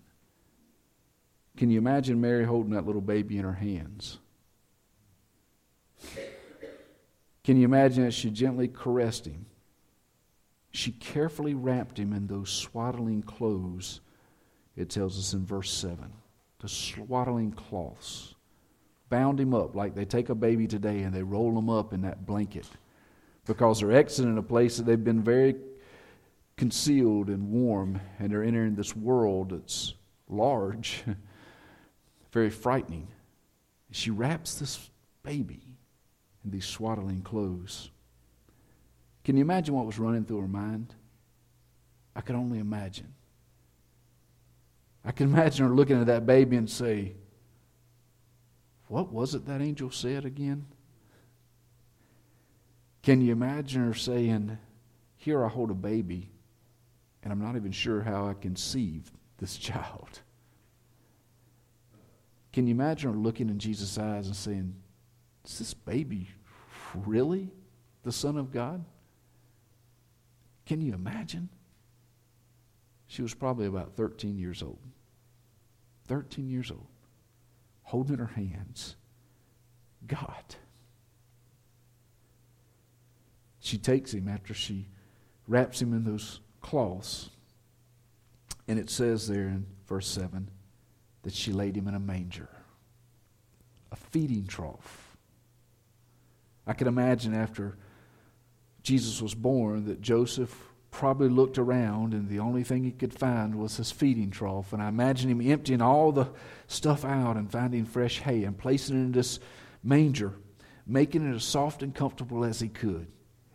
Can 1.59 1.69
you 1.71 1.77
imagine 1.77 2.23
Mary 2.23 2.45
holding 2.45 2.73
that 2.73 2.87
little 2.87 3.03
baby 3.03 3.37
in 3.37 3.45
her 3.45 3.53
hands? 3.53 4.17
Can 7.45 7.59
you 7.59 7.67
imagine 7.67 8.07
as 8.07 8.15
she 8.15 8.31
gently 8.31 8.67
caressed 8.67 9.27
him? 9.27 9.45
She 10.71 10.91
carefully 10.93 11.53
wrapped 11.53 11.99
him 11.99 12.15
in 12.15 12.27
those 12.27 12.49
swaddling 12.49 13.23
clothes, 13.23 14.01
it 14.75 14.89
tells 14.89 15.19
us 15.19 15.35
in 15.35 15.45
verse 15.45 15.71
7. 15.71 16.11
The 16.61 16.69
swaddling 16.69 17.53
cloths. 17.53 18.35
Bound 19.11 19.39
him 19.39 19.53
up 19.53 19.77
like 19.77 19.95
they 19.95 20.07
take 20.07 20.31
a 20.31 20.35
baby 20.35 20.67
today 20.67 21.03
and 21.03 21.15
they 21.15 21.23
roll 21.23 21.59
him 21.59 21.69
up 21.69 21.93
in 21.93 22.01
that 22.03 22.25
blanket 22.25 22.67
because 23.45 23.81
they're 23.81 23.93
exiting 23.93 24.39
a 24.39 24.43
place 24.43 24.79
that 24.79 24.87
they've 24.87 25.05
been 25.05 25.23
very 25.23 25.57
concealed 26.57 27.29
and 27.29 27.51
warm, 27.51 28.01
and 28.19 28.31
they're 28.31 28.43
entering 28.43 28.75
this 28.75 28.97
world 28.97 29.51
that's 29.51 29.95
large, 30.29 31.05
very 32.33 32.51
frightening. 32.51 33.09
She 33.91 34.11
wraps 34.11 34.59
this 34.59 34.91
baby 35.23 35.63
in 36.45 36.51
these 36.51 36.65
swaddling 36.65 37.23
clothes. 37.23 37.91
Can 39.25 39.37
you 39.37 39.43
imagine 39.43 39.75
what 39.75 39.87
was 39.87 39.99
running 39.99 40.25
through 40.25 40.41
her 40.41 40.49
mind? 40.49 40.95
I 42.15 42.21
can 42.21 42.37
only 42.37 42.59
imagine. 42.59 43.13
I 45.05 45.13
can 45.13 45.29
imagine 45.33 45.67
her 45.67 45.75
looking 45.75 46.01
at 46.01 46.07
that 46.07 46.27
baby 46.27 46.57
and 46.57 46.71
say, 46.71 47.13
What 48.89 49.13
was 49.13 49.35
it 49.35 49.47
that 49.47 49.61
angel 49.61 49.91
said 49.91 50.25
again? 50.25 50.67
Can 53.03 53.21
you 53.21 53.33
imagine 53.33 53.85
her 53.85 53.95
saying, 53.95 54.57
Here 55.17 55.45
I 55.45 55.49
hold 55.49 55.71
a 55.71 55.75
baby 55.75 56.31
and 57.27 57.33
I'm 57.33 57.41
not 57.41 57.57
even 57.57 57.73
sure 57.73 58.03
how 58.03 58.29
I 58.29 58.35
conceived 58.35 59.11
this 59.39 59.57
child. 59.59 60.21
Can 62.53 62.69
you 62.69 62.71
imagine 62.71 63.13
her 63.13 63.19
looking 63.19 63.51
in 63.51 63.59
Jesus' 63.59 63.99
eyes 63.99 64.29
and 64.29 64.37
saying, 64.37 64.77
Is 65.45 65.59
this 65.59 65.75
baby 65.75 66.29
really 66.95 67.51
the 68.05 68.13
Son 68.13 68.37
of 68.37 68.53
God? 68.53 68.85
Can 70.67 70.81
you 70.81 70.95
imagine? 70.95 71.49
She 73.09 73.23
was 73.23 73.35
probably 73.35 73.67
about 73.67 73.97
13 73.97 74.39
years 74.39 74.63
old. 74.63 74.79
13 76.07 76.49
years 76.49 76.71
old, 76.71 76.87
holding 77.83 78.15
in 78.15 78.21
her 78.21 78.27
hands 78.27 78.95
God. 80.07 80.55
She 83.59 83.79
takes 83.79 84.15
him 84.15 84.29
after 84.29 84.55
she 84.55 84.87
wraps 85.49 85.83
him 85.83 85.93
in 85.93 86.05
those 86.05 86.41
cloths. 86.67 87.31
And 88.67 88.77
it 88.79 88.91
says 88.91 89.29
there 89.29 89.47
in 89.47 89.67
verse 89.87 90.09
7 90.09 90.51
that 91.23 91.33
she 91.33 91.53
laid 91.53 91.77
him 91.77 91.87
in 91.87 91.95
a 91.95 92.01
manger, 92.01 92.49
a 93.93 93.97
feeding 93.97 94.47
trough. 94.47 95.17
I 96.67 96.73
can 96.73 96.89
imagine 96.89 97.35
after 97.35 97.77
Jesus 98.83 99.23
was 99.23 99.33
born 99.33 99.87
that 99.87 100.01
Joseph 100.01 100.53
probably 100.91 101.29
looked 101.29 101.59
around 101.59 102.15
and 102.15 102.29
the 102.29 102.41
only 102.41 102.65
thing 102.65 102.83
he 102.83 102.91
could 102.91 103.15
find 103.15 103.55
was 103.55 103.77
his 103.77 103.93
feeding 103.93 104.31
trough. 104.31 104.73
And 104.73 104.83
I 104.83 104.89
imagine 104.89 105.31
him 105.31 105.41
emptying 105.41 105.81
all 105.81 106.11
the 106.11 106.29
stuff 106.67 107.05
out 107.05 107.37
and 107.37 107.49
finding 107.49 107.85
fresh 107.85 108.19
hay 108.19 108.43
and 108.43 108.59
placing 108.59 108.97
it 108.97 109.05
in 109.05 109.13
this 109.13 109.39
manger, 109.85 110.35
making 110.85 111.31
it 111.31 111.37
as 111.37 111.45
soft 111.45 111.85
and 111.85 111.95
comfortable 111.95 112.45
as 112.45 112.59
he 112.59 112.69
could. 112.69 113.07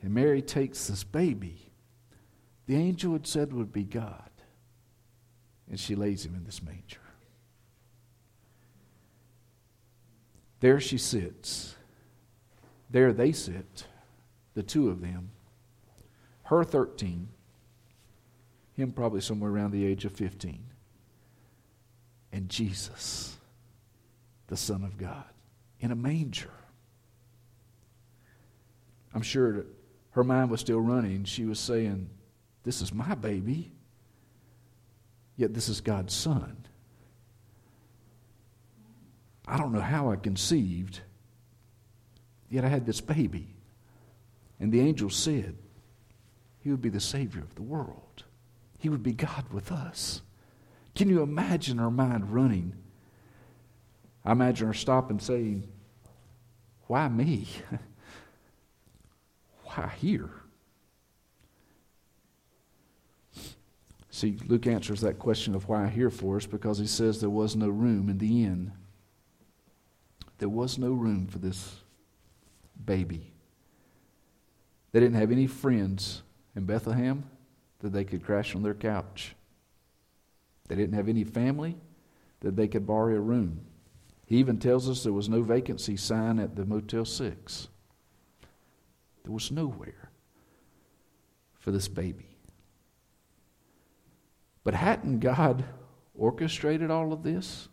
And 0.01 0.13
Mary 0.13 0.41
takes 0.41 0.87
this 0.87 1.03
baby 1.03 1.70
the 2.71 2.77
angel 2.77 3.11
had 3.11 3.27
said 3.27 3.51
would 3.51 3.73
be 3.73 3.83
God, 3.83 4.29
and 5.69 5.77
she 5.77 5.93
lays 5.93 6.25
him 6.25 6.35
in 6.35 6.45
this 6.45 6.63
manger. 6.63 7.01
There 10.61 10.79
she 10.79 10.97
sits. 10.97 11.75
There 12.89 13.11
they 13.11 13.33
sit, 13.33 13.83
the 14.53 14.63
two 14.63 14.89
of 14.89 15.01
them. 15.01 15.31
Her 16.43 16.63
13, 16.63 17.27
him 18.77 18.93
probably 18.93 19.19
somewhere 19.19 19.51
around 19.51 19.71
the 19.71 19.85
age 19.85 20.05
of 20.05 20.13
15. 20.13 20.63
And 22.31 22.47
Jesus, 22.47 23.35
the 24.47 24.55
Son 24.55 24.85
of 24.85 24.97
God, 24.97 25.25
in 25.81 25.91
a 25.91 25.95
manger. 25.95 26.53
I'm 29.13 29.23
sure 29.23 29.65
her 30.11 30.23
mind 30.23 30.49
was 30.49 30.61
still 30.61 30.79
running. 30.79 31.25
She 31.25 31.43
was 31.43 31.59
saying, 31.59 32.09
This 32.63 32.81
is 32.81 32.93
my 32.93 33.15
baby, 33.15 33.71
yet 35.35 35.53
this 35.53 35.67
is 35.69 35.81
God's 35.81 36.13
Son. 36.13 36.57
I 39.47 39.57
don't 39.57 39.73
know 39.73 39.81
how 39.81 40.11
I 40.11 40.15
conceived, 40.15 41.01
yet 42.49 42.63
I 42.63 42.69
had 42.69 42.85
this 42.85 43.01
baby. 43.01 43.55
And 44.59 44.71
the 44.71 44.81
angel 44.81 45.09
said, 45.09 45.57
He 46.59 46.69
would 46.69 46.81
be 46.81 46.89
the 46.89 46.99
Savior 46.99 47.41
of 47.41 47.55
the 47.55 47.63
world, 47.63 48.23
He 48.77 48.89
would 48.89 49.03
be 49.03 49.13
God 49.13 49.51
with 49.51 49.71
us. 49.71 50.21
Can 50.93 51.09
you 51.09 51.21
imagine 51.21 51.79
our 51.79 51.89
mind 51.89 52.31
running? 52.33 52.73
I 54.23 54.33
imagine 54.33 54.67
her 54.67 54.73
stopping 54.73 55.19
saying, 55.19 55.67
Why 56.87 57.07
me? 57.07 57.47
Why 59.63 59.91
here? 59.97 60.29
See, 64.13 64.37
Luke 64.45 64.67
answers 64.67 64.99
that 65.01 65.19
question 65.19 65.55
of 65.55 65.69
why 65.69 65.87
here 65.87 66.09
for 66.09 66.35
us 66.35 66.45
because 66.45 66.77
he 66.77 66.85
says 66.85 67.19
there 67.19 67.29
was 67.29 67.55
no 67.55 67.69
room 67.69 68.09
in 68.09 68.17
the 68.17 68.43
inn. 68.43 68.73
There 70.37 70.49
was 70.49 70.77
no 70.77 70.91
room 70.91 71.27
for 71.27 71.39
this 71.39 71.77
baby. 72.85 73.31
They 74.91 74.99
didn't 74.99 75.19
have 75.19 75.31
any 75.31 75.47
friends 75.47 76.23
in 76.57 76.65
Bethlehem 76.65 77.23
that 77.79 77.93
they 77.93 78.03
could 78.03 78.23
crash 78.23 78.53
on 78.53 78.63
their 78.63 78.73
couch. 78.73 79.33
They 80.67 80.75
didn't 80.75 80.95
have 80.95 81.07
any 81.07 81.23
family 81.23 81.77
that 82.41 82.57
they 82.57 82.67
could 82.67 82.85
borrow 82.85 83.15
a 83.15 83.19
room. 83.19 83.61
He 84.25 84.37
even 84.37 84.57
tells 84.57 84.89
us 84.89 85.03
there 85.03 85.13
was 85.13 85.29
no 85.29 85.41
vacancy 85.41 85.95
sign 85.95 86.37
at 86.37 86.57
the 86.57 86.65
Motel 86.65 87.05
6. 87.05 87.69
There 89.23 89.31
was 89.31 89.51
nowhere 89.51 90.09
for 91.59 91.71
this 91.71 91.87
baby. 91.87 92.30
But 94.63 94.73
hadn't 94.73 95.19
God 95.19 95.63
orchestrated 96.13 96.91
all 96.91 97.13
of 97.13 97.23
this? 97.23 97.67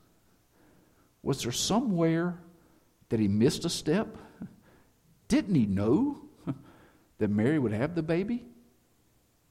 Was 1.22 1.42
there 1.42 1.52
somewhere 1.52 2.38
that 3.08 3.20
he 3.20 3.28
missed 3.28 3.64
a 3.64 3.70
step? 3.70 4.16
Didn't 5.28 5.54
he 5.54 5.66
know 5.66 6.18
that 7.18 7.30
Mary 7.30 7.58
would 7.58 7.72
have 7.72 7.94
the 7.94 8.02
baby? 8.02 8.44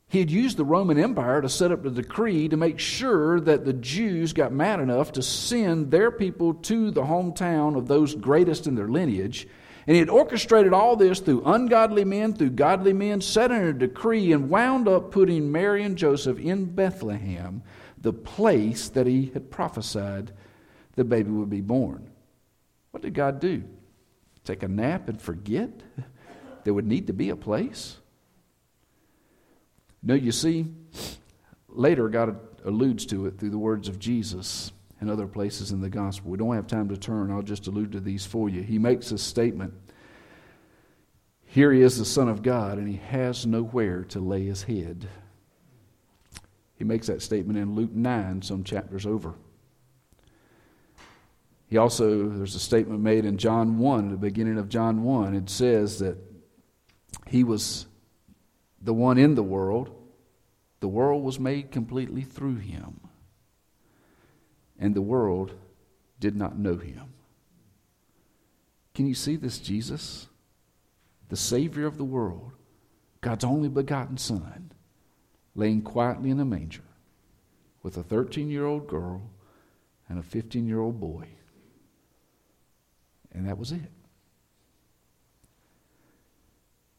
He 0.09 0.19
had 0.19 0.31
used 0.31 0.57
the 0.57 0.65
Roman 0.65 0.97
Empire 0.97 1.41
to 1.41 1.49
set 1.49 1.71
up 1.71 1.83
the 1.83 1.91
decree 1.91 2.47
to 2.47 2.55
make 2.55 2.79
sure 2.79 3.41
that 3.41 3.65
the 3.65 3.73
Jews 3.73 4.31
got 4.31 4.53
mad 4.53 4.79
enough 4.79 5.11
to 5.13 5.21
send 5.21 5.91
their 5.91 6.11
people 6.11 6.53
to 6.53 6.91
the 6.91 7.03
hometown 7.03 7.77
of 7.77 7.88
those 7.88 8.15
greatest 8.15 8.67
in 8.67 8.75
their 8.75 8.88
lineage 8.88 9.47
and 9.88 9.95
he 9.95 9.99
had 9.99 10.09
orchestrated 10.09 10.73
all 10.73 10.97
this 10.97 11.21
through 11.21 11.43
ungodly 11.45 12.03
men, 12.03 12.33
through 12.33 12.49
godly 12.49 12.91
men, 12.91 13.21
set 13.21 13.51
in 13.51 13.63
a 13.63 13.73
decree, 13.73 14.33
and 14.33 14.49
wound 14.49 14.85
up 14.85 15.11
putting 15.11 15.49
Mary 15.49 15.81
and 15.83 15.97
Joseph 15.97 16.38
in 16.38 16.65
Bethlehem, 16.65 17.63
the 17.97 18.11
place 18.11 18.89
that 18.89 19.07
he 19.07 19.31
had 19.33 19.49
prophesied 19.49 20.33
the 20.95 21.05
baby 21.05 21.31
would 21.31 21.49
be 21.49 21.61
born. 21.61 22.09
What 22.91 23.01
did 23.01 23.13
God 23.13 23.39
do? 23.39 23.63
Take 24.43 24.61
a 24.61 24.67
nap 24.67 25.07
and 25.07 25.21
forget 25.21 25.69
there 26.65 26.73
would 26.73 26.88
need 26.88 27.07
to 27.07 27.13
be 27.13 27.29
a 27.29 27.35
place? 27.38 27.97
No, 30.03 30.15
you 30.15 30.33
see, 30.33 30.67
later 31.69 32.09
God 32.09 32.38
alludes 32.65 33.05
to 33.07 33.25
it 33.25 33.39
through 33.39 33.51
the 33.51 33.57
words 33.57 33.88
of 33.88 33.99
Jesus 33.99 34.73
and 34.99 35.09
other 35.09 35.27
places 35.27 35.71
in 35.71 35.81
the 35.81 35.89
gospel. 35.89 36.31
We 36.31 36.37
don't 36.37 36.55
have 36.55 36.67
time 36.67 36.89
to 36.89 36.97
turn. 36.97 37.31
I'll 37.31 37.41
just 37.41 37.67
allude 37.67 37.91
to 37.91 37.99
these 37.99 38.25
for 38.25 38.49
you. 38.49 38.61
He 38.61 38.79
makes 38.79 39.11
a 39.11 39.17
statement. 39.17 39.73
Here 41.45 41.71
he 41.71 41.81
is, 41.81 41.97
the 41.97 42.05
Son 42.05 42.27
of 42.27 42.41
God, 42.41 42.77
and 42.77 42.87
he 42.87 42.97
has 42.97 43.45
nowhere 43.45 44.03
to 44.05 44.19
lay 44.19 44.45
his 44.45 44.63
head. 44.63 45.07
He 46.75 46.83
makes 46.83 47.07
that 47.07 47.21
statement 47.21 47.57
in 47.57 47.75
Luke 47.75 47.91
9, 47.91 48.41
some 48.41 48.63
chapters 48.63 49.05
over. 49.05 49.35
He 51.67 51.77
also, 51.77 52.29
there's 52.29 52.55
a 52.55 52.59
statement 52.59 53.01
made 53.01 53.25
in 53.25 53.37
John 53.37 53.77
1, 53.77 54.09
the 54.09 54.17
beginning 54.17 54.57
of 54.57 54.69
John 54.69 55.03
1. 55.03 55.35
It 55.35 55.49
says 55.49 55.99
that 55.99 56.17
he 57.27 57.43
was 57.43 57.87
the 58.81 58.93
one 58.93 59.17
in 59.17 59.35
the 59.35 59.43
world, 59.43 59.93
the 60.79 60.87
world 60.87 61.23
was 61.23 61.39
made 61.39 61.71
completely 61.71 62.21
through 62.21 62.57
him 62.57 63.07
and 64.80 64.95
the 64.95 65.01
world 65.01 65.53
did 66.19 66.36
not 66.36 66.57
know 66.57 66.78
him. 66.78 67.13
Can 68.93 69.07
you 69.07 69.13
see 69.13 69.36
this 69.36 69.59
Jesus? 69.59 70.28
The 71.30 71.36
Savior 71.36 71.86
of 71.86 71.97
the 71.97 72.05
world, 72.05 72.53
God's 73.21 73.43
only 73.43 73.69
begotten 73.69 74.17
Son, 74.17 74.71
laying 75.55 75.82
quietly 75.82 76.30
in 76.30 76.39
a 76.39 76.45
manger 76.45 76.84
with 77.84 77.97
a 77.97 78.03
13 78.03 78.49
year 78.49 78.65
old 78.65 78.88
girl 78.88 79.21
and 80.09 80.19
a 80.19 80.23
15 80.23 80.67
year 80.67 80.80
old 80.80 80.99
boy. 80.99 81.28
And 83.32 83.47
that 83.47 83.57
was 83.57 83.71
it. 83.71 83.91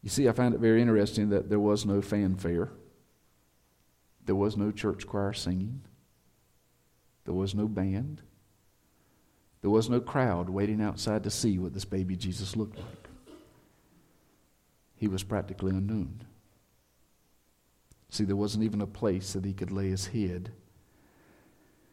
You 0.02 0.10
see, 0.10 0.28
I 0.28 0.32
find 0.32 0.54
it 0.54 0.60
very 0.60 0.80
interesting 0.80 1.30
that 1.30 1.48
there 1.48 1.58
was 1.58 1.84
no 1.84 2.00
fanfare, 2.00 2.70
there 4.24 4.36
was 4.36 4.56
no 4.56 4.70
church 4.70 5.06
choir 5.06 5.32
singing. 5.32 5.82
There 7.28 7.36
was 7.36 7.54
no 7.54 7.68
band. 7.68 8.22
There 9.60 9.68
was 9.68 9.90
no 9.90 10.00
crowd 10.00 10.48
waiting 10.48 10.80
outside 10.80 11.24
to 11.24 11.30
see 11.30 11.58
what 11.58 11.74
this 11.74 11.84
baby 11.84 12.16
Jesus 12.16 12.56
looked 12.56 12.78
like. 12.78 13.08
He 14.96 15.08
was 15.08 15.22
practically 15.22 15.72
unknown. 15.72 16.22
See, 18.08 18.24
there 18.24 18.34
wasn't 18.34 18.64
even 18.64 18.80
a 18.80 18.86
place 18.86 19.34
that 19.34 19.44
he 19.44 19.52
could 19.52 19.70
lay 19.70 19.90
his 19.90 20.06
head. 20.06 20.52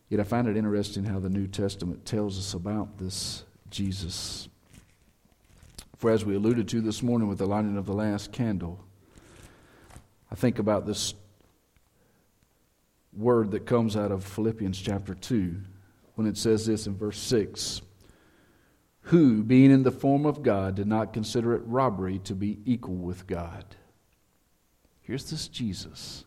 Yet 0.08 0.22
I 0.22 0.24
find 0.24 0.48
it 0.48 0.56
interesting 0.56 1.04
how 1.04 1.20
the 1.20 1.28
New 1.28 1.48
Testament 1.48 2.06
tells 2.06 2.40
us 2.40 2.54
about 2.54 2.98
this 2.98 3.44
Jesus. 3.70 4.48
For 5.98 6.12
as 6.12 6.24
we 6.24 6.38
alluded 6.38 6.70
to 6.70 6.80
this 6.80 7.04
morning 7.04 7.28
with 7.28 7.40
the 7.40 7.46
lighting 7.46 7.76
of 7.76 7.86
the 7.86 7.92
last 7.92 8.32
candle, 8.32 8.80
I 10.32 10.36
think 10.36 10.60
about 10.60 10.86
this 10.86 11.14
word 13.16 13.52
that 13.52 13.66
comes 13.66 13.96
out 13.96 14.12
of 14.12 14.24
Philippians 14.24 14.80
chapter 14.80 15.14
2 15.14 15.56
when 16.16 16.28
it 16.28 16.38
says 16.38 16.66
this 16.66 16.88
in 16.88 16.98
verse 16.98 17.20
6 17.20 17.82
Who, 19.04 19.44
being 19.44 19.72
in 19.72 19.84
the 19.84 19.92
form 19.92 20.26
of 20.26 20.44
God, 20.44 20.76
did 20.76 20.88
not 20.88 21.14
consider 21.14 21.54
it 21.54 21.64
robbery 21.66 22.20
to 22.20 22.34
be 22.34 22.60
equal 22.66 22.96
with 22.96 23.28
God. 23.28 23.64
Here's 25.02 25.30
this 25.30 25.48
Jesus. 25.48 26.26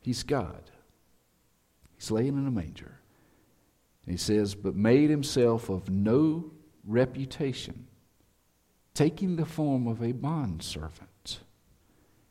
He's 0.00 0.22
God. 0.22 0.70
He's 1.96 2.10
laying 2.10 2.38
in 2.38 2.46
a 2.46 2.50
manger. 2.50 3.00
And 4.06 4.12
he 4.12 4.16
says, 4.16 4.54
But 4.54 4.76
made 4.76 5.10
himself 5.10 5.68
of 5.68 5.90
no 5.90 6.52
reputation, 6.86 7.88
taking 8.94 9.36
the 9.36 9.44
form 9.44 9.86
of 9.86 10.02
a 10.02 10.12
bondservant, 10.12 11.40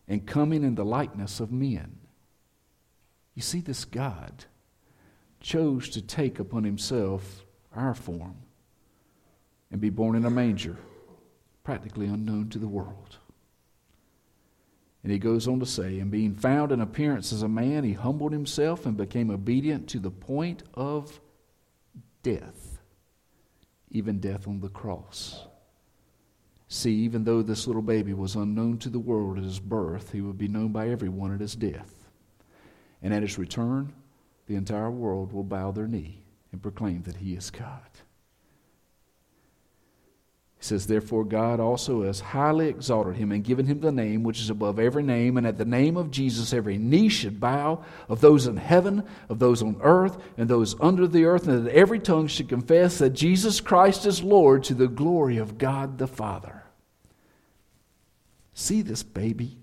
and 0.07 0.25
coming 0.25 0.63
in 0.63 0.75
the 0.75 0.85
likeness 0.85 1.39
of 1.39 1.51
men. 1.51 1.96
You 3.37 3.43
see, 3.43 3.59
this 3.59 3.85
God 3.85 4.45
chose 5.39 5.89
to 5.89 6.01
take 6.01 6.39
upon 6.39 6.63
himself 6.63 7.45
our 7.71 7.93
form 7.93 8.35
and 9.69 9.79
be 9.79 9.91
born 9.91 10.15
in 10.15 10.25
a 10.25 10.29
manger, 10.31 10.75
practically 11.63 12.07
unknown 12.07 12.49
to 12.49 12.57
the 12.57 12.67
world. 12.67 13.17
And 15.03 15.11
he 15.11 15.19
goes 15.19 15.47
on 15.47 15.59
to 15.59 15.67
say, 15.67 15.99
And 15.99 16.09
being 16.09 16.33
found 16.33 16.71
in 16.71 16.81
appearance 16.81 17.31
as 17.31 17.43
a 17.43 17.47
man, 17.47 17.83
he 17.83 17.93
humbled 17.93 18.31
himself 18.31 18.87
and 18.87 18.97
became 18.97 19.29
obedient 19.29 19.87
to 19.89 19.99
the 19.99 20.09
point 20.09 20.63
of 20.73 21.21
death, 22.23 22.79
even 23.91 24.19
death 24.19 24.47
on 24.47 24.61
the 24.61 24.69
cross. 24.69 25.45
See, 26.69 26.95
even 26.95 27.23
though 27.23 27.43
this 27.43 27.67
little 27.67 27.83
baby 27.83 28.15
was 28.15 28.33
unknown 28.33 28.79
to 28.79 28.89
the 28.89 28.97
world 28.97 29.37
at 29.37 29.43
his 29.43 29.59
birth, 29.59 30.11
he 30.11 30.21
would 30.21 30.39
be 30.39 30.47
known 30.47 30.71
by 30.71 30.89
everyone 30.89 31.31
at 31.31 31.39
his 31.39 31.55
death. 31.55 31.96
And 33.01 33.13
at 33.13 33.21
his 33.21 33.37
return, 33.37 33.93
the 34.47 34.55
entire 34.55 34.91
world 34.91 35.33
will 35.33 35.43
bow 35.43 35.71
their 35.71 35.87
knee 35.87 36.23
and 36.51 36.61
proclaim 36.61 37.03
that 37.03 37.17
he 37.17 37.33
is 37.33 37.49
God. 37.49 37.81
He 40.59 40.65
says, 40.65 40.87
Therefore, 40.87 41.23
God 41.23 41.59
also 41.59 42.03
has 42.03 42.19
highly 42.19 42.67
exalted 42.67 43.15
him 43.15 43.31
and 43.31 43.43
given 43.43 43.67
him 43.67 43.79
the 43.79 43.91
name 43.91 44.23
which 44.23 44.39
is 44.39 44.49
above 44.49 44.79
every 44.79 45.03
name, 45.03 45.37
and 45.37 45.45
at 45.45 45.59
the 45.59 45.65
name 45.65 45.97
of 45.97 46.09
Jesus 46.09 46.51
every 46.51 46.79
knee 46.79 47.09
should 47.09 47.39
bow, 47.39 47.83
of 48.09 48.21
those 48.21 48.47
in 48.47 48.57
heaven, 48.57 49.03
of 49.29 49.37
those 49.37 49.61
on 49.61 49.77
earth, 49.81 50.17
and 50.35 50.49
those 50.49 50.79
under 50.81 51.07
the 51.07 51.25
earth, 51.25 51.47
and 51.47 51.67
that 51.67 51.73
every 51.73 51.99
tongue 51.99 52.25
should 52.25 52.49
confess 52.49 52.97
that 52.97 53.11
Jesus 53.11 53.59
Christ 53.59 54.07
is 54.07 54.23
Lord 54.23 54.63
to 54.63 54.73
the 54.73 54.87
glory 54.87 55.37
of 55.37 55.59
God 55.59 55.99
the 55.99 56.07
Father. 56.07 56.63
See 58.55 58.81
this 58.81 59.03
baby? 59.03 59.59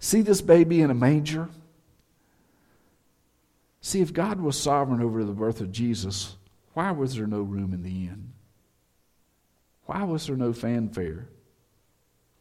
See 0.00 0.22
this 0.22 0.40
baby 0.40 0.80
in 0.80 0.90
a 0.90 0.94
manger? 0.94 1.48
See, 3.80 4.00
if 4.00 4.12
God 4.12 4.40
was 4.40 4.60
sovereign 4.60 5.02
over 5.02 5.24
the 5.24 5.32
birth 5.32 5.60
of 5.60 5.72
Jesus, 5.72 6.36
why 6.74 6.90
was 6.90 7.16
there 7.16 7.26
no 7.26 7.42
room 7.42 7.72
in 7.72 7.82
the 7.82 8.06
inn? 8.06 8.32
Why 9.86 10.04
was 10.04 10.26
there 10.26 10.36
no 10.36 10.52
fanfare? 10.52 11.28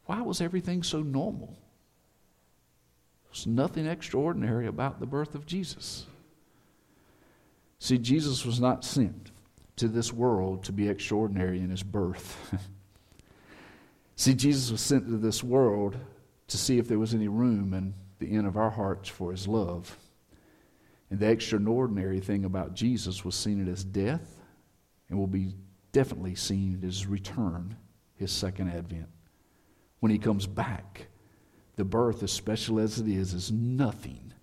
Why 0.06 0.22
was 0.22 0.42
everything 0.42 0.84
so 0.84 1.02
normal? 1.02 1.58
There's 3.26 3.48
nothing 3.48 3.86
extraordinary 3.86 4.68
about 4.68 5.00
the 5.00 5.06
birth 5.06 5.36
of 5.36 5.46
Jesus. 5.46 6.06
See, 7.80 7.98
Jesus 7.98 8.46
was 8.46 8.60
not 8.60 8.84
sent 8.84 9.32
to 9.78 9.88
this 9.88 10.12
world 10.12 10.64
to 10.66 10.74
be 10.74 10.90
extraordinary 10.90 11.60
in 11.60 11.70
his 11.70 11.84
birth. 11.84 12.54
see, 14.16 14.34
Jesus 14.34 14.72
was 14.72 14.82
sent 14.82 15.08
to 15.08 15.18
this 15.18 15.44
world 15.44 15.96
to 16.48 16.58
see 16.58 16.80
if 16.80 16.88
there 16.88 17.00
was 17.00 17.14
any 17.14 17.28
room 17.28 17.74
in 17.74 17.94
the 18.18 18.28
inn 18.28 18.46
of 18.46 18.58
our 18.58 18.72
hearts 18.72 19.08
for 19.08 19.32
his 19.32 19.48
love. 19.48 19.98
And 21.10 21.20
the 21.20 21.30
extraordinary 21.30 22.20
thing 22.20 22.46
about 22.46 22.76
Jesus 22.76 23.26
was 23.26 23.36
seen 23.36 23.60
in 23.60 23.68
his 23.68 23.84
death 23.84 24.42
and 25.10 25.18
will 25.18 25.28
be 25.28 25.56
definitely 25.92 26.36
seen 26.36 26.76
at 26.76 26.84
his 26.84 27.08
return, 27.08 27.76
his 28.16 28.32
second 28.32 28.70
advent. 28.70 29.10
When 30.00 30.12
he 30.12 30.20
comes 30.20 30.46
back, 30.46 31.08
the 31.76 31.84
birth, 31.84 32.22
as 32.24 32.32
special 32.32 32.80
as 32.80 33.00
it 33.00 33.08
is, 33.08 33.34
is 33.34 33.52
nothing 33.52 34.34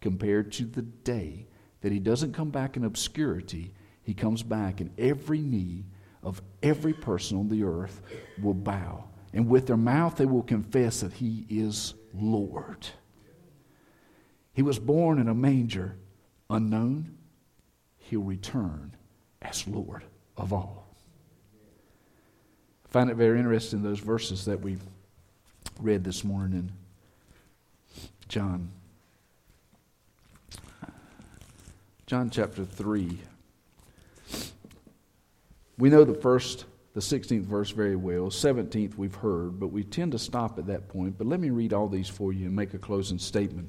compared 0.00 0.52
to 0.52 0.64
the 0.64 0.82
day 0.82 1.46
that 1.80 1.92
he 1.92 1.98
doesn't 1.98 2.32
come 2.32 2.50
back 2.50 2.76
in 2.76 2.84
obscurity. 2.84 3.72
He 4.02 4.14
comes 4.14 4.42
back, 4.42 4.80
and 4.80 4.90
every 4.98 5.40
knee 5.40 5.86
of 6.22 6.42
every 6.62 6.92
person 6.92 7.38
on 7.38 7.48
the 7.48 7.64
earth 7.64 8.02
will 8.40 8.54
bow. 8.54 9.04
And 9.32 9.48
with 9.48 9.66
their 9.66 9.76
mouth, 9.76 10.16
they 10.16 10.26
will 10.26 10.42
confess 10.42 11.00
that 11.00 11.14
he 11.14 11.46
is 11.48 11.94
Lord. 12.14 12.86
He 14.52 14.62
was 14.62 14.78
born 14.78 15.18
in 15.18 15.28
a 15.28 15.34
manger, 15.34 15.96
unknown. 16.50 17.16
He'll 17.98 18.20
return 18.20 18.94
as 19.42 19.66
Lord 19.66 20.04
of 20.36 20.52
all 20.52 20.84
I 22.84 22.88
find 22.88 23.10
it 23.10 23.16
very 23.16 23.38
interesting, 23.38 23.82
those 23.82 23.98
verses 23.98 24.44
that 24.44 24.60
we 24.60 24.78
read 25.80 26.04
this 26.04 26.22
morning 26.22 26.58
in 26.58 26.72
John. 28.28 28.70
John 32.06 32.30
chapter 32.30 32.64
3. 32.64 33.18
We 35.78 35.90
know 35.90 36.04
the 36.04 36.14
first, 36.14 36.66
the 36.92 37.00
16th 37.00 37.44
verse 37.46 37.70
very 37.70 37.96
well. 37.96 38.26
17th 38.26 38.96
we've 38.96 39.14
heard, 39.14 39.58
but 39.58 39.68
we 39.68 39.82
tend 39.82 40.12
to 40.12 40.18
stop 40.18 40.58
at 40.58 40.66
that 40.66 40.88
point. 40.88 41.18
But 41.18 41.26
let 41.26 41.40
me 41.40 41.50
read 41.50 41.72
all 41.72 41.88
these 41.88 42.08
for 42.08 42.32
you 42.32 42.46
and 42.46 42.54
make 42.54 42.74
a 42.74 42.78
closing 42.78 43.18
statement. 43.18 43.68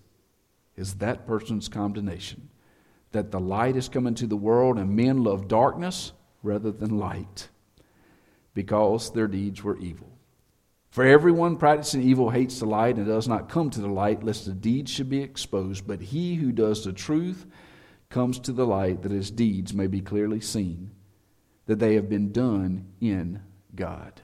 is 0.75 0.95
that 0.95 1.27
person's 1.27 1.67
condemnation 1.67 2.49
that 3.11 3.31
the 3.31 3.39
light 3.39 3.75
has 3.75 3.89
come 3.89 4.07
into 4.07 4.25
the 4.25 4.37
world, 4.37 4.77
and 4.77 4.95
men 4.95 5.23
love 5.23 5.47
darkness 5.47 6.13
rather 6.43 6.71
than 6.71 6.97
light 6.97 7.49
because 8.53 9.11
their 9.11 9.27
deeds 9.27 9.63
were 9.63 9.77
evil. 9.77 10.07
For 10.89 11.05
everyone 11.05 11.55
practicing 11.55 12.01
evil 12.01 12.29
hates 12.29 12.59
the 12.59 12.65
light 12.65 12.97
and 12.97 13.05
does 13.05 13.27
not 13.27 13.49
come 13.49 13.69
to 13.69 13.81
the 13.81 13.87
light, 13.87 14.23
lest 14.23 14.45
the 14.45 14.53
deeds 14.53 14.91
should 14.91 15.09
be 15.09 15.21
exposed. 15.21 15.87
But 15.87 16.01
he 16.01 16.35
who 16.35 16.51
does 16.51 16.83
the 16.83 16.91
truth 16.91 17.45
comes 18.09 18.39
to 18.39 18.51
the 18.51 18.67
light, 18.67 19.01
that 19.03 19.11
his 19.11 19.31
deeds 19.31 19.73
may 19.73 19.87
be 19.87 20.01
clearly 20.01 20.41
seen, 20.41 20.91
that 21.65 21.79
they 21.79 21.95
have 21.95 22.09
been 22.09 22.33
done 22.33 22.87
in 22.99 23.41
God. 23.73 24.21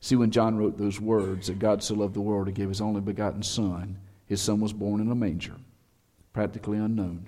See, 0.00 0.16
when 0.16 0.30
John 0.30 0.56
wrote 0.56 0.78
those 0.78 1.00
words, 1.00 1.48
that 1.48 1.58
God 1.58 1.82
so 1.82 1.94
loved 1.94 2.14
the 2.14 2.22
world, 2.22 2.46
he 2.46 2.54
gave 2.54 2.68
his 2.68 2.80
only 2.80 3.02
begotten 3.02 3.42
Son, 3.42 3.98
his 4.28 4.42
Son 4.42 4.60
was 4.60 4.74
born 4.74 5.00
in 5.00 5.10
a 5.10 5.14
manger, 5.14 5.56
practically 6.34 6.76
unknown. 6.76 7.26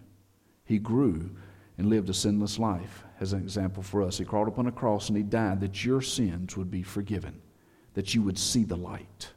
He 0.64 0.78
grew 0.78 1.30
and 1.78 1.88
lived 1.88 2.10
a 2.10 2.14
sinless 2.14 2.58
life 2.58 3.04
as 3.20 3.32
an 3.32 3.40
example 3.40 3.82
for 3.82 4.02
us. 4.02 4.18
He 4.18 4.24
crawled 4.26 4.48
upon 4.48 4.66
a 4.66 4.72
cross 4.72 5.08
and 5.08 5.16
he 5.16 5.22
died 5.22 5.60
that 5.60 5.82
your 5.82 6.02
sins 6.02 6.58
would 6.58 6.70
be 6.70 6.82
forgiven, 6.82 7.40
that 7.94 8.14
you 8.14 8.22
would 8.22 8.38
see 8.38 8.64
the 8.64 8.76
light. 8.76 9.30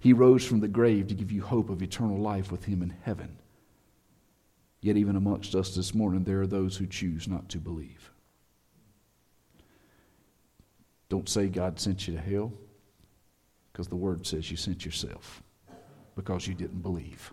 He 0.00 0.12
rose 0.12 0.44
from 0.44 0.58
the 0.58 0.68
grave 0.68 1.06
to 1.08 1.14
give 1.14 1.30
you 1.30 1.42
hope 1.42 1.70
of 1.70 1.80
eternal 1.80 2.18
life 2.18 2.50
with 2.50 2.64
him 2.64 2.82
in 2.82 2.92
heaven. 3.02 3.38
Yet, 4.80 4.96
even 4.96 5.14
amongst 5.14 5.54
us 5.54 5.76
this 5.76 5.94
morning, 5.94 6.24
there 6.24 6.40
are 6.40 6.46
those 6.46 6.76
who 6.76 6.86
choose 6.86 7.28
not 7.28 7.50
to 7.50 7.58
believe. 7.58 8.10
Don't 11.10 11.28
say 11.28 11.48
God 11.48 11.78
sent 11.78 12.08
you 12.08 12.14
to 12.14 12.20
hell, 12.20 12.52
because 13.70 13.88
the 13.88 13.96
word 13.96 14.26
says 14.26 14.50
you 14.50 14.56
sent 14.56 14.86
yourself 14.86 15.42
because 16.20 16.46
you 16.46 16.52
didn't 16.52 16.82
believe. 16.82 17.32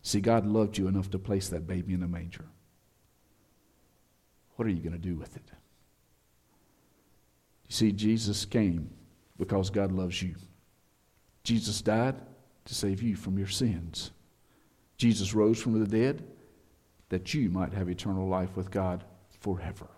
See, 0.00 0.20
God 0.20 0.46
loved 0.46 0.78
you 0.78 0.88
enough 0.88 1.10
to 1.10 1.18
place 1.18 1.50
that 1.50 1.66
baby 1.66 1.92
in 1.92 2.02
a 2.02 2.08
manger. 2.08 2.46
What 4.56 4.66
are 4.66 4.70
you 4.70 4.78
going 4.82 4.92
to 4.92 4.98
do 4.98 5.14
with 5.14 5.36
it? 5.36 5.44
You 7.68 7.74
see, 7.74 7.92
Jesus 7.92 8.46
came 8.46 8.88
because 9.38 9.68
God 9.68 9.92
loves 9.92 10.22
you. 10.22 10.36
Jesus 11.44 11.82
died 11.82 12.16
to 12.64 12.74
save 12.74 13.02
you 13.02 13.14
from 13.14 13.36
your 13.36 13.46
sins. 13.46 14.10
Jesus 14.96 15.34
rose 15.34 15.60
from 15.60 15.78
the 15.78 15.86
dead 15.86 16.24
that 17.10 17.34
you 17.34 17.50
might 17.50 17.74
have 17.74 17.90
eternal 17.90 18.26
life 18.26 18.56
with 18.56 18.70
God 18.70 19.04
forever. 19.38 19.88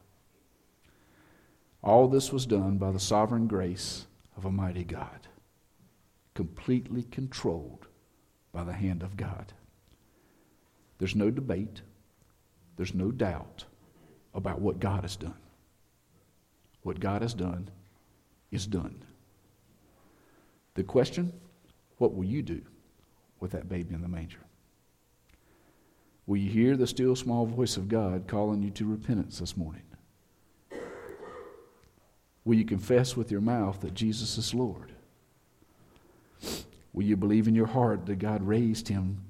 All 1.80 2.08
this 2.08 2.32
was 2.32 2.44
done 2.44 2.76
by 2.78 2.90
the 2.90 3.00
sovereign 3.00 3.46
grace 3.46 4.06
of 4.36 4.46
a 4.46 4.50
mighty 4.50 4.84
God, 4.84 5.28
completely 6.34 7.02
controlled 7.04 7.86
by 8.52 8.64
the 8.64 8.72
hand 8.72 9.02
of 9.02 9.16
God. 9.16 9.52
There's 10.98 11.16
no 11.16 11.30
debate, 11.30 11.82
there's 12.76 12.94
no 12.94 13.10
doubt 13.10 13.64
about 14.34 14.60
what 14.60 14.80
God 14.80 15.02
has 15.02 15.16
done. 15.16 15.34
What 16.82 17.00
God 17.00 17.22
has 17.22 17.34
done 17.34 17.68
is 18.50 18.66
done. 18.66 19.02
The 20.74 20.82
question 20.82 21.32
what 21.98 22.14
will 22.14 22.24
you 22.24 22.42
do 22.42 22.62
with 23.38 23.52
that 23.52 23.68
baby 23.68 23.94
in 23.94 24.02
the 24.02 24.08
manger? 24.08 24.40
Will 26.26 26.38
you 26.38 26.50
hear 26.50 26.76
the 26.76 26.86
still 26.86 27.14
small 27.14 27.46
voice 27.46 27.76
of 27.76 27.88
God 27.88 28.26
calling 28.26 28.62
you 28.62 28.70
to 28.70 28.84
repentance 28.84 29.38
this 29.38 29.56
morning? 29.56 29.82
Will 32.44 32.56
you 32.56 32.64
confess 32.64 33.16
with 33.16 33.30
your 33.30 33.40
mouth 33.40 33.80
that 33.80 33.94
Jesus 33.94 34.36
is 34.38 34.54
Lord? 34.54 34.92
Will 36.92 37.04
you 37.04 37.16
believe 37.16 37.48
in 37.48 37.54
your 37.54 37.66
heart 37.66 38.06
that 38.06 38.16
God 38.16 38.42
raised 38.42 38.88
him 38.88 39.22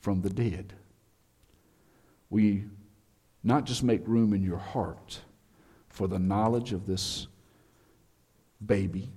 from 0.00 0.22
the 0.22 0.30
dead? 0.30 0.72
Will 2.30 2.40
you 2.40 2.70
not 3.42 3.64
just 3.64 3.82
make 3.82 4.06
room 4.06 4.32
in 4.32 4.42
your 4.42 4.58
heart 4.58 5.20
for 5.88 6.06
the 6.06 6.18
knowledge 6.18 6.72
of 6.72 6.86
this 6.86 7.26
baby, 8.64 9.10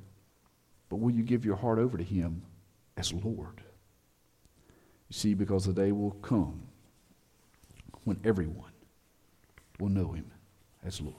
but 0.90 0.98
will 0.98 1.12
you 1.12 1.24
give 1.24 1.46
your 1.46 1.56
heart 1.56 1.80
over 1.80 1.98
to 1.98 2.04
Him 2.04 2.42
as 2.98 3.14
Lord? 3.14 3.62
You 5.10 5.14
see, 5.14 5.34
because 5.34 5.66
the 5.66 5.74
day 5.74 5.92
will 5.92 6.12
come 6.12 6.64
when 8.04 8.20
everyone 8.24 8.72
will 9.80 9.90
know 9.90 10.12
him 10.12 10.30
as 10.84 11.00
Lord. 11.00 11.16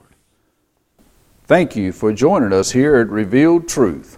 Thank 1.45 1.75
you 1.75 1.91
for 1.91 2.11
joining 2.11 2.53
us 2.53 2.71
here 2.71 2.95
at 2.95 3.09
Revealed 3.09 3.67
Truth. 3.67 4.17